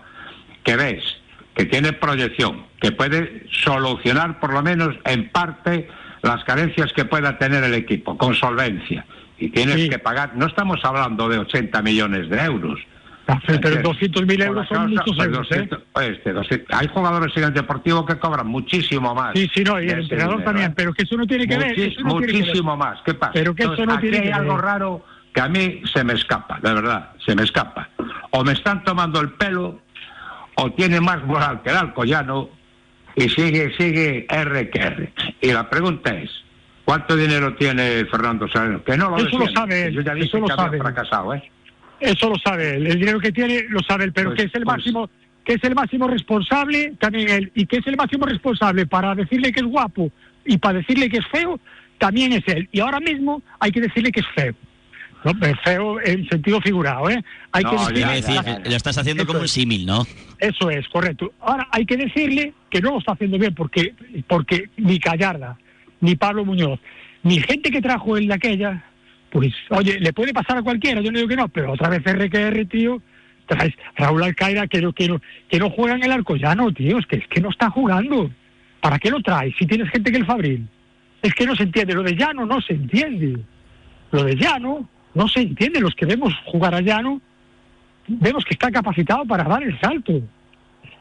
[0.65, 1.03] que ves
[1.55, 5.89] que tiene proyección, que puede solucionar por lo menos en parte
[6.23, 9.05] las carencias que pueda tener el equipo, con solvencia,
[9.39, 9.89] y tienes Sí.
[9.89, 12.81] que pagar, no estamos hablando de 80 millones de euros.
[13.27, 13.83] Pero ¿entiendes?
[13.83, 15.69] 200 mil Por euros la son muchos pues euros, ¿eh?
[15.69, 19.33] 200 este, 200 hay jugadores en el Deportivo que cobran muchísimo más.
[19.35, 20.75] Sí, sí, no, y el entrenador dinero, también, ¿eh?
[20.77, 21.79] pero que eso no tiene que ver.
[21.79, 22.41] Eso no tiene que ver.
[22.47, 23.01] muchísimo más.
[23.05, 23.33] ¿Qué pasa?
[23.33, 24.65] Pero que eso no aquí tiene hay que algo ver.
[24.65, 27.89] raro que a mí se me escapa, de verdad, se me escapa.
[28.31, 29.81] O me están tomando el pelo,
[30.57, 32.51] o tiene más moral que el Alcoyano,
[33.17, 35.13] y sigue, sigue R que R.
[35.41, 36.31] Y la pregunta es,
[36.85, 38.85] ¿cuánto dinero tiene Fernando Sereno?
[38.85, 40.79] Que no lo Eso lo sabe él, Yo ya dije eso lo sabe.
[40.79, 41.51] fracasado, ¿eh?
[42.01, 42.87] Eso lo sabe él.
[42.87, 45.11] El dinero que tiene lo sabe él, pero Pues- que es el pues- máximo,
[45.45, 49.53] que es el máximo responsable también él, y que es el máximo responsable para decirle
[49.53, 50.11] que es guapo
[50.45, 51.61] y para decirle que es feo,
[51.99, 52.69] también es él.
[52.73, 54.55] Y ahora mismo hay que decirle que es feo.
[55.25, 57.25] No, pero feo en sentido figurado, ¿eh?
[57.53, 60.07] Hay que decirle- decir, lo estás haciendo como un símil, ¿no?
[60.39, 61.33] Eso es, correcto.
[61.41, 63.95] Ahora, hay que decirle que no lo está haciendo bien porque,
[64.27, 65.57] porque ni Callarda,
[66.03, 66.79] ni Pablo Muñoz,
[67.23, 68.85] ni gente que trajo el de aquella,
[69.35, 72.05] pues, oye, le puede pasar a cualquiera, yo no digo que no, pero otra vez
[72.05, 73.03] RQR, tío,
[73.47, 75.09] traes Raúl Alcaira que no, que
[75.59, 78.31] no, juega en el arco ya, no, tío, es que, es que no está jugando.
[78.81, 80.69] ¿Para qué lo traes si tienes gente que el Fabril?
[81.21, 83.41] Es que no se entiende, lo de Llano no se entiende.
[84.13, 87.21] Lo de Llano no se entiende, los que vemos jugar a Llano
[88.07, 90.13] vemos que está capacitado para dar el salto.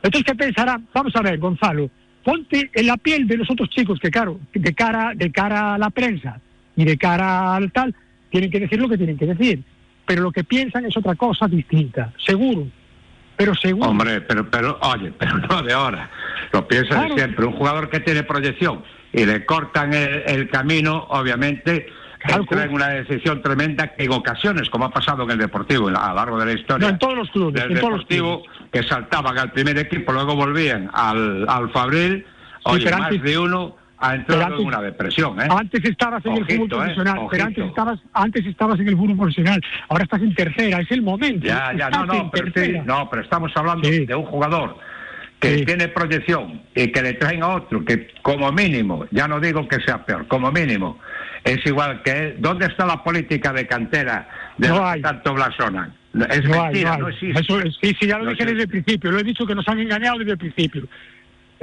[0.01, 0.81] Entonces, ¿qué pensará?
[0.91, 1.87] Vamos a ver, Gonzalo,
[2.23, 5.77] ponte en la piel de los otros chicos que, claro, de cara, de cara a
[5.77, 6.41] la prensa
[6.75, 7.93] y de cara al tal,
[8.33, 9.63] tienen que decir lo que tienen que decir.
[10.07, 12.65] Pero lo que piensan es otra cosa distinta, seguro.
[13.37, 13.89] Pero seguro.
[13.91, 16.09] Hombre, pero, pero, oye, pero no de ahora.
[16.51, 17.15] Lo piensa de Claro.
[17.15, 17.45] siempre.
[17.45, 18.83] Un jugador que tiene proyección
[19.13, 21.85] y le cortan el, el camino, obviamente,
[22.27, 25.91] entra en una decisión tremenda que en ocasiones, como ha pasado en el Deportivo a
[25.91, 26.87] lo largo de la historia.
[26.87, 30.11] No, en todos los clubes, Del en todos los Deportivo, que saltaban al primer equipo,
[30.11, 32.25] luego volvían al, al Fabril.
[32.63, 35.47] Oye, pero más antes- de uno ha entrado pero antes- en una depresión, ¿eh?
[35.49, 39.17] Antes estabas en el fútbol eh, profesional, pero antes estabas, antes estabas en el fútbol
[39.17, 41.45] profesional, ahora estás en tercera, es el momento.
[41.47, 44.77] Ya, ya, no, no, pero, sí, no, pero estamos hablando de un jugador
[45.39, 49.67] que tiene proyección y que le traen a otro que como mínimo, ya no digo
[49.67, 50.99] que sea peor, como mínimo,
[51.43, 52.35] es igual que él.
[52.39, 54.27] ¿Dónde está la política de cantera
[54.57, 55.01] de No hay.
[55.01, 55.93] tanto blasonan?
[56.29, 57.13] Es No mentira, no no, hay.
[57.13, 57.41] existe.
[57.41, 58.51] Eso es- sí, sí, ya lo No dije existe.
[58.53, 60.83] desde el principio, lo he dicho que nos han engañado desde el principio.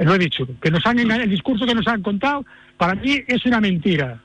[0.05, 2.45] Lo he dicho, que nos han engañado, el discurso que nos han contado,
[2.77, 4.19] para mí es una mentira.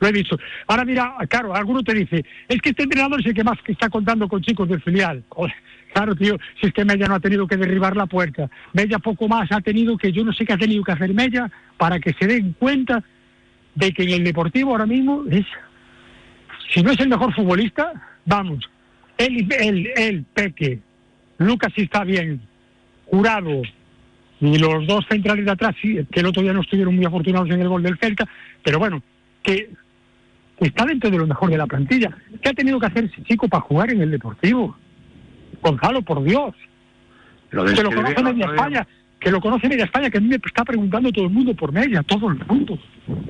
[0.00, 0.36] Lo he dicho.
[0.66, 3.88] Ahora mira, claro, alguno te dice, es que este entrenador es el que más está
[3.88, 5.24] contando con chicos del filial.
[5.94, 8.50] Claro, tío, si es que Mella no ha tenido que derribar la puerta.
[8.72, 11.50] Mella poco más ha tenido que, yo no sé qué ha tenido que hacer Mella
[11.78, 13.02] para que se den cuenta
[13.74, 15.46] de que en el Deportivo ahora mismo es,
[16.68, 17.92] si no es el mejor futbolista,
[18.26, 18.68] vamos,
[19.16, 20.80] él, él, él, Peque,
[21.38, 22.40] Lucas sí está bien,
[23.06, 23.62] Jurado,
[24.44, 27.48] y los dos centrales de atrás, sí, que el otro día no estuvieron muy afortunados
[27.50, 28.28] en el gol del Celta,
[28.62, 29.02] pero bueno,
[29.42, 29.70] que
[30.60, 32.10] está dentro de lo mejor de la plantilla.
[32.42, 34.76] ¿Qué ha tenido que hacer ese chico para jugar en el Deportivo?
[35.62, 36.54] Gonzalo, por Dios.
[37.50, 38.46] Lo que lo conoce media.
[38.46, 38.86] España,
[39.18, 41.72] que lo conoce media España, que a mí me está preguntando todo el mundo por
[41.72, 42.78] media, todo el mundo.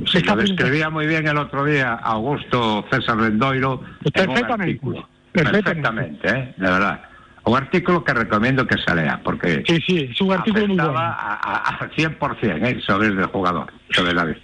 [0.07, 3.81] Se Sí, lo describía muy bien el otro día Augusto César Rendoiro
[4.13, 4.81] Perfectamente.
[4.81, 5.13] Perfectamente.
[5.33, 6.55] Perfectamente, ¿eh?
[6.57, 7.01] de verdad.
[7.47, 10.97] Un artículo que recomiendo que se lea, porque Sí, sí, es un artículo muy bueno.
[10.99, 12.81] a- a- al 100% ¿eh?
[12.81, 14.37] sobre el jugador, sobre David.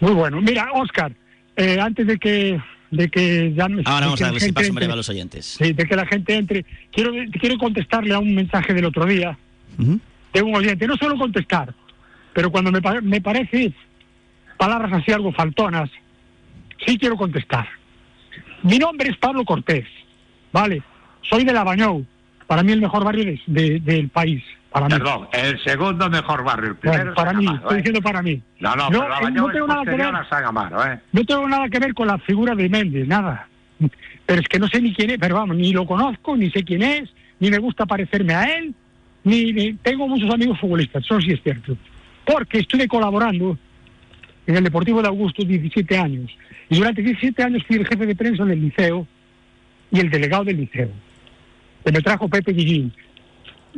[0.00, 0.40] Muy bueno.
[0.40, 1.12] Mira, Oscar,
[1.56, 2.60] eh, antes de que
[2.90, 5.08] de que ya me- Ahora vamos a la ver si paso entre- breve a los
[5.08, 5.46] oyentes.
[5.46, 6.64] Sí, de que la gente entre.
[6.92, 7.10] Quiero,
[7.40, 9.36] quiero contestarle a un mensaje del otro día
[9.78, 10.86] de un oyente.
[10.86, 11.74] No solo contestar,
[12.34, 13.72] pero cuando me, me parece
[14.58, 15.88] palabras así algo faltonas,
[16.86, 17.66] sí quiero contestar.
[18.62, 19.86] Mi nombre es Pablo Cortés,
[20.52, 20.82] ¿vale?
[21.28, 22.04] Soy de Labañou,
[22.46, 24.42] para mí el mejor barrio de- de- del país.
[24.70, 24.92] Para mí.
[24.94, 27.76] Perdón, el segundo mejor barrio, el primero Bueno, es para mí, estoy ¿eh?
[27.76, 28.42] diciendo para mí.
[28.60, 30.00] No, no, pero eh, no es tengo nada que ver.
[30.94, 30.98] ¿eh?
[31.12, 33.48] No tengo nada que ver con la figura de Méndez, nada.
[34.24, 36.62] Pero es que no sé ni quién es, pero vamos, ni lo conozco, ni sé
[36.64, 38.74] quién es, ni me gusta parecerme a él,
[39.24, 41.76] ni, ni- tengo muchos amigos futbolistas, eso sí es cierto.
[42.24, 43.58] Porque estuve colaborando
[44.46, 46.30] en el Deportivo de Augusto 17 años.
[46.70, 49.06] Y durante 17 años fui el jefe de prensa del liceo
[49.90, 50.88] y el delegado del liceo.
[51.84, 52.92] Que me trajo Pepe Guillín.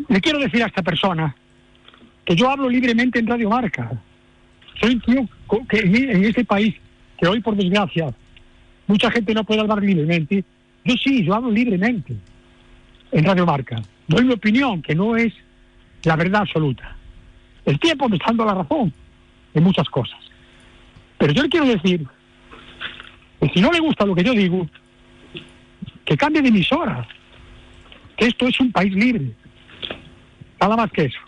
[0.08, 1.34] Le quiero decir a esta persona
[2.24, 3.92] que yo hablo libremente en Radio Marca.
[4.80, 5.28] Soy tío
[5.68, 6.74] que en este país,
[7.18, 8.12] que hoy por desgracia
[8.86, 10.44] mucha gente no puede hablar libremente,
[10.84, 12.14] yo sí, yo hablo libremente
[13.12, 13.80] en Radio Marca.
[14.08, 15.32] Doy mi opinión, que no es
[16.04, 16.96] la verdad absoluta.
[17.64, 18.92] El tiempo me está dando la razón
[19.54, 20.18] en muchas cosas.
[21.18, 22.06] Pero yo le quiero decir
[23.40, 24.68] que si no le gusta lo que yo digo,
[26.04, 27.06] que cambie de emisora.
[28.16, 29.32] Que esto es un país libre.
[30.60, 31.18] Nada más que eso.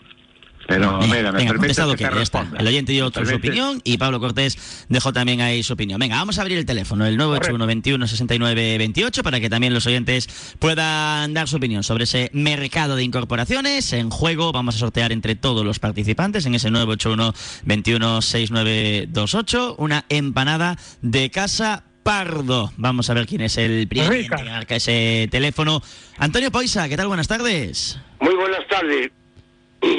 [0.67, 2.39] Pero Venga, mira, me venga, permite contestado que que te ya está.
[2.41, 2.59] responda.
[2.59, 5.97] El oyente dio ¿Me su opinión y Pablo Cortés dejó también ahí su opinión.
[5.97, 9.85] Venga, vamos a abrir el teléfono, el 981 21 69 28, para que también los
[9.87, 13.93] oyentes puedan dar su opinión sobre ese mercado de incorporaciones.
[13.93, 17.33] En juego vamos a sortear entre todos los participantes en ese 981
[17.63, 22.71] 21 6928 una empanada de casa Pardo.
[22.77, 25.81] Vamos a ver quién es el primer en marca ese teléfono.
[26.17, 27.07] Antonio Poisa, ¿qué tal?
[27.09, 27.99] Buenas tardes.
[28.21, 29.11] Muy buenas tardes.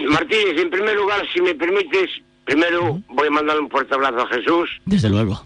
[0.09, 2.09] Martínez, en primer lugar, si me permites,
[2.47, 5.45] primero voy a mandar un fuerte abrazo a Jesús, Desde luego.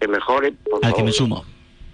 [0.00, 0.52] que mejore.
[0.70, 1.12] Por Al que me favor.
[1.12, 1.44] sumo.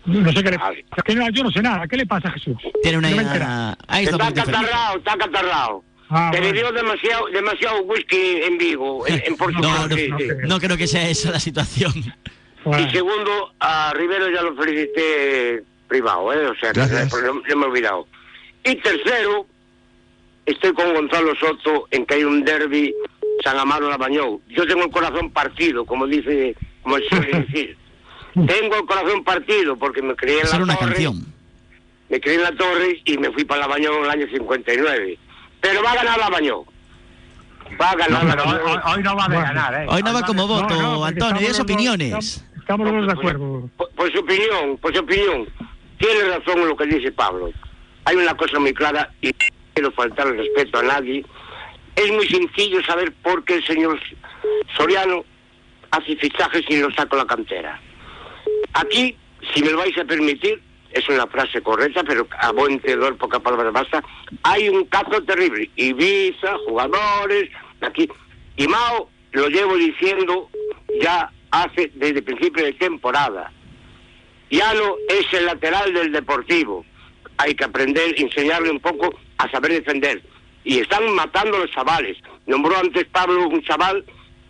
[0.05, 0.59] No sé qué le
[1.07, 1.89] que no, Yo no sé nada.
[1.89, 2.57] ¿Qué le pasa a Jesús?
[2.83, 3.09] Tiene una...
[3.11, 3.77] No.
[3.89, 5.85] Ahí está Está catarrado, está catarrado.
[6.11, 6.53] Ah, Te bueno.
[6.53, 9.63] bebió demasiado, demasiado whisky en Vigo, en, en Portugal.
[9.63, 10.27] No, no, sí, sí.
[10.47, 11.95] no creo que sea esa la situación.
[12.65, 16.47] Y segundo, a Rivero ya lo felicité privado, ¿eh?
[16.47, 18.07] O sea, que no, no me he olvidado.
[18.65, 19.47] Y tercero,
[20.47, 22.95] estoy con Gonzalo Soto en que hay un derby
[23.43, 24.39] San Amaro Lavañón.
[24.49, 27.77] Yo tengo el corazón partido, como dice, como se suele decir.
[28.35, 31.27] tengo el corazón partido porque me crié en la una torre, canción.
[32.09, 35.19] me crié en la torre y me fui para Lavañón en el año 59.
[35.61, 36.61] Pero va a ganar Lavañón.
[37.81, 38.71] Va a ganar No, pero Lavañón.
[38.87, 39.87] hoy- hoy no va a ganar, ¿eh?
[39.89, 42.45] Hoy no va como voto, No, no, porque Antonio, estamos es opiniones.
[42.73, 43.71] Estamos de acuerdo.
[43.77, 45.49] Por, por su opinión, por su opinión,
[45.99, 47.51] tiene razón en lo que dice Pablo.
[48.05, 49.33] Hay una cosa muy clara y no
[49.75, 51.25] quiero faltar el respeto a nadie.
[51.97, 54.01] Es muy sencillo saber por qué el señor
[54.77, 55.25] Soriano
[55.91, 57.81] hace fichajes y los saca a la cantera.
[58.73, 59.17] Aquí,
[59.53, 63.39] si me lo vais a permitir, es una frase correcta, pero a buen entendedor, poca
[63.39, 64.03] palabra basta,
[64.43, 65.71] hay un caso terrible.
[65.77, 67.51] Ibiza, jugadores,
[67.81, 68.09] aquí.
[68.57, 70.49] Y Mao lo llevo diciendo
[71.01, 73.53] ya hace desde el principio de temporada.
[74.51, 76.85] Yano es el lateral del Deportivo.
[77.39, 80.23] Hay que aprender, enseñarle un poco a saber defender.
[80.65, 82.19] Y están matando los chavales.
[82.47, 84.05] Nombró antes Pablo un chaval,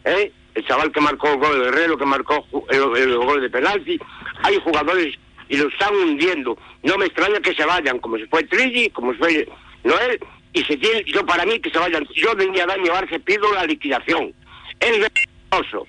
[0.05, 0.33] ¿eh?
[0.55, 3.99] el chaval que marcó el gol de Guerrero, que marcó el, gol de penalti.
[4.43, 5.15] Hay jugadores
[5.49, 6.59] y lo están hundiendo.
[6.83, 9.49] No me extraña que se vayan, como se fue Trilli, como se fue
[9.85, 10.19] Noel,
[10.53, 12.07] y se tiene, yo para mí que se vayan.
[12.15, 14.35] Yo venía a Barce pido la liquidación.
[14.81, 15.11] Es
[15.51, 15.87] vergonzoso.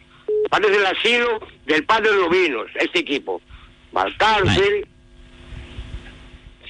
[0.49, 3.41] Parece el asilo del padre de los vinos, este equipo.
[3.95, 4.87] Va al cárcel,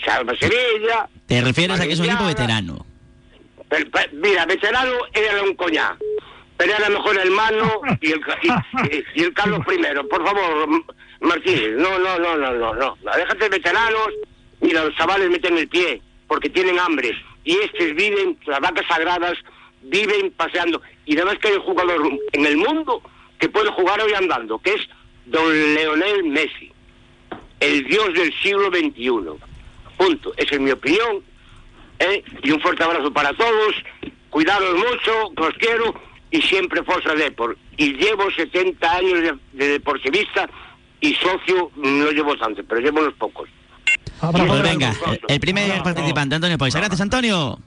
[0.06, 1.08] salva Sevilla.
[1.28, 2.86] Te refieres a que es un equipo veterano.
[3.70, 5.98] Pero, pero, mira, veterano era un coñac.
[6.58, 10.08] Pero era mejor el Mano y el, y, y- y el Carlos I.
[10.08, 10.68] Por favor,
[11.22, 12.98] Martínez, no, no, no, no, no, no.
[13.18, 14.10] Déjate veteranos.
[14.62, 17.12] Mira, los chavales meten el pie porque tienen hambre.
[17.44, 19.34] Y estos viven, las vacas sagradas,
[19.82, 20.82] viven paseando.
[21.06, 22.02] Y además que hay un jugador
[22.32, 23.02] en el mundo
[23.44, 24.88] que puede jugar hoy andando, que es
[25.26, 26.72] don Leonel Messi,
[27.60, 29.10] el dios del siglo XXI.
[29.98, 30.34] Punto.
[30.38, 31.22] Esa es mi opinión.
[32.00, 32.24] ¿eh?
[32.42, 33.76] Y un fuerte abrazo para todos.
[34.30, 35.94] Cuidaros mucho, que os quiero.
[36.32, 37.58] Y siempre Forza Deport.
[37.76, 40.50] Y llevo 70 años de, de deportivista
[41.02, 43.50] y socio no llevo tanto, pero llevo unos pocos.
[44.22, 44.94] Pues venga,
[45.28, 46.80] el- primer participante, Antonio Poisa.
[46.80, 47.60] Gracias, Antonio.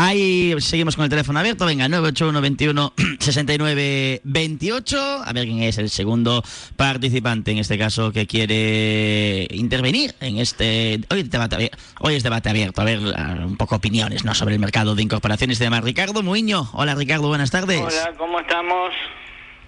[0.00, 1.66] Ahí seguimos con el teléfono abierto.
[1.66, 5.22] Venga, 981 21 69 28.
[5.24, 6.40] A ver quién es el segundo
[6.76, 11.00] participante, en este caso, que quiere intervenir en este.
[11.10, 12.80] Hoy, debate, abier- hoy es debate abierto.
[12.80, 14.36] A ver, un poco opiniones ¿no?
[14.36, 15.82] sobre el mercado de incorporaciones y demás.
[15.82, 16.70] Ricardo Muiño.
[16.74, 17.80] Hola, Ricardo, buenas tardes.
[17.80, 18.92] Hola, ¿cómo estamos?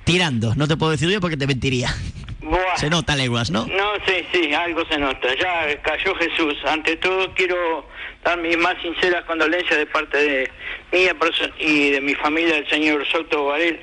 [0.05, 1.93] Tirando, no te puedo decir yo porque te mentiría.
[2.41, 2.77] Buah.
[2.77, 3.67] Se nota leguas, ¿no?
[3.67, 5.27] No, sí, sí, algo se nota.
[5.41, 6.55] Ya cayó Jesús.
[6.67, 7.87] Ante todo quiero
[8.25, 10.51] dar mis más sinceras condolencias de parte de
[10.93, 11.15] mía
[11.59, 13.79] y de mi familia, el señor Soto Varel,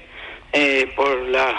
[0.54, 1.56] eh, por la...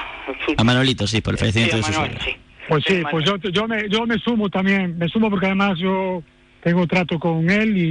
[0.56, 2.38] A Manolito, sí, por el fallecimiento Sí, de su Manuel, suegra.
[2.68, 6.22] Pues sí, pues yo, yo, me, yo me sumo también, me sumo porque además yo
[6.62, 7.82] tengo trato con él y,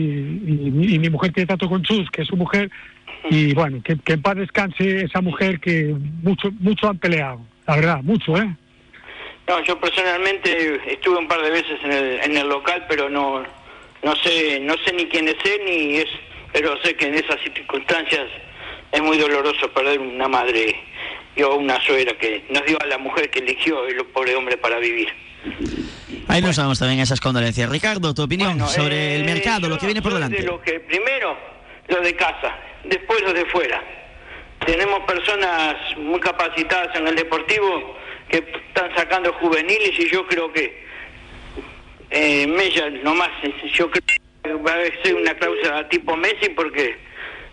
[0.68, 2.70] y mi- y mi mujer tiene trato con Chus, que es su mujer,
[3.30, 7.76] y bueno, que, que en paz descanse esa mujer que mucho mucho han peleado, la
[7.76, 8.56] verdad, mucho, ¿eh?
[9.48, 13.44] No, yo personalmente estuve un par de veces en el, en el local, pero no
[14.04, 16.08] no sé no sé ni quién es él ni es,
[16.54, 18.28] pero sé que en esas circunstancias
[18.92, 20.76] es muy doloroso perder una madre
[21.36, 24.58] y o una suegra que nos dio a la mujer que eligió el pobre hombre
[24.58, 25.08] para vivir.
[26.28, 27.70] Ahí nos vamos también a esas condolencias.
[27.70, 30.38] Ricardo, tu opinión sobre el Eh, mercado, yo lo que viene por delante.
[30.38, 31.38] De lo que primero
[31.90, 33.82] lo de casa, después lo de fuera.
[34.66, 37.96] Tenemos personas muy capacitadas en el deportivo
[38.30, 38.38] que
[38.68, 40.87] están sacando juveniles y yo creo que
[42.10, 43.30] eh, Mella nomás,
[43.74, 44.04] yo creo
[44.44, 46.98] que va a ser una cláusula tipo Messi porque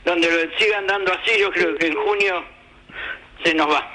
[0.04, 2.44] donde lo sigan dando así, yo creo que en junio
[3.42, 3.90] se nos va.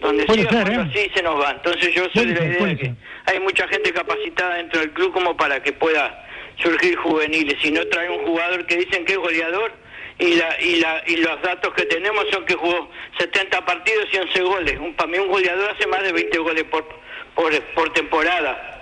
[0.00, 0.76] Donde Puede siga ser, ¿eh?
[0.76, 1.52] así se nos va.
[1.52, 2.94] Entonces yo soy de la idea de que
[3.26, 6.26] hay mucha gente capacitada dentro del club como para que pueda
[6.56, 7.56] surgir juveniles.
[7.62, 9.72] Si no trae un jugador que dicen que es goleador
[10.18, 14.18] y la, y la, y los datos que tenemos son que jugó 70 partidos y
[14.18, 14.78] 11 goles.
[14.78, 16.86] Un, para mí un goleador hace más de 20 goles por,
[17.34, 18.80] por, por temporada,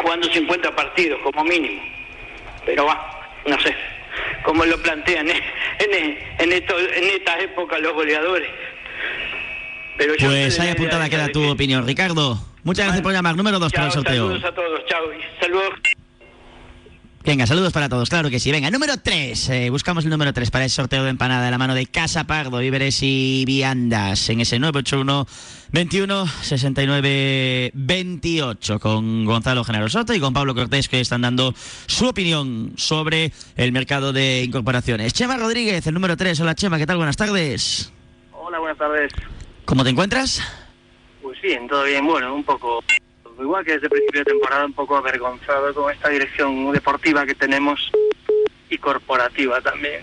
[0.00, 1.82] jugando 50 partidos como mínimo.
[2.64, 3.74] Pero va, no sé
[4.44, 5.42] cómo lo plantean ¿eh?
[5.78, 8.50] en, en, esto, en estas épocas los goleadores.
[9.96, 11.86] Pero yo Pues ahí apuntada queda tu opinión.
[11.86, 13.36] Ricardo, muchas gracias por llamar.
[13.36, 14.26] Número 2 para el sorteo.
[14.28, 15.12] saludos a todos, chao.
[15.12, 15.74] y Saludos.
[17.24, 18.50] Venga, saludos para todos, claro que sí.
[18.50, 19.70] Venga, número 3.
[19.70, 22.58] buscamos el número 3 para el sorteo de empanada de la mano de Casa Pardo,
[22.58, 25.26] Víveres y Viandas en ese 981
[25.70, 31.54] 21 69 28 con Gonzalo Genaro Soto y con Pablo Cortés que están dando
[31.86, 35.12] su opinión sobre el mercado de incorporaciones.
[35.12, 36.40] Chema Rodríguez, el número 3.
[36.40, 36.96] Hola Chema, ¿qué tal?
[36.96, 37.92] Buenas tardes.
[38.32, 39.12] Hola, buenas tardes.
[39.64, 40.42] ¿Cómo te encuentras?
[41.22, 42.04] Pues bien, todo bien.
[42.04, 42.82] Bueno, un poco
[43.40, 47.90] igual que desde principio de temporada, un poco avergonzado con esta dirección deportiva que tenemos
[48.70, 50.02] y corporativa también.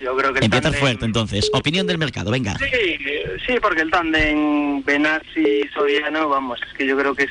[0.00, 1.50] Yo creo que el Empieza tándem- fuerte entonces.
[1.52, 2.56] Opinión del mercado, venga.
[2.58, 2.96] Sí,
[3.46, 7.30] sí, porque el tándem Benassi Soriano, vamos, es que yo creo que es,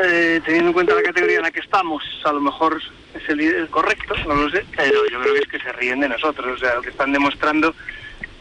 [0.00, 2.80] eh, teniendo en cuenta la categoría en la que estamos, a lo mejor
[3.14, 6.00] es el, el correcto, no lo sé, pero yo creo que es que se ríen
[6.00, 6.56] de nosotros.
[6.56, 7.74] O sea, lo que están demostrando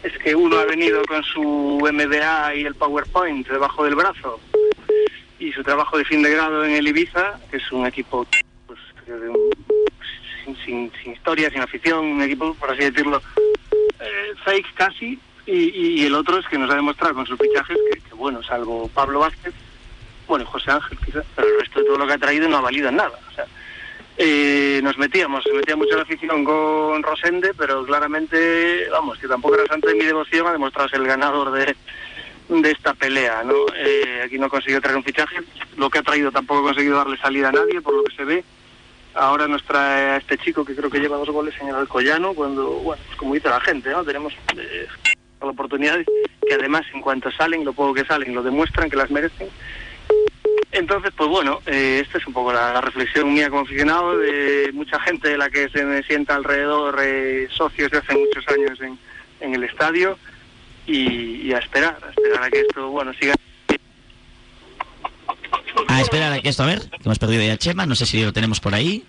[0.03, 4.39] es que uno ha venido con su MBA y el PowerPoint debajo del brazo
[5.39, 8.25] y su trabajo de fin de grado en el Ibiza, que es un equipo
[8.65, 8.79] pues,
[10.45, 13.21] sin, sin- sin historia, sin afición, un equipo, por así decirlo,
[13.99, 15.51] eh, fake casi, y,
[16.01, 19.19] y- el otro es que nos ha demostrado con sus fichajes que, bueno, salvo Pablo
[19.19, 19.53] Vázquez,
[20.27, 22.61] bueno, José Ángel quizás, pero el resto de todo lo que ha traído no ha
[22.61, 23.17] valido en nada.
[23.31, 23.45] O sea,
[24.17, 29.55] eh, nos metíamos, se metía mucho la afición con Rosende, pero claramente, vamos, que tampoco
[29.55, 31.75] era santo de mi devoción, ha demostrado ser el ganador de,
[32.49, 33.55] de esta pelea, ¿no?
[33.75, 35.37] Eh, aquí no consiguió traer un fichaje,
[35.75, 38.23] lo que ha traído tampoco ha conseguido darle salida a nadie, por lo que se
[38.23, 38.43] ve.
[39.13, 42.33] Ahora nos trae a este chico que creo que lleva dos goles en el Alcoyano,
[42.33, 44.03] cuando, bueno, pues como dice la gente, ¿no?
[44.03, 44.87] Tenemos eh,
[45.39, 46.05] oportunidades
[46.47, 49.49] que además en cuanto salen, lo poco que salen, lo demuestran que las merecen.
[50.71, 54.69] Entonces, pues bueno, eh, esta es un poco la, la reflexión mía como aficionado de
[54.73, 58.79] mucha gente de la que se me sienta alrededor, eh, socios de hace muchos años
[58.81, 58.99] en,
[59.41, 60.17] en el estadio
[60.87, 63.33] y, a esperar, a esperar a que esto, bueno, siga.
[65.87, 68.23] A esperar a que esto, a ver, que hemos perdido ya Chema, no sé si
[68.23, 69.03] lo tenemos por ahí.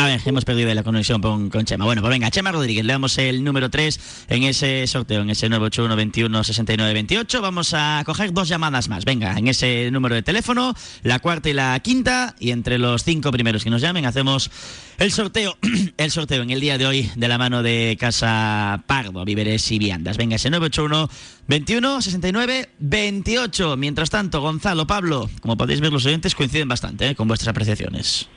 [0.00, 1.84] A ver, hemos perdido la conexión con, con Chema.
[1.84, 5.50] Bueno, pues venga, Chema Rodríguez, le damos el número 3 en ese sorteo, en ese
[5.50, 7.42] 981 21 69 28.
[7.42, 9.04] Vamos a coger dos llamadas más.
[9.04, 13.30] Venga, en ese número de teléfono, la cuarta y la quinta, y entre los cinco
[13.30, 14.50] primeros que nos llamen hacemos
[14.96, 15.58] el sorteo,
[15.98, 19.78] el sorteo en el día de hoy de la mano de Casa Pardo, Víveres y
[19.78, 20.16] Viandas.
[20.16, 21.10] Venga, ese 981
[21.46, 23.76] 21 69 28.
[23.76, 27.14] Mientras tanto, Gonzalo, Pablo, como podéis ver, los oyentes coinciden bastante ¿eh?
[27.14, 28.30] con vuestras apreciaciones.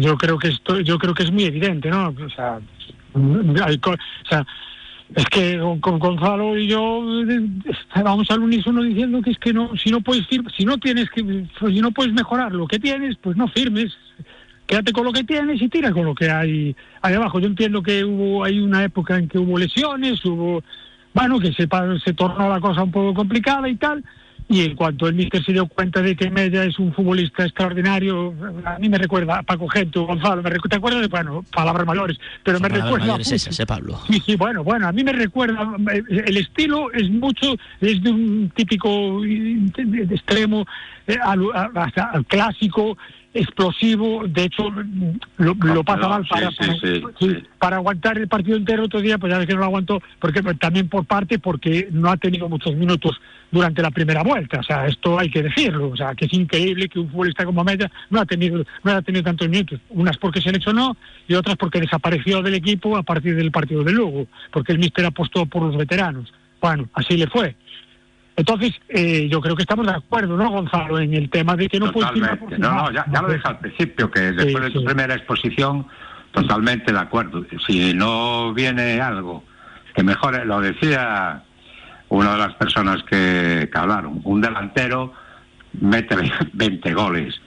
[0.00, 2.08] Yo creo que esto, yo creo que es muy evidente, ¿no?
[2.08, 2.58] O sea,
[3.64, 4.46] hay co- o sea,
[5.14, 7.40] es que con, Gonzalo y yo eh,
[8.02, 10.26] vamos al unísono diciendo que es que no, si no puedes
[10.56, 13.92] si no tienes que, si no puedes mejorar lo que tienes, pues no firmes.
[14.66, 17.38] Quédate con lo que tienes y tira con lo que hay ahí abajo.
[17.38, 20.62] Yo entiendo que hubo hay una época en que hubo lesiones, hubo
[21.12, 21.68] bueno que se
[22.02, 24.02] se tornó la cosa un poco complicada y tal.
[24.46, 28.34] Y en cuanto el míster se dio cuenta de que Mella es un futbolista extraordinario,
[28.66, 31.86] a mí me recuerda a Paco Gento, Gonzalo, me recu- ¿te acuerdas de, bueno, palabras
[31.86, 33.20] mayores, pero me recuerda Puig.
[33.32, 33.98] esas, ¿eh, Pablo?
[34.06, 38.10] Sí, sí, bueno, bueno, a mí me recuerda, eh, el estilo es mucho, es de
[38.10, 40.66] un típico eh, de- de extremo
[41.06, 42.98] eh, al, a- hasta al clásico,
[43.32, 44.70] explosivo, de hecho
[45.38, 48.84] lo, lo pasa mal sí, para, sí, para, sí, sí, para aguantar el partido entero
[48.84, 52.10] otro día, pues ya ves que no lo aguantó, porque también por parte porque no
[52.10, 53.20] ha tenido muchos minutos
[53.54, 56.88] durante la primera vuelta, o sea, esto hay que decirlo, o sea, que es increíble
[56.88, 60.40] que un futbolista como Mella no ha tenido no ha tenido tantos minutos, unas porque
[60.40, 60.96] se lesionó
[61.28, 65.06] y otras porque desapareció del equipo a partir del partido de Lugo, porque el míster
[65.06, 66.34] apostó por los veteranos.
[66.60, 67.54] Bueno, así le fue.
[68.36, 71.78] Entonces, eh, yo creo que estamos de acuerdo, ¿no, Gonzalo, en el tema de que
[71.78, 72.76] no puedes firmar por Totalmente.
[72.76, 75.86] No, no, ya, ya lo dije al principio, que después de tu primera exposición,
[76.32, 77.46] totalmente de acuerdo.
[77.64, 79.44] Si no viene algo
[79.94, 81.44] que mejore, lo decía
[82.08, 85.12] una de las personas que, que hablaron, un delantero
[85.80, 86.16] mete
[86.52, 87.40] 20 goles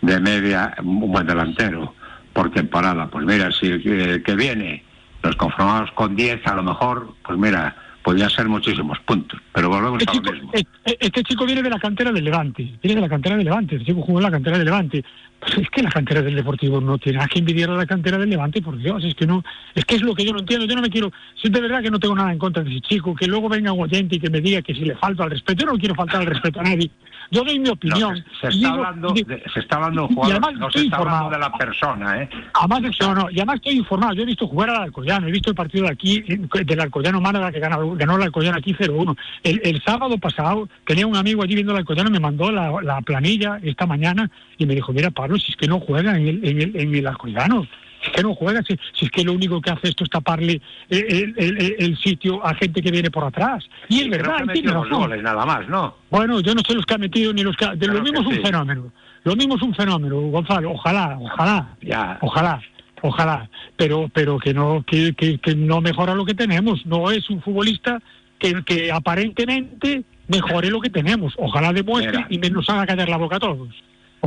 [0.00, 1.94] de media, un buen delantero
[2.32, 3.08] por temporada.
[3.08, 4.84] Pues mira, si el que, viene
[5.22, 10.02] nos conformamos con 10, a lo mejor, pues mira, podría ser muchísimos puntos, pero volvemos
[10.06, 10.52] a lo mismo.
[10.84, 13.86] Este chico viene de la cantera del Levante, viene de la cantera del Levante, este
[13.86, 15.04] chico jugó en la cantera del Levante.
[15.40, 18.16] Pues es que la cantera del Deportivo no tiene nada que envidiar a la cantera
[18.16, 19.42] del Levante, por Dios, es que no,
[19.74, 21.82] es que es lo que yo no entiendo, yo no me quiero, si de verdad
[21.82, 24.20] que no tengo nada en contra de ese chico, que luego venga un oyente y
[24.20, 26.60] que me diga que si le falta al respeto, yo no quiero faltar al respeto
[26.60, 26.90] a nadie,
[27.32, 28.14] yo doy mi opinión.
[28.40, 31.30] Se está, digo- hablando de, se está hablando de jugador, además no se está hablando
[31.30, 32.28] de la persona, ¿eh?
[32.54, 34.12] Además, no, no, y además estoy informado.
[34.14, 37.50] Yo he visto jugar al Alcoyano, he visto el partido de aquí, del Alcoyano Málaga,
[37.50, 39.16] que ganó, ganó el Alcoyano aquí 0-1.
[39.42, 43.00] El, el sábado pasado tenía un amigo allí viendo el Alcoyano, me mandó la, la
[43.00, 46.44] planilla esta mañana y me dijo, mira Pablo, si es que no juega en el,
[46.46, 47.66] en el, en el Alcoyano.
[48.02, 50.10] Si es que no juega, si, si es que lo único que hace esto es
[50.10, 53.64] taparle el, el- el- el sitio a gente que viene por atrás.
[53.88, 54.90] Y es verdad, que tiene razón.
[54.90, 55.96] goles, nada más, ¿no?
[56.10, 57.74] Bueno, yo no sé los que ha metido ni los que ha...
[57.74, 58.40] Lo mismo es un sí.
[58.42, 58.92] fenómeno.
[59.24, 60.72] Lo mismo es un fenómeno, Gonzalo.
[60.72, 61.76] Ojalá, ojalá.
[62.20, 62.60] Ojalá,
[63.02, 63.48] ojalá.
[63.76, 66.84] Pero pero que no que, que, que no mejora lo que tenemos.
[66.86, 68.00] No es un futbolista
[68.40, 71.34] que, que aparentemente mejore lo que tenemos.
[71.38, 72.26] Ojalá demuestre Mira.
[72.30, 73.68] y me nos haga callar la boca a todos.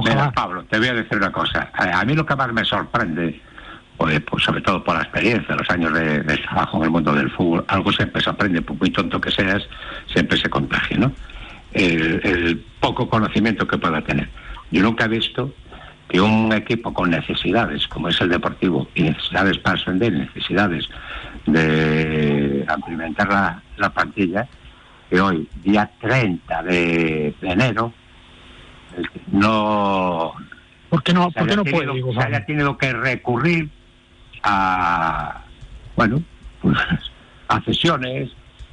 [0.04, 1.70] Mira, Pablo, te voy a decir una cosa.
[1.74, 3.40] A mí lo que más me sorprende,
[3.98, 7.14] pues, pues, sobre todo por la experiencia, los años de, de trabajo en el mundo
[7.14, 9.64] del fútbol, algo siempre se aprende, por muy tonto que seas,
[10.12, 11.12] siempre se contagia, ¿no?
[11.74, 14.30] el, el poco conocimiento que pueda tener.
[14.72, 15.54] Yo nunca he visto
[16.08, 20.88] que un equipo con necesidades, como es el Deportivo, y necesidades para ascender, necesidades
[21.48, 24.48] de amplimentar la, la plantilla,
[25.10, 27.92] que hoy, día 30 de, de enero,
[29.32, 30.34] no...
[30.90, 33.70] ¿Por qué no, por qué no tenido- puede, digo, se haya tenido que recurrir
[34.46, 35.42] a,
[35.96, 36.22] bueno,
[36.62, 36.78] pues,
[37.48, 38.30] a cesiones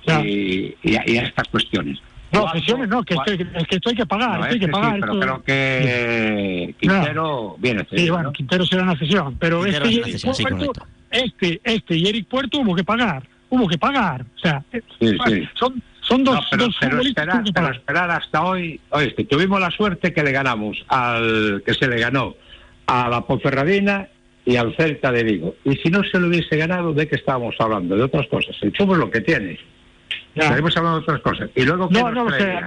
[0.07, 1.99] y, y a, y a estas cuestiones.
[2.33, 4.61] No, sesiones no, que esto, es que esto hay que pagar, No, esto hay es
[4.61, 4.95] que que pagar.
[4.95, 8.33] sí, pero esto- creo que Quintero viene Sí, cedido, bueno, ¿no?
[8.33, 12.27] Quintero será una cesión, pero Quintero este es cesión, sí, Puerto, este, este y Eric
[12.29, 15.49] Puerto hubo que pagar, hubo que pagar, o sea, eh, Sí, sí.
[15.55, 18.81] son, son dos, No, pero, dos pero futbolistas que esperar, pero esperar hasta hoy.
[18.91, 22.35] Oye, tuvimos la suerte que le ganamos al que se le ganó
[22.87, 24.09] a la Ponferradina
[24.45, 25.55] y al Celta de Vigo.
[25.65, 27.97] Y si no se lo hubiese ganado, ¿de qué estábamos hablando?
[27.97, 28.57] De otras cosas.
[28.63, 29.59] El fútbol es lo que tiene.
[30.35, 31.51] Estaremos hablando de otras cosas.
[31.55, 32.67] Y luego, ¿qué No, no, o sea,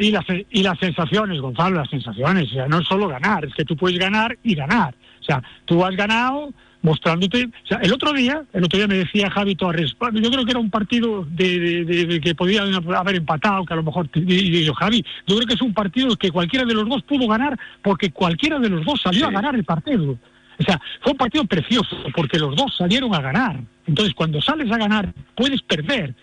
[0.00, 3.54] y, las, y las sensaciones, Gonzalo, las sensaciones, o sea, no es solo ganar, es
[3.54, 4.94] que tú puedes ganar y ganar.
[5.20, 6.52] O sea, tú has ganado
[6.82, 7.44] mostrándote.
[7.46, 10.44] O sea, el otro día, el otro día me decía Javi Torres, "Bueno, yo creo
[10.44, 13.84] que era un partido de, de- de- de que podían haber empatado, que a lo
[13.84, 14.08] mejor.
[14.14, 17.02] Y, y yo, Javi, yo creo que es un partido que cualquiera de los dos
[17.04, 20.16] pudo ganar porque cualquiera de los dos salió a ganar el partido.
[20.58, 23.60] O sea, fue un partido precioso porque los dos salieron a ganar.
[23.86, 26.14] Entonces, cuando sales a ganar, puedes perder.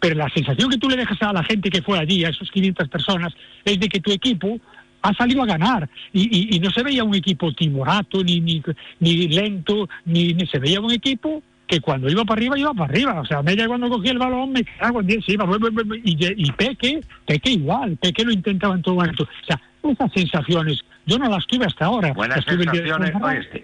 [0.00, 2.50] Pero la sensación que tú le dejas a la gente que fue allí, a esos
[2.50, 3.32] 500 personas,
[3.64, 4.58] es de que tu equipo
[5.02, 5.88] ha salido a ganar.
[6.12, 6.22] Y,
[6.52, 8.62] y- y no se veía un equipo timorato, ni, ni,
[9.00, 12.92] ni lento, ni, ni se veía un equipo que cuando iba para arriba, iba para
[12.92, 13.20] arriba.
[13.20, 15.46] O sea, Mella cuando cogía el balón, me cago en 10, se iba.
[16.04, 19.24] Y, y Peque, Peque igual, Peque lo intentaba en todo momento.
[19.24, 19.60] O sea,
[19.90, 22.12] esas sensaciones, yo no las tuve hasta ahora.
[22.12, 23.12] Buenas sensaciones.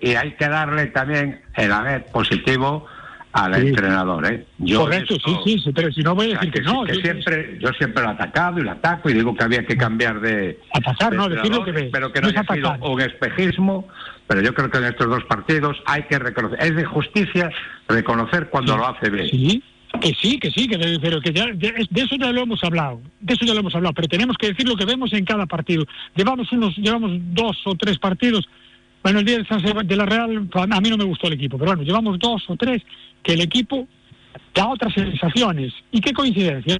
[0.00, 2.86] Y hay que darle también el haber positivo
[3.32, 3.68] al Sí.
[3.68, 4.26] entrenador.
[4.26, 4.46] ¿eh?
[4.58, 6.84] Yo Correcto, esto- sí, sí, sí, pero si no voy a decir que, que no.
[6.84, 9.64] que yo- siempre, yo siempre lo he atacado y lo ataco y digo que había
[9.64, 10.60] que cambiar de.
[10.74, 11.70] Atacar, de no, decir lo que.
[11.70, 13.88] Espero que No no, haya sido un espejismo,
[14.26, 16.58] pero yo creo que en estos dos partidos hay que reconocer.
[16.62, 17.50] Es de justicia
[17.88, 19.28] reconocer cuando lo hace bien.
[19.28, 19.64] Sí,
[20.00, 23.00] que sí, que sí, que pero que ya, de, de eso ya lo hemos hablado,
[23.20, 25.46] de eso ya lo hemos hablado, pero tenemos que decir lo que vemos en cada
[25.46, 25.84] partido.
[26.14, 28.48] Llevamos unos, llevamos dos o tres partidos.
[29.02, 31.58] Bueno, el día de, San de la Real, a mí no me gustó el equipo,
[31.58, 32.82] pero bueno, llevamos dos o tres
[33.22, 33.86] que el equipo
[34.54, 35.72] da otras sensaciones.
[35.90, 36.78] ¿Y qué coincidencia?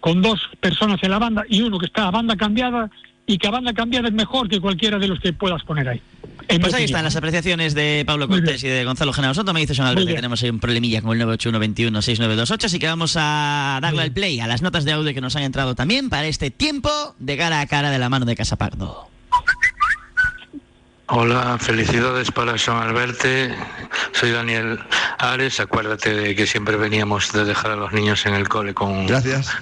[0.00, 2.90] Con dos personas en la banda y uno que está a banda cambiada
[3.26, 6.02] y que a banda cambiada es mejor que cualquiera de los que puedas poner ahí.
[6.46, 6.82] Pues ahí opinión.
[6.84, 9.54] están las apreciaciones de Pablo Cortés y de Gonzalo Genao Soto.
[9.54, 12.66] Me dice Sean Muy Albert que tenemos ahí un problemilla con el 981 21 6928,
[12.66, 15.42] así que vamos a darle al play a las notas de audio que nos han
[15.42, 19.13] entrado también para este tiempo de cara a cara de la mano de Casapardo.
[21.16, 23.54] Hola, felicidades para San Alberte.
[24.10, 24.80] Soy Daniel
[25.18, 25.60] Ares.
[25.60, 29.06] Acuérdate de que siempre veníamos de dejar a los niños en el cole con,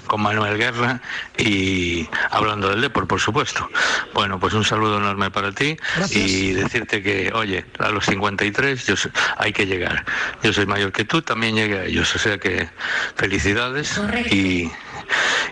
[0.07, 0.99] con Manuel Guerra
[1.37, 3.69] y hablando del Depor, por supuesto.
[4.15, 5.77] Bueno, pues un saludo enorme para ti
[6.09, 8.95] y decirte que, oye, a los 53 yo,
[9.37, 10.05] hay que llegar.
[10.41, 12.15] Yo soy mayor que tú, también llegué a ellos.
[12.15, 12.67] O sea que
[13.15, 14.01] felicidades
[14.31, 14.71] y,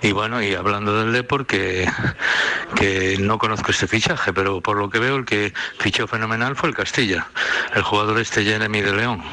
[0.01, 1.89] y bueno, y hablando del Depor, que,
[2.75, 6.69] que no conozco este fichaje, pero por lo que veo el que fichó fenomenal fue
[6.69, 7.27] el Castilla,
[7.75, 9.23] el jugador este Jeremy de León.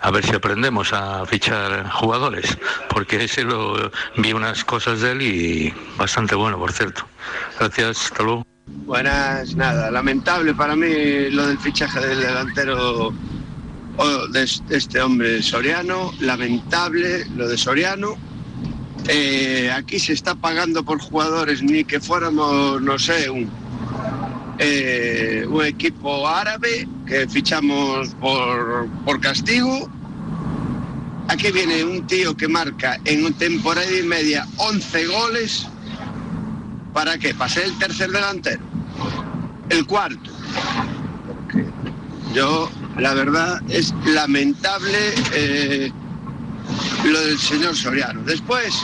[0.00, 2.58] A ver si aprendemos a fichar jugadores,
[2.88, 7.06] porque ese lo vi unas cosas de él y bastante bueno, por cierto.
[7.58, 8.46] Gracias, hasta luego.
[8.66, 13.12] Buenas, nada, lamentable para mí lo del fichaje del delantero
[14.30, 18.16] de este hombre Soriano, lamentable lo de Soriano.
[19.08, 23.50] Eh, aquí se está pagando por jugadores ni que fuéramos, no sé, un,
[24.58, 29.90] eh, un equipo árabe que fichamos por, por castigo.
[31.28, 35.66] Aquí viene un tío que marca en una temporada y media 11 goles.
[36.92, 37.34] ¿Para qué?
[37.34, 38.62] Para el tercer delantero.
[39.68, 40.30] El cuarto.
[42.34, 44.98] Yo, la verdad, es lamentable
[45.34, 45.92] eh,
[47.04, 48.22] lo del señor Soriano.
[48.22, 48.74] Después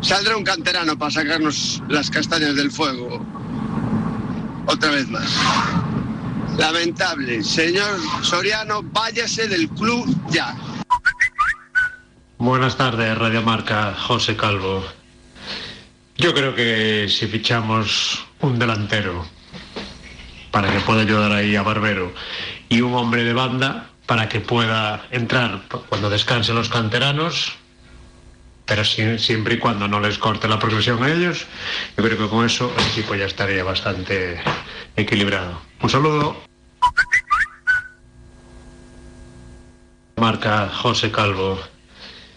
[0.00, 3.24] saldrá un canterano para sacarnos las castañas del fuego.
[4.66, 5.30] Otra vez más.
[6.58, 7.42] Lamentable.
[7.42, 10.54] Señor Soriano, váyase del club ya.
[12.38, 14.84] Buenas tardes, Radio Marca, José Calvo.
[16.16, 19.26] Yo creo que si fichamos un delantero
[20.50, 22.12] para que pueda ayudar ahí a Barbero
[22.68, 27.52] y un hombre de banda para que pueda entrar cuando descansen los canteranos,
[28.66, 31.46] pero si- siempre y cuando no les corte la progresión a ellos,
[31.96, 34.40] yo creo que con eso el equipo ya estaría bastante
[34.96, 35.62] equilibrado.
[35.80, 36.42] Un saludo.
[40.16, 41.60] Marca José Calvo.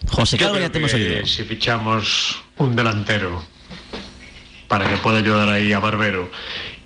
[0.08, 1.26] José Calvo, ya te hemos oído.
[1.26, 3.42] Si fichamos un delantero
[4.68, 6.30] para que pueda ayudar ahí a Barbero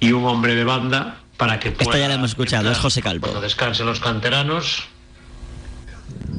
[0.00, 1.90] y un hombre de banda para que pueda.
[1.90, 3.22] Esto ya lo hemos escuchado, es José Calvo.
[3.22, 4.84] Cuando descansen los canteranos,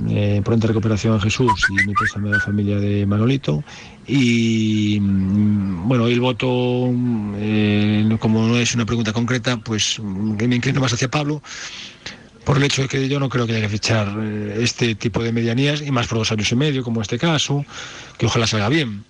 [0.10, 3.64] eh, pronta recuperación a Jesús y mi pésame a la familia de Manolito.
[4.06, 6.92] Y mm, bueno, el voto,
[7.38, 11.42] eh, como no es una pregunta concreta, pues mm, me inclino más hacia Pablo,
[12.44, 15.24] por el hecho de que yo no creo que haya que fichar eh, este tipo
[15.24, 17.66] de medianías, y más por dos años y medio, como este caso,
[18.18, 19.06] que ojalá salga bien.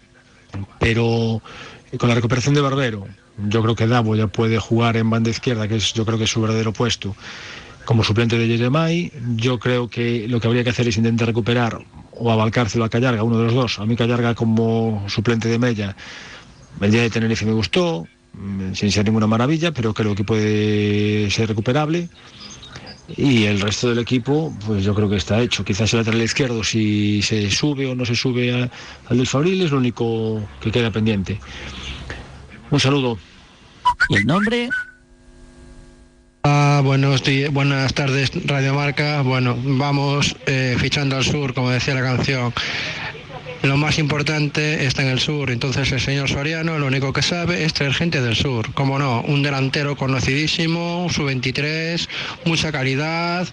[0.79, 1.41] Pero
[1.91, 3.07] eh, con la recuperación de Barbero,
[3.47, 6.25] yo creo que Davo ya puede jugar en banda izquierda, que es yo creo que
[6.25, 7.15] es su verdadero puesto
[7.89, 9.11] como suplente de Jeremai.
[9.35, 12.85] Yo creo que lo que habría que hacer es intentar recuperar o a Valcárcel o
[12.85, 13.79] a Callarga, uno de los dos.
[13.79, 15.95] A mí Callarga como suplente de Mella,
[16.81, 21.31] el día de Tenerife me gustó, mm, sin ser ninguna maravilla, pero creo que puede
[21.31, 22.09] ser recuperable.
[23.17, 25.65] Y el resto del equipo, pues yo creo que está hecho.
[25.65, 28.69] Quizás el lateral izquierdo, si se sube o no se sube
[29.09, 31.39] al del Fabril, es lo único que queda pendiente.
[32.69, 33.17] Un saludo.
[34.09, 34.69] ¿Y el nombre?
[36.43, 39.21] Ah, buenos días, buenas tardes, Radio Marca.
[39.21, 42.53] Bueno, vamos eh, fichando al sur, como decía la canción.
[43.61, 47.65] Lo más importante está en el sur, entonces el señor Soriano lo único que sabe
[47.65, 48.73] es traer gente del sur.
[48.73, 52.07] Como no, un delantero conocidísimo, su 23,
[52.45, 53.45] mucha calidad,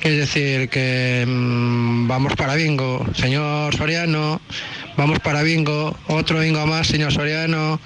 [0.00, 4.40] es decir, que mm, vamos para bingo, señor Soriano,
[4.96, 7.80] vamos para bingo, otro bingo más, señor Soriano.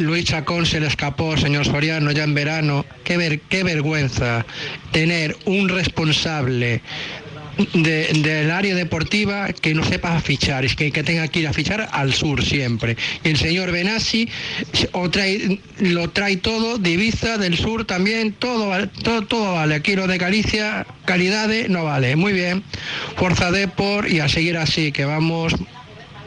[0.00, 2.84] Luis Chacón se le escapó, señor Soriano, ya en verano.
[3.04, 4.46] Qué, qué vergüenza
[4.92, 6.80] tener un responsable
[7.74, 11.86] de- del área deportiva que no sepa fichar, es que, tenga que ir a fichar
[11.92, 12.96] al sur siempre.
[13.24, 14.26] Y el señor Benassi
[15.80, 19.74] lo trae todo, de Ibiza, del sur también, todo, todo, todo vale.
[19.74, 22.16] Aquí lo de Galicia, calidad de- no vale.
[22.16, 22.62] Muy bien,
[23.16, 25.52] Forza Depor y a seguir así, que vamos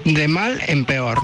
[0.05, 1.19] de mal en peor.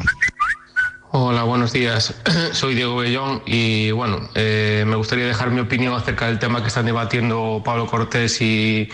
[1.12, 2.16] Hola, buenos días.
[2.52, 6.70] Soy Diego Bellón y bueno, eh, me gustaría dejar mi opinión acerca del tema que
[6.70, 8.90] están debatiendo Pablo Cortés y,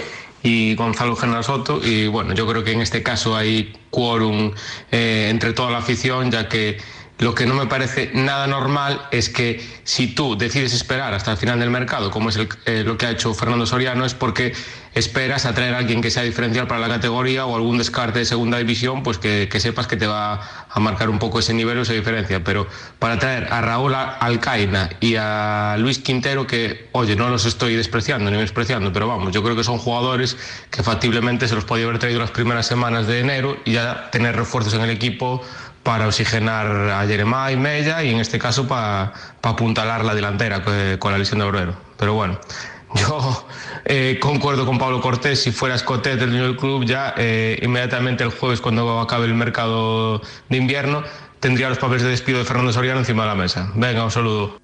[0.76, 1.82] Gonzalo General Soto.
[1.84, 4.54] Y bueno, yo creo que en este caso hay quórum
[4.92, 6.78] eh, entre toda la afición, ya que
[7.20, 11.38] lo que no me parece nada normal es que si tú decides esperar hasta el
[11.38, 14.54] final del mercado, como es el- eh, lo que ha hecho Fernando Soriano, es porque
[14.94, 18.26] esperas a traer a alguien que sea diferencial para la categoría o algún descarte de
[18.26, 21.78] segunda división, pues que, que sepas que te va a marcar un poco ese nivel
[21.78, 22.44] o esa diferencia.
[22.44, 22.68] Pero
[23.00, 28.30] para traer a Raúl Alcaina y a Luis Quintero, que, oye, no los estoy despreciando
[28.32, 30.36] ni despreciando, pero vamos, yo creo que son jugadores
[30.72, 34.36] que factiblemente se los podía haber traído las primeras semanas de enero y ya tener
[34.36, 35.44] refuerzos en el equipo
[35.88, 40.98] para oxigenar a Jeremá y Mella y en este caso para apuntalar la delantera eh,
[41.00, 41.78] con la lesión de Obrero.
[41.98, 42.38] Pero bueno,
[42.96, 43.48] yo
[43.86, 48.32] eh, concuerdo con Pablo Cortés, si fuera Escotet del del club, ya eh, inmediatamente el
[48.32, 51.06] jueves cuando acabe el mercado de invierno
[51.40, 53.72] tendría los papeles de despido de Fernando Soriano encima de la mesa.
[53.74, 54.60] Venga, un saludo.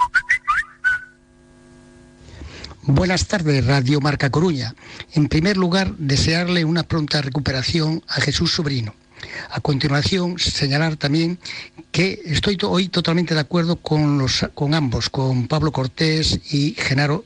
[2.81, 4.75] Buenas tardes, Radio Marca Coruña.
[5.13, 8.93] En primer lugar, desearle una pronta recuperación a Jesús Sobrino.
[9.49, 11.39] A continuación, señalar también
[11.91, 16.75] que estoy to- hoy totalmente de acuerdo con, los, con ambos, con Pablo Cortés y
[16.77, 17.25] Genaro,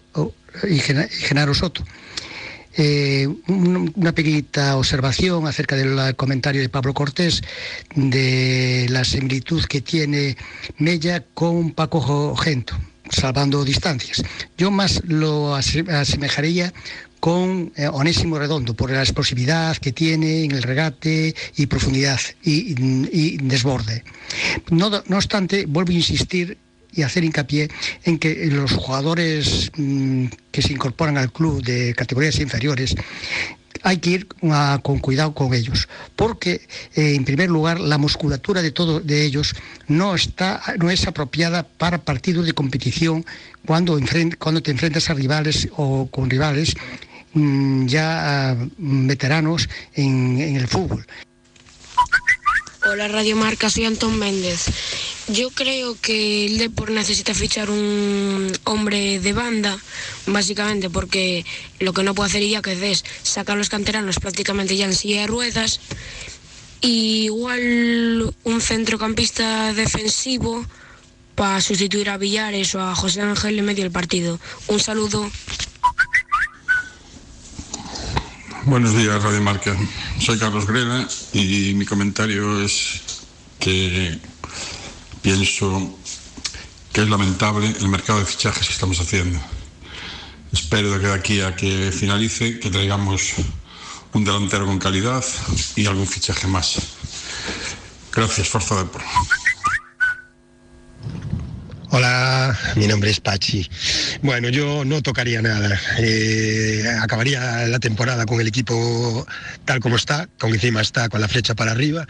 [0.69, 1.83] y Gena- y Genaro Soto.
[2.79, 7.41] Eh, un- una pequeñita observación acerca del comentario de Pablo Cortés
[7.95, 10.37] de la similitud que tiene
[10.77, 12.75] Mella con Paco Gento,
[13.09, 14.21] salvando distancias.
[14.59, 16.71] Yo más lo ase- asemejaría
[17.19, 23.37] con eh, Onésimo Redondo por la explosividad que tiene en el regate y profundidad y,
[23.37, 24.03] desborde.
[24.69, 26.57] No, obstante, vuelvo a insistir
[26.93, 27.69] y hacer hincapié
[28.03, 32.95] en que los jugadores mm, que se incorporan al club de categorías inferiores
[33.83, 38.61] hay que ir ah, con cuidado con ellos, porque eh, en primer lugar la musculatura
[38.61, 39.55] de todos de ellos
[39.87, 43.25] no está, no es apropiada para partidos de competición
[43.65, 46.75] cuando, te enfrentas a rivales o con rivales
[47.85, 51.05] ya ah, veteranos en, el fútbol.
[52.85, 54.65] Hola Radio Marca, soy Antón Méndez.
[55.27, 59.77] Yo creo que el Depor necesita fichar un hombre de banda,
[60.25, 61.45] básicamente porque
[61.79, 65.21] lo que no puede hacer ya que es sacar los canteranos prácticamente ya en silla
[65.21, 65.81] de ruedas.
[66.79, 70.65] Igual un centrocampista defensivo
[71.35, 74.39] para sustituir a Villares o a José Ángel en medio del partido.
[74.67, 75.29] Un saludo.
[78.67, 79.73] Buenos días, Radio Marca.
[80.19, 82.99] Soy Carlos Grela y mi comentario es
[83.59, 84.19] que
[85.21, 85.97] pienso
[86.91, 89.39] que es lamentable el mercado de fichajes que estamos haciendo.
[90.51, 93.35] Espero que de aquí a que finalice que traigamos
[94.11, 95.23] un delantero con calidad
[95.77, 96.75] y algún fichaje más.
[98.11, 99.01] Gracias, Forza Depor.
[101.89, 103.65] Hola, mi nombre es Pachi.
[104.21, 105.79] Bueno, yo no tocaría nada.
[105.99, 109.25] Eh, acabaría la temporada con el equipo
[109.63, 112.05] tal como está, con encima está con la flecha para arriba,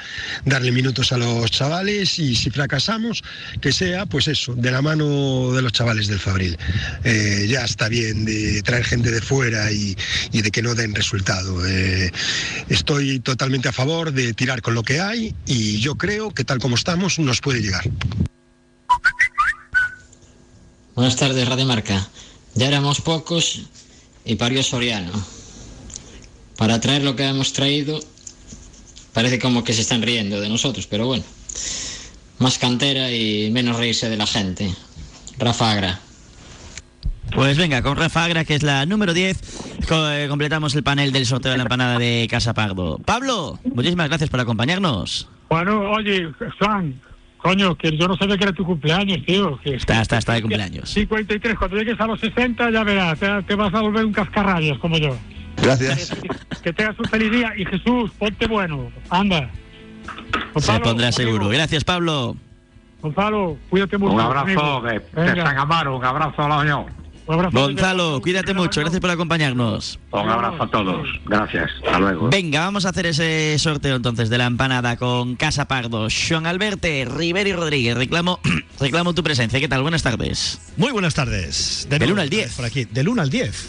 [0.45, 3.23] darle minutos a los chavales y si fracasamos,
[3.61, 6.57] que sea, pues eso, de la mano de los chavales del Fabril.
[7.03, 9.95] Eh, ya está bien de traer gente de fuera y,
[10.31, 11.67] de que no den resultado.
[11.67, 12.11] Eh,
[12.69, 16.57] estoy totalmente a favor de tirar con lo que hay y yo creo que tal
[16.57, 17.83] como estamos nos puede llegar.
[20.97, 22.07] Buenas tardes, Radio Marca.
[22.55, 23.61] Ya éramos pocos
[24.25, 25.11] y parió Soriano.
[26.57, 27.99] Para traer lo que hemos traído,
[29.13, 31.23] parece como que se están riendo de nosotros, pero bueno.
[32.39, 34.73] Más cantera y menos reírse de la gente.
[35.37, 35.99] Rafa Agra.
[37.33, 39.37] Pues venga, con Rafa Agra, que es la número 10,
[39.87, 42.97] co- eh, completamos el panel del sorteo de la empanada de Casa Pardo.
[43.05, 45.27] Pablo, muchísimas gracias por acompañarnos.
[45.49, 46.27] Bueno, oye,
[46.59, 46.99] Juan,
[47.47, 49.57] coño, que yo no sabía que era tu cumpleaños, tío.
[49.59, 50.89] Que Está, está, está de cumpleaños.
[50.89, 54.77] 53, cuando llegues a los 60 ya verás, te, te vas a volver un cascarrabias
[54.79, 55.15] como yo.
[55.61, 56.13] Gracias.
[56.61, 59.49] Que tengas un feliz día y Jesús, ponte bueno, anda.
[60.57, 61.47] Se pondrá seguro.
[61.47, 62.35] Gracias, Pablo.
[63.01, 64.13] Gonzalo, cuídate mucho.
[64.13, 64.81] Un abrazo amigo.
[64.81, 66.85] de, de San Amaro, un abrazo a la Unión.
[67.27, 67.59] Un abrazo.
[67.59, 68.81] Gonzalo, cuídate mucho.
[68.81, 69.99] Gracias por acompañarnos.
[70.11, 71.07] Un abrazo a todos.
[71.25, 71.69] Gracias.
[71.85, 72.29] Hasta luego.
[72.29, 76.09] Venga, vamos a hacer ese sorteo entonces de la empanada con Casa Pardo.
[76.09, 77.97] Sean Alberte, Rivero y Rodríguez.
[77.97, 78.39] Reclamo,
[78.79, 79.59] reclamo tu presencia.
[79.59, 79.81] ¿Qué tal?
[79.81, 80.59] Buenas tardes.
[80.77, 81.87] Muy buenas tardes.
[81.89, 82.47] Del nuevo, 1 al otra 10.
[82.47, 83.67] vez Por aquí, del 1 al 10.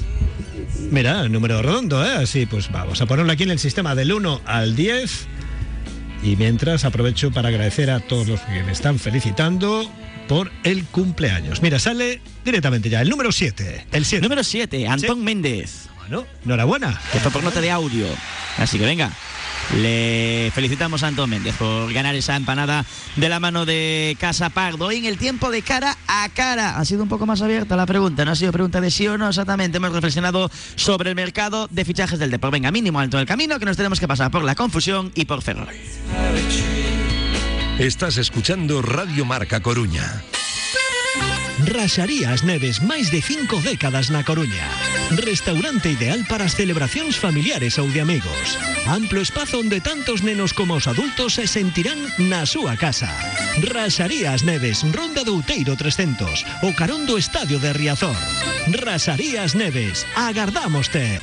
[0.91, 2.15] Mira, número redondo, ¿eh?
[2.15, 5.27] Así, pues vamos a ponerlo aquí en el sistema del 1 al 10.
[6.23, 9.89] Y mientras aprovecho para agradecer a todos los que me están felicitando
[10.29, 11.63] por el cumpleaños.
[11.63, 13.87] Mira, sale directamente ya el número 7.
[13.91, 14.23] El 7.
[14.23, 15.89] Número 7, Antón Méndez.
[15.97, 17.01] Bueno, enhorabuena.
[17.13, 18.07] Que fue por nota de audio.
[18.59, 19.11] Así que venga.
[19.77, 22.85] Le felicitamos a Antón Méndez por ganar esa empanada
[23.17, 24.91] de la mano de Casa Pardo.
[24.91, 26.79] En el tiempo de cara a cara.
[26.79, 28.25] Ha sido un poco más abierta la pregunta.
[28.25, 29.79] No ha sido pregunta de sí o no exactamente.
[29.79, 32.51] Hemos reflexionado sobre el mercado de fichajes del Depor.
[32.51, 35.43] Venga, mínimo alto del camino que nos tenemos que pasar por la confusión y por
[35.43, 35.69] Ferrol.
[37.79, 40.25] Estás escuchando Radio Marca Coruña.
[41.65, 44.67] Raxarías Neves, máis de cinco décadas na Coruña.
[45.15, 48.59] Restaurante ideal para as celebracións familiares ou de amigos.
[48.91, 53.15] Amplo espazo onde tantos nenos como os adultos se sentirán na súa casa.
[53.63, 56.75] Raxarías Neves, Ronda do Outeiro 300, o
[57.15, 58.19] Estadio de Riazor.
[58.75, 61.23] Raxarías Neves, agardámoste.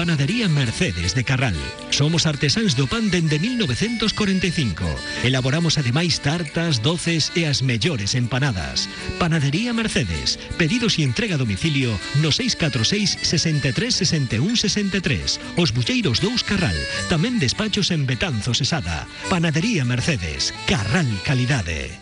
[0.00, 1.54] Panadería Mercedes de Carral.
[1.90, 4.80] Somos artesáns do pan dende 1945.
[5.28, 8.88] Elaboramos ademais tartas, doces e as mellores empanadas.
[9.20, 10.40] Panadería Mercedes.
[10.56, 11.92] Pedidos e entrega a domicilio
[12.24, 15.60] no 646 63 61 63.
[15.60, 16.80] Os Bulleiros 2 Carral.
[17.12, 19.04] Tamén despachos en Betanzos Esada.
[19.28, 20.56] Panadería Mercedes.
[20.64, 21.92] Carral Calidade.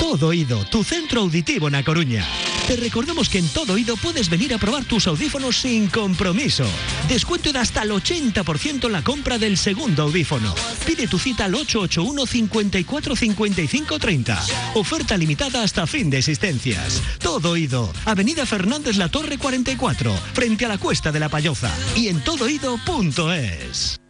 [0.00, 2.24] Todo Oído, tu centro auditivo na Coruña.
[2.66, 6.64] Te recordamos que en Todo Oído puedes venir a probar tus audífonos sin compromiso.
[7.08, 10.52] Descuento de hasta el 80% en la compra del segundo audífono.
[10.84, 14.46] Pide tu cita al 881 54 55 30.
[14.74, 17.00] Oferta limitada hasta fin de existencias.
[17.20, 22.08] Todo Oído, Avenida Fernández La Torre 44, frente a la Cuesta de la Payoza y
[22.08, 24.05] en todoido.es.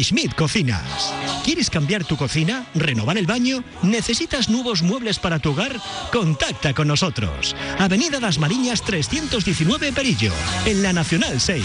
[0.00, 1.12] Schmidt Cocinas.
[1.44, 2.66] ¿Quieres cambiar tu cocina?
[2.74, 3.62] ¿Renovar el baño?
[3.82, 5.76] ¿Necesitas nuevos muebles para tu hogar?
[6.10, 7.54] Contacta con nosotros.
[7.78, 10.32] Avenida Las Mariñas 319 Perillo,
[10.64, 11.64] en la Nacional 6.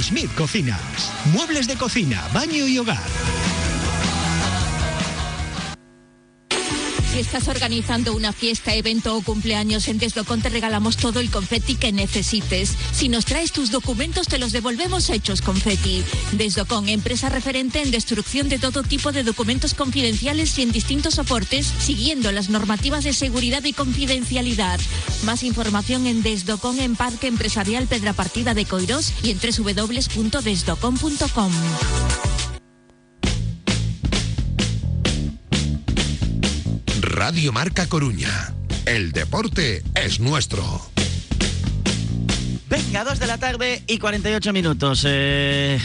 [0.00, 1.12] Schmidt Cocinas.
[1.32, 3.41] Muebles de cocina, baño y hogar.
[7.12, 11.74] Si estás organizando una fiesta, evento o cumpleaños en Desdocon te regalamos todo el confeti
[11.74, 12.74] que necesites.
[12.90, 16.02] Si nos traes tus documentos te los devolvemos hechos confeti.
[16.32, 21.66] Desdocon, empresa referente en destrucción de todo tipo de documentos confidenciales y en distintos soportes,
[21.66, 24.80] siguiendo las normativas de seguridad y confidencialidad.
[25.24, 31.52] Más información en Desdocon en Parque Empresarial Pedra Partida de Coirós y en www.desdocon.com.
[37.24, 38.52] Radio Marca Coruña.
[38.84, 40.64] El deporte es nuestro.
[42.72, 45.04] Venga, 2 de la tarde y 48 minutos.
[45.06, 45.78] Eh,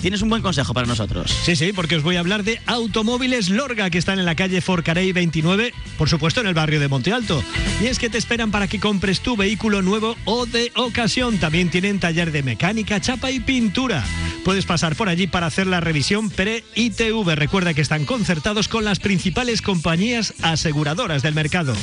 [0.00, 1.30] tienes un buen consejo para nosotros.
[1.44, 4.62] Sí, sí, porque os voy a hablar de Automóviles Lorga, que están en la calle
[4.62, 7.44] Forcarey 29, por supuesto en el barrio de Monte Alto.
[7.82, 11.36] Y es que te esperan para que compres tu vehículo nuevo o de ocasión.
[11.36, 14.02] También tienen taller de mecánica, chapa y pintura.
[14.46, 17.34] Puedes pasar por allí para hacer la revisión pre-ITV.
[17.34, 21.74] Recuerda que están concertados con las principales compañías aseguradoras del mercado.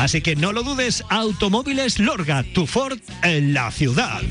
[0.00, 3.83] Así que no lo dudes, Automóviles Lorga, tu Ford en la ciudad.
[3.84, 4.22] ciudad.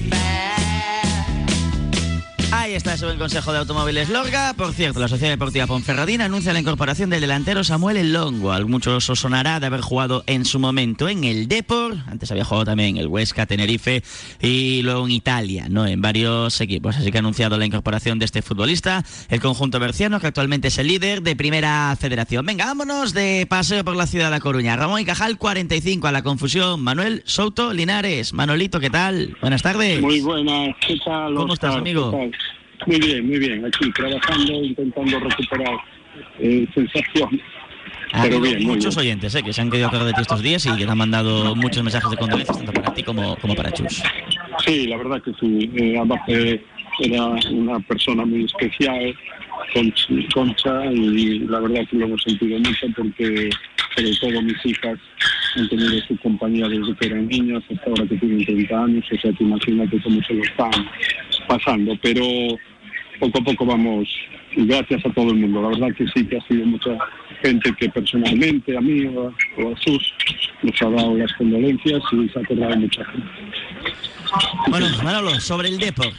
[2.56, 4.54] Ahí está ese buen consejo de Automóviles Lorga.
[4.54, 8.54] Por cierto, la Sociedad Deportiva Ponferradina anuncia la incorporación del delantero Samuel El Longo.
[8.54, 11.98] A muchos os sonará de haber jugado en su momento en el Depor.
[12.08, 14.04] Antes había jugado también en el Huesca, Tenerife
[14.40, 15.88] y luego en Italia, ¿no?
[15.88, 16.96] En varios equipos.
[16.96, 20.78] Así que ha anunciado la incorporación de este futbolista, el conjunto berciano, que actualmente es
[20.78, 22.46] el líder de Primera Federación.
[22.46, 24.76] Venga, vámonos de paseo por la ciudad de La Coruña.
[24.76, 26.84] Ramón y Cajal, 45 a la confusión.
[26.84, 28.32] Manuel Souto Linares.
[28.32, 29.36] Manolito, ¿qué tal?
[29.42, 30.00] Buenas tardes.
[30.02, 31.34] Muy buenas, ¿qué tal?
[31.34, 32.12] ¿Cómo estás, amigo?
[32.12, 32.43] ¿Qué tal?
[32.86, 35.76] Muy bien, muy bien, aquí trabajando, intentando recuperar
[36.40, 37.42] eh, sensaciones.
[38.14, 39.08] Ha Pero bien, muchos bien.
[39.08, 40.98] oyentes eh, que se han querido acordar de ti estos días y que te han
[40.98, 44.04] mandado muchos mensajes de condolencias, tanto para ti como, como para Chus.
[44.66, 45.72] Sí, la verdad que sí.
[45.76, 46.62] Eh,
[47.00, 49.16] era una persona muy especial,
[49.74, 53.50] Conch- Concha, y la verdad que lo hemos sentido mucho porque
[53.96, 55.00] sobre todo mis hijas
[55.56, 59.18] han tenido su compañía desde que eran niñas hasta ahora que tienen 30 años, o
[59.20, 60.72] sea que imagínate cómo se lo están
[61.48, 61.98] pasando.
[62.04, 62.24] Pero
[63.20, 64.08] poco a poco vamos,
[64.56, 65.62] y gracias a todo el mundo.
[65.62, 66.98] La verdad que sí que ha sido mucha
[67.42, 70.14] gente que personalmente, a mí o a, o a Sus,
[70.62, 73.28] nos ha dado las condolencias y se ha acordado mucha gente.
[74.70, 76.12] Bueno, Manolo, sobre el Depor,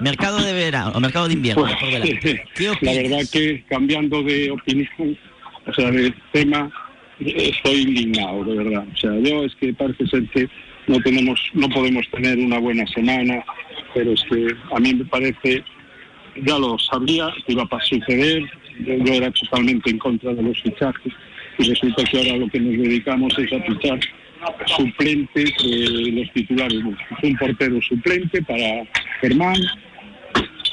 [0.00, 2.44] mercado de verano o mercado de invierno, Pues, por delante.
[2.54, 5.18] ¿Qué la verdad que cambiando de opinión,
[5.66, 6.70] o sea, de tema,
[7.20, 8.86] estoy indignado, de verdad.
[8.92, 10.48] O sea, yo es que parece ser que
[10.86, 13.44] no tenemos, no podemos tener una buena semana,
[13.94, 15.62] pero es que a mí me parece,
[16.44, 18.42] ya lo sabía que iba a suceder,
[18.80, 21.12] yo, era totalmente en contra de los fichajes
[21.58, 23.98] y resulta que ahora lo que nos dedicamos es a fichar
[24.66, 26.80] suplentes los titulares.
[27.22, 28.84] Un portero suplente para
[29.20, 29.56] Germán,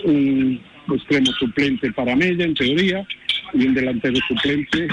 [0.03, 0.61] un
[0.93, 3.05] extremo suplente para Mella, en teoría,
[3.53, 4.87] y un delantero suplente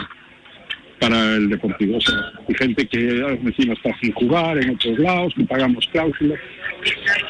[0.99, 1.99] para el Deportivo.
[1.99, 2.15] O sea,
[2.49, 6.39] hay gente que encima está sin jugar en otros lados, que pagamos cláusulas.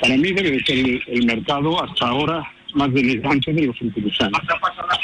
[0.01, 2.44] Para mí debe de ser el mercado hasta ahora
[2.74, 4.40] más denigrante de los últimos años.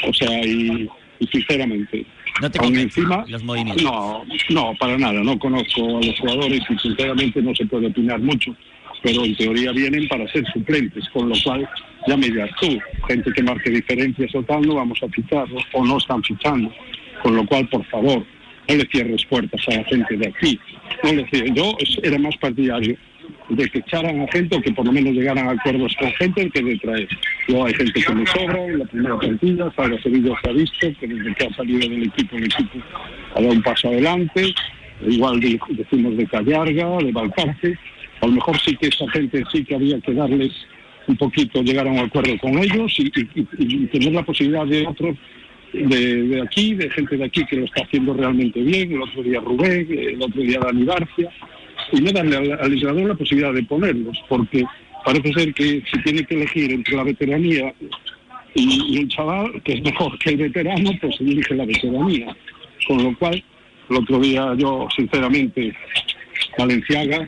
[0.07, 0.89] O sea, y,
[1.19, 2.05] y sinceramente,
[2.41, 3.83] ¿No te encima, los movimientos?
[3.83, 5.21] no, no, para nada.
[5.21, 8.55] No conozco a los jugadores y sinceramente no se puede opinar mucho.
[9.01, 11.67] Pero en teoría vienen para ser suplentes, con lo cual
[12.07, 12.77] ya me dirás tú,
[13.07, 16.73] gente que marque diferencias o tal, no vamos a ficharlos o no están fichando.
[17.23, 18.25] Con lo cual, por favor,
[18.67, 20.59] no le cierres puertas a la gente de aquí.
[21.03, 21.53] No le cierres.
[21.53, 22.97] Yo era más partidario
[23.49, 26.49] de que echaran a gente o que por lo menos llegaran a acuerdos con gente
[26.51, 27.07] que de traer.
[27.47, 30.87] Luego hay gente que me sobra en la primera plantilla, Sara Sevilla se ha visto
[30.99, 32.79] que desde que ha salido del equipo, el equipo
[33.35, 34.53] ha dado un paso adelante,
[35.07, 37.77] igual de- decimos de Callarga, de Valcarce,
[38.21, 40.51] a lo mejor sí que esa gente sí que había que darles
[41.07, 43.09] un poquito, llegar a un acuerdo con ellos y
[43.87, 45.15] tener la posibilidad de otros
[45.73, 49.23] de, de aquí, de gente de aquí que lo está haciendo realmente bien, el otro
[49.23, 51.29] día Rubén, el otro día Dani García,
[51.91, 54.65] y no darle al, al legislador la posibilidad de ponerlos, porque
[55.05, 57.73] parece ser que si tiene que elegir entre la veteranía
[58.55, 62.35] y, y un chaval que es mejor que el veterano, pues elige la veteranía.
[62.87, 63.43] Con lo cual,
[63.89, 65.73] el otro día yo, sinceramente,
[66.57, 67.27] Valenciaga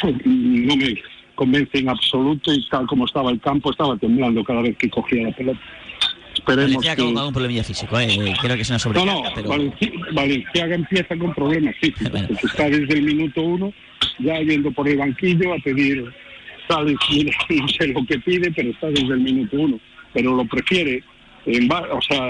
[0.00, 0.96] pues, no me
[1.34, 5.24] convence en absoluto y tal como estaba el campo, estaba temblando cada vez que cogía
[5.24, 5.60] la pelota.
[6.48, 7.14] Esperemos Valenciaga que...
[7.14, 8.34] con un problemilla físico, eh.
[8.40, 9.48] creo que es una No, sobrecarga, no, pero...
[9.50, 13.72] Valenci- Valenciaga empieza con problemas físicos, porque está desde el minuto uno
[14.18, 16.04] ya yendo por el banquillo a pedir,
[16.68, 16.96] sabes,
[17.50, 19.80] no sé lo que pide, pero está desde el minuto uno,
[20.12, 21.02] pero lo prefiere,
[21.46, 22.28] en o sea,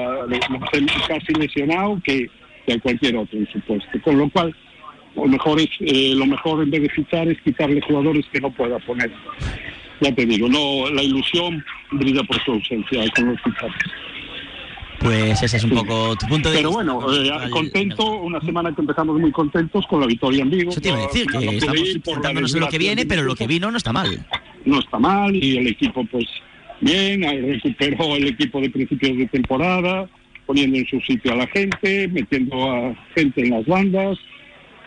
[1.07, 2.29] casi lesionado que,
[2.67, 4.55] que a cualquier otro en su puesto, con lo cual
[5.17, 8.51] lo mejor es, eh, lo mejor en vez de fichar es quitarle jugadores que no
[8.51, 9.11] pueda poner.
[10.01, 13.93] Ya te digo, no, la ilusión brilla por su ausencia con los fichajes.
[15.01, 16.93] Pues ese es un poco tu punto de Pero vista.
[16.93, 17.13] bueno,
[17.47, 20.71] eh, contento, una semana que empezamos muy contentos con la victoria en Vigo.
[20.71, 23.23] Eso te iba a decir, No- no que pude estamos en lo que viene, pero
[23.23, 24.27] lo que vino no está mal.
[24.65, 26.27] No está mal y el equipo pues
[26.81, 30.09] bien, recuperó el equipo de principios de temporada,
[30.47, 34.19] poniendo en su sitio a la gente, metiendo a gente en las bandas.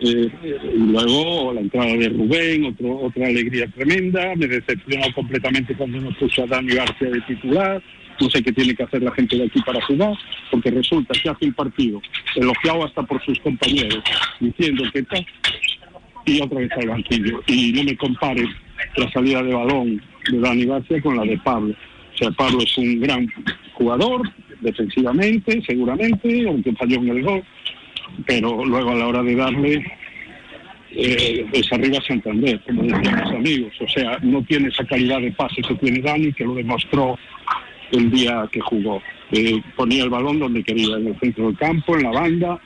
[0.02, 0.32] Eh,
[0.74, 4.36] y luego la entrada de Rubén, otro, otra alegría tremenda.
[4.36, 7.82] Me decepcionó completamente cuando nos puso a Dani García de titular.
[8.20, 10.14] No sé qué tiene que hacer la gente de aquí para jugar,
[10.52, 12.02] porque resulta que hace un partido
[12.36, 14.04] elogiado hasta por sus compañeros,
[14.40, 15.26] diciendo que tal,
[16.26, 17.42] y otra vez al banquillo.
[17.48, 18.48] Y no me compares
[18.98, 21.74] la salida de balón de Dani García con la de Pablo.
[22.14, 23.28] O sea, Pablo es un gran
[23.74, 24.22] jugador,
[24.62, 27.44] defensivamente, seguramente, aunque falló en el gol,
[28.26, 29.86] pero luego a la hora de darle
[30.94, 33.74] eh, es arriba Santander, como decían mis amigos.
[33.80, 37.18] O sea, no tiene esa calidad de pase que tiene Dani, que lo demostró
[37.92, 39.02] el día que jugó.
[39.32, 42.60] Eh, ponía el balón donde quería, en el centro del campo, en la banda.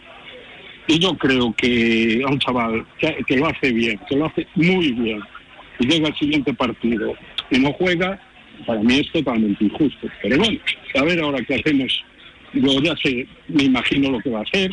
[0.88, 4.91] Y yo creo que a un chaval que, lo hace bien, que lo hace muy
[4.91, 5.19] bien,
[5.80, 7.13] y llega al siguiente partido
[7.49, 8.19] y no juega,
[8.65, 10.07] para mí es totalmente injusto.
[10.22, 10.59] Pero bueno,
[10.95, 12.03] a ver ahora qué hacemos.
[12.53, 14.72] Yo ya sé, me imagino lo que va a hacer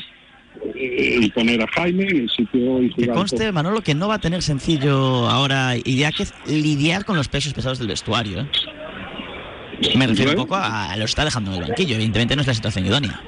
[0.74, 3.16] y poner a Jaime en el sitio y Que jugar.
[3.16, 7.52] conste, Manolo, que no va a tener sencillo ahora y que lidiar con los pesos
[7.54, 8.40] pesados del vestuario.
[8.42, 8.46] ¿eh?
[9.96, 11.94] Me refiero un poco a, a lo que está dejando en el banquillo.
[11.94, 13.20] Evidentemente no es la situación idónea.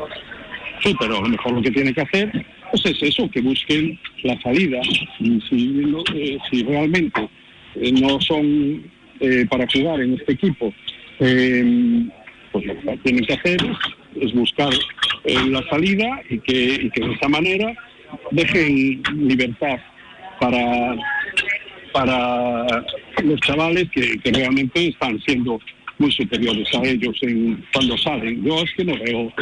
[0.82, 2.30] Sí, pero a lo mejor lo que tiene que hacer
[2.70, 4.80] pues es eso, que busquen la salida.
[5.20, 7.28] Y si, no- eh, si realmente
[7.76, 8.82] eh, no son
[9.20, 10.72] eh, para jugar en este equipo,
[11.18, 11.64] pues
[12.66, 13.58] lo que tienen que hacer
[14.20, 14.72] es buscar
[15.24, 17.74] eh, la salida y que, que de esa manera
[18.30, 19.78] dejen libertad
[20.40, 20.96] para,
[21.92, 22.66] para
[23.22, 25.60] los chavales que, que realmente están siendo
[25.98, 28.44] muy superiores a ellos en, cuando salen.
[28.44, 29.32] Yo es que no veo,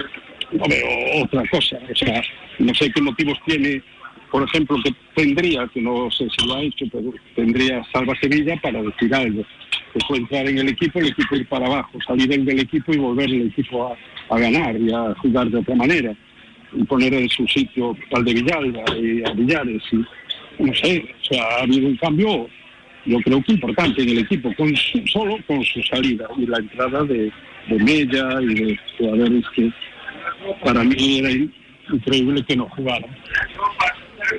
[0.52, 1.78] no veo otra cosa.
[1.90, 2.22] O sea,
[2.58, 3.82] no sé qué motivos tiene,
[4.32, 8.56] por ejemplo, que tendría, que no sé si lo ha hecho, pero tendría Salva Sevilla
[8.62, 9.44] para decir algo.
[10.08, 13.28] Fue entrar en el equipo, el equipo ir para abajo, salir del, equipo y volver
[13.28, 13.94] el equipo
[14.30, 16.14] a, ganar y a jugar de otra manera.
[16.74, 19.82] Y poner en su sitio al de Villalba y a Villares.
[19.92, 19.96] Y,
[20.62, 22.48] no sé, o sea, ha habido un cambio,
[23.04, 26.56] yo creo que importante en el equipo, con su- solo con su salida y la
[26.56, 27.30] entrada de,
[27.68, 29.70] de Mella y de jugadores que
[30.64, 31.52] para mí era in-
[31.92, 33.10] increíble que no jugaran.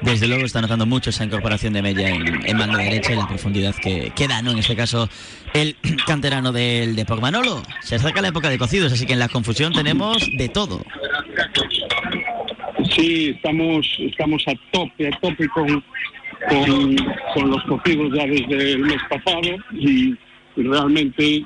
[0.02, 3.28] Desde luego está notando mucho esa incorporación de Mella en, en mano derecha y la
[3.28, 4.52] profundidad que, que da, ¿no?
[4.52, 5.10] En este caso,
[5.54, 5.76] el
[6.08, 7.64] canterano del Depor Manolo.
[7.82, 10.84] Se acerca la época de cocidos, así que en la confusión tenemos de todo.
[12.96, 15.84] Sí, estamos, estamos a tope, a tope con,
[16.50, 16.96] con,
[17.34, 20.16] con los cocidos ya desde el mes pasado y
[20.56, 21.44] realmente,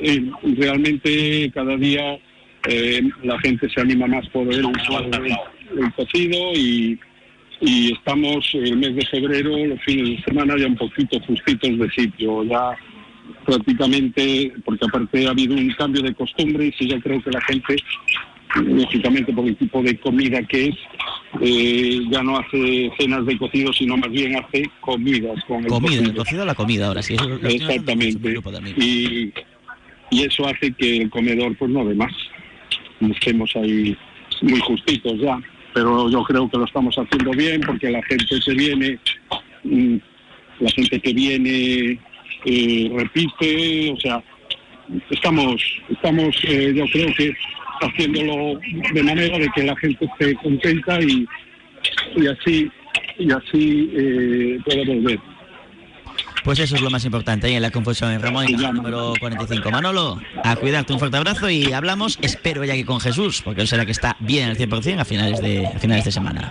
[0.00, 2.18] eh, realmente cada día
[2.68, 5.38] eh, la gente se anima más por el, el,
[5.78, 6.98] el cocido y,
[7.60, 11.90] y estamos el mes de febrero, los fines de semana ya un poquito justitos de
[11.90, 12.76] sitio, ya
[13.44, 17.76] prácticamente, porque aparte ha habido un cambio de costumbres y yo creo que la gente,
[18.56, 20.76] lógicamente por el tipo de comida que es,
[21.40, 26.00] eh, ya no hace cenas de cocido, sino más bien hace comidas con el Comida,
[26.00, 26.42] el cocido.
[26.42, 27.14] a la comida ahora, sí.
[27.14, 28.40] Eso lo Exactamente.
[28.76, 29.32] Y,
[30.10, 32.12] y eso hace que el comedor pues no dé más.
[33.20, 33.96] Quedemos ahí
[34.42, 35.38] muy justitos ya.
[35.74, 38.98] Pero yo creo que lo estamos haciendo bien porque la gente que viene,
[39.64, 39.96] mm,
[40.60, 41.98] la gente que viene
[42.44, 44.22] eh, repite, o sea,
[45.10, 47.34] estamos, estamos eh, yo creo que
[47.80, 48.58] haciéndolo
[48.92, 51.26] de manera de que la gente esté contenta y,
[52.16, 52.70] y así
[53.18, 55.20] y así eh, pueda volver.
[56.48, 59.12] Pues eso es lo más importante ahí en la confusión en Ramón, en el número
[59.20, 59.70] 45.
[59.70, 63.68] Manolo, a cuidarte, un fuerte abrazo y hablamos, espero ya que con Jesús, porque él
[63.68, 66.50] será que está bien al 100% a finales de, a finales de semana.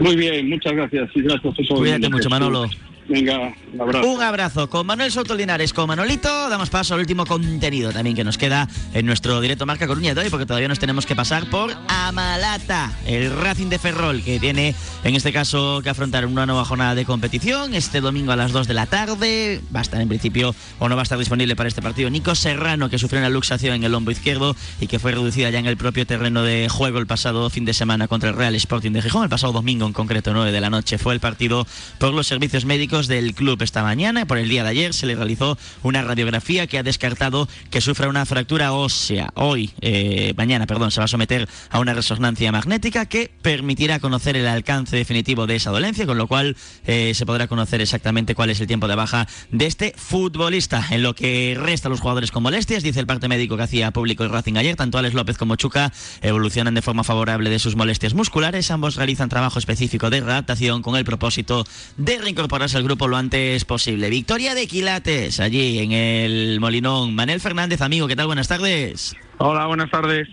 [0.00, 1.54] Muy bien, muchas gracias y gracias.
[1.68, 2.70] Cuídate mucho, Manolo.
[3.06, 4.08] Venga, un abrazo.
[4.08, 6.48] Un abrazo con Manuel Soto Linares, con Manolito.
[6.48, 10.22] Damos paso al último contenido también que nos queda en nuestro directo Marca Coruña de
[10.22, 14.74] hoy, porque todavía nos tenemos que pasar por Amalata, el Racing de Ferrol, que tiene
[15.04, 18.66] en este caso que afrontar una nueva jornada de competición este domingo a las 2
[18.66, 19.60] de la tarde.
[19.74, 22.34] Va a estar en principio o no va a estar disponible para este partido Nico
[22.34, 25.66] Serrano, que sufrió una luxación en el hombro izquierdo y que fue reducida ya en
[25.66, 29.02] el propio terreno de juego el pasado fin de semana contra el Real Sporting de
[29.02, 29.24] Gijón.
[29.24, 31.66] El pasado domingo en concreto, 9 de la noche, fue el partido
[31.98, 34.24] por los servicios médicos del club esta mañana.
[34.24, 38.08] Por el día de ayer se le realizó una radiografía que ha descartado que sufra
[38.08, 39.32] una fractura ósea.
[39.34, 44.36] Hoy, eh, mañana, perdón, se va a someter a una resonancia magnética que permitirá conocer
[44.36, 46.56] el alcance definitivo de esa dolencia, con lo cual
[46.86, 50.86] eh, se podrá conocer exactamente cuál es el tiempo de baja de este futbolista.
[50.90, 53.90] En lo que resta a los jugadores con molestias, dice el parte médico que hacía
[53.90, 55.92] público el Racing ayer, tanto Alex López como Chuca
[56.22, 58.70] evolucionan de forma favorable de sus molestias musculares.
[58.70, 61.66] Ambos realizan trabajo específico de readaptación con el propósito
[61.96, 64.10] de reincorporarse al grupo lo antes posible.
[64.10, 67.14] Victoria de Quilates, allí en el Molinón.
[67.14, 68.26] Manel Fernández, amigo, ¿qué tal?
[68.26, 69.16] Buenas tardes.
[69.38, 70.28] Hola, buenas tardes.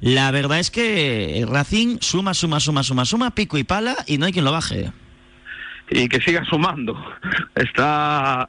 [0.00, 4.18] La verdad es que el Racing suma, suma, suma, suma, suma, pico y pala y
[4.18, 4.90] no hay quien lo baje.
[5.90, 6.96] Y que siga sumando.
[7.54, 8.48] Está,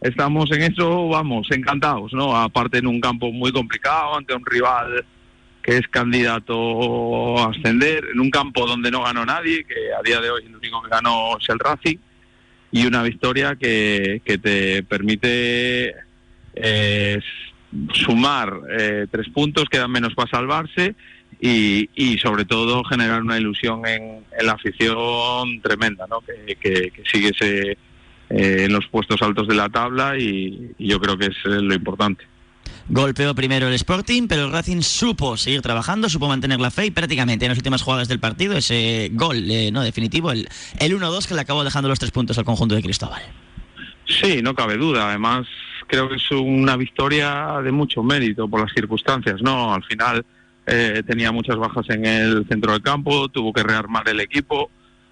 [0.00, 2.34] estamos en eso, vamos, encantados, ¿no?
[2.34, 5.04] Aparte en un campo muy complicado, ante un rival
[5.62, 10.20] que es candidato a ascender, en un campo donde no ganó nadie, que a día
[10.20, 11.98] de hoy el único que ganó es el Racing.
[12.72, 15.94] Y una victoria que, que te permite
[16.54, 17.20] eh,
[17.92, 20.94] sumar eh, tres puntos, quedan menos para salvarse
[21.40, 26.20] y, y, sobre todo generar una ilusión en, en la afición tremenda, ¿no?
[26.20, 27.76] que, que, que
[28.30, 32.24] eh, en los puestos altos de la tabla y, yo creo que es lo importante.
[32.88, 36.90] Golpeó primero el Sporting, pero el Racing supo seguir trabajando, supo mantener la fe y
[36.92, 40.48] prácticamente en las últimas jugadas del partido ese gol eh, no definitivo, el,
[40.78, 43.22] el 1-2 que le acabó dejando los tres puntos al conjunto de Cristóbal.
[44.06, 45.08] Sí, no cabe duda.
[45.08, 45.46] Además,
[45.86, 49.74] creo que es una victoria de mucho mérito por las circunstancias, ¿no?
[49.74, 50.24] Al final
[50.66, 54.70] eh, tenía muchas bajas en el centro del campo, tuvo que rearmar el equipo.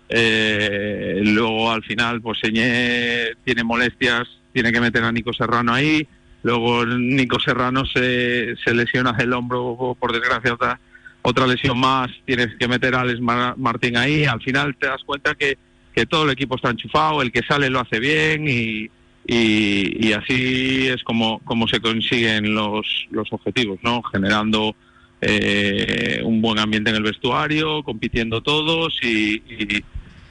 [0.08, 6.06] Eh, luego, al final, pues Señé tiene molestias, tiene que meter a Nico Serrano ahí.
[6.44, 10.78] Luego, Nico Serrano se, se lesiona el hombro, por desgracia, otra,
[11.22, 12.10] otra lesión más.
[12.24, 14.24] Tienes que meter a Alex Mar- Martín ahí.
[14.26, 15.58] Al final, te das cuenta que
[15.94, 18.90] que todo el equipo está enchufado, el que sale lo hace bien y,
[19.28, 24.02] y, y así es como, como se consiguen los, los objetivos, ¿no?
[24.02, 24.74] Generando
[25.20, 29.84] eh, un buen ambiente en el vestuario, compitiendo todos y, y-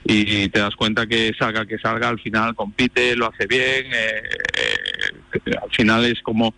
[0.05, 4.21] y te das cuenta que salga que salga, al final compite, lo hace bien, eh,
[4.57, 4.72] eh,
[5.61, 6.53] al final es como,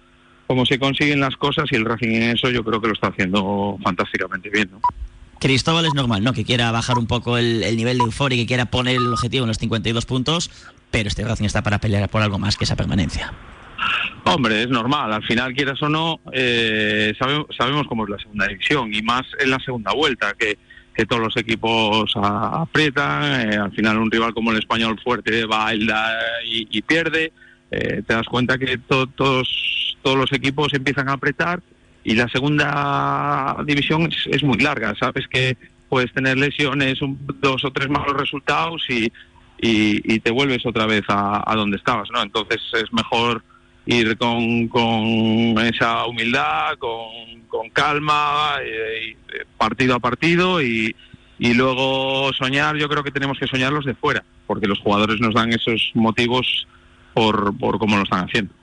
[0.47, 3.07] como se consiguen las cosas y el Racing en eso yo creo que lo está
[3.07, 4.79] haciendo fantásticamente bien, ¿no?
[5.39, 6.33] Cristóbal es normal, ¿no?
[6.33, 9.07] Que quiera bajar un poco el, el nivel de euforia y que quiera poner el
[9.07, 10.49] objetivo en los 52 puntos,
[10.91, 13.33] pero este Racing está para pelear por algo más que esa permanencia.
[14.23, 15.11] Hombre, es normal.
[15.13, 19.23] Al final, quieras o no, eh, sabe- sabemos cómo es la segunda división y más
[19.39, 20.57] en la segunda vuelta, que,
[20.95, 23.51] que todos los equipos a- aprietan.
[23.51, 27.33] eh, al final, un rival como el español fuerte va y pierde.
[27.75, 31.61] Eh, te das cuenta que to- todos, todos los equipos empiezan a apretar
[32.03, 34.93] y la segunda división es, es muy larga.
[34.99, 35.57] Sabes que
[35.89, 39.11] puedes tener lesiones, un- dos o tres malos resultados y,
[39.59, 42.21] y, te vuelves otra vez a, a donde estabas, ¿no?
[42.21, 43.43] Entonces es mejor
[43.87, 50.95] ir con, con esa humildad, con, con calma, eh, eh, partido a partido y,
[51.39, 55.19] y luego soñar, yo creo que tenemos que soñar los de fuera, porque los jugadores
[55.21, 56.67] nos dan esos motivos
[57.15, 58.53] por, por cómo lo están haciendo.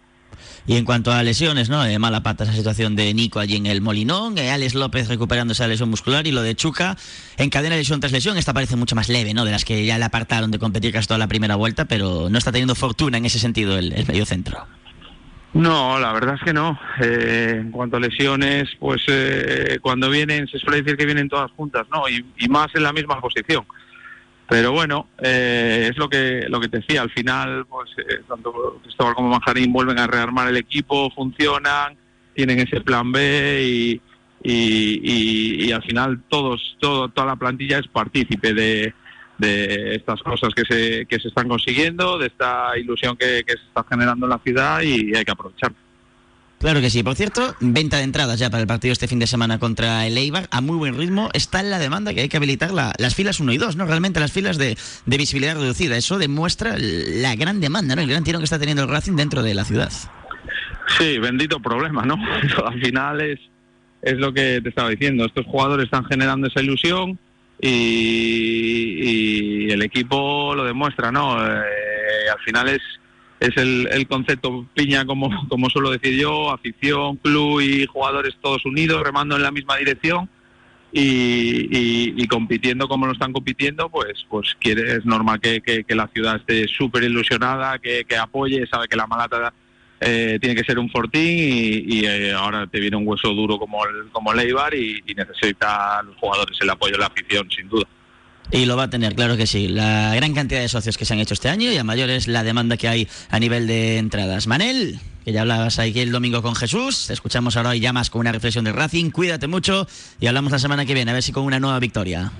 [0.65, 1.83] Y en cuanto a lesiones, ¿no?
[1.83, 5.53] De mala pata esa situación de Nico allí en el Molinón, eh, Alex López recuperando
[5.55, 6.97] esa lesión muscular y lo de Chuca
[7.37, 8.37] encadena lesión tras lesión.
[8.37, 9.45] Esta parece mucho más leve, ¿no?
[9.45, 12.39] De las que ya le apartaron de competir casi toda la primera vuelta, pero no
[12.39, 14.65] está teniendo fortuna en ese sentido el, el medio centro.
[15.55, 16.79] No, la verdad es que no.
[17.03, 21.51] Eh, en cuanto a lesiones, pues eh, cuando vienen, se suele decir que vienen todas
[21.53, 22.09] juntas, ¿no?
[22.09, 23.65] Y, y más en la misma posición.
[24.49, 27.03] Pero bueno, eh, es lo que lo que te decía.
[27.03, 31.97] Al final, pues eh, tanto Cristóbal como Manjarín vuelven a rearmar el equipo, funcionan,
[32.35, 34.01] tienen ese plan B y,
[34.43, 38.93] y, al final todos, todo, toda la plantilla es partícipe de,
[39.39, 43.65] de estas cosas que se, que se están consiguiendo, de esta ilusión que, que se
[43.69, 45.73] está generando en la ciudad y hay que aprovechar.
[46.63, 47.03] Claro que sí.
[47.03, 50.17] Por cierto, venta de entradas ya para el partido este fin de semana contra el
[50.17, 51.29] Eibar a muy buen ritmo.
[51.33, 53.85] Está en la demanda que hay que habilitar la- las filas 1 y 2, ¿no?
[53.85, 55.97] Realmente las filas de, de visibilidad reducida.
[55.97, 58.03] Eso demuestra la gran demanda, ¿no?
[58.03, 59.91] El gran tirón que está teniendo el Racing dentro de la ciudad.
[60.99, 62.15] Sí, bendito problema, ¿no?
[62.65, 63.41] Al final es,
[64.01, 65.25] es lo que te estaba diciendo.
[65.27, 67.19] Estos jugadores están generando esa ilusión
[67.61, 71.45] y, y el equipo lo demuestra, ¿no?
[71.45, 71.61] Eh,
[72.33, 72.81] al final es,
[73.49, 78.65] es el, el concepto piña, como, como suelo decir yo, afición, club y jugadores todos
[78.65, 80.29] unidos, remando en la misma dirección.
[80.95, 81.69] Y,
[82.23, 86.37] y- compitiendo como lo están compitiendo, pues pues quiere, es normal que, que- la ciudad
[86.37, 89.55] esté súper ilusionada, que, que apoye, sabe que la Malata
[90.01, 93.57] eh, tiene que ser un fortín y, y, eh, ahora te viene un hueso duro
[93.59, 97.49] como el, como el Eibar y, y necesita los jugadores el apoyo de la afición,
[97.51, 97.87] sin duda.
[98.51, 99.69] Y lo va a tener, claro que sí.
[99.69, 102.29] La gran cantidad de socios que se han hecho este año y a mayor es
[102.29, 104.47] la demanda que hay a nivel de entradas.
[104.47, 108.21] Manel, que ya hablabas aquí el domingo con Jesús, te escuchamos ahora y llamas con
[108.21, 109.11] una reflexión del Racing.
[109.11, 109.87] Cuídate mucho
[110.21, 112.33] y hablamos la semana que viene, a ver si con una nueva victoria.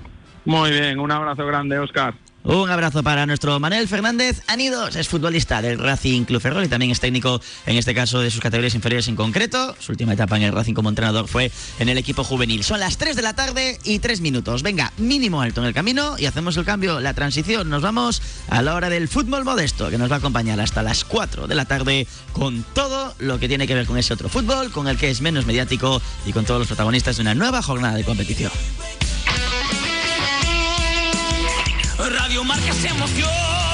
[0.45, 2.15] Muy bien, un abrazo grande, Oscar.
[2.45, 6.91] Un abrazo para nuestro Manel Fernández Anidos, es futbolista del Racing Club Ferrol y también
[6.91, 9.77] es técnico, en este caso, de sus categorías inferiores en concreto.
[9.79, 12.65] Su última etapa en el Racing como entrenador fue en el equipo juvenil.
[12.65, 14.65] Son las 3 de la tarde y 3 minutos.
[14.65, 17.71] Venga, mínimo alto en el camino y hacemos el cambio, la transición.
[17.71, 21.05] Nos vamos a la hora del fútbol modesto, que nos va a acompañar hasta las
[21.05, 24.73] 4 de la tarde con todo lo que tiene que ver con ese otro fútbol,
[24.73, 27.95] con el que es menos mediático y con todos los protagonistas de una nueva jornada
[27.95, 28.51] de competición.
[31.99, 33.72] Radio Marca se emoción.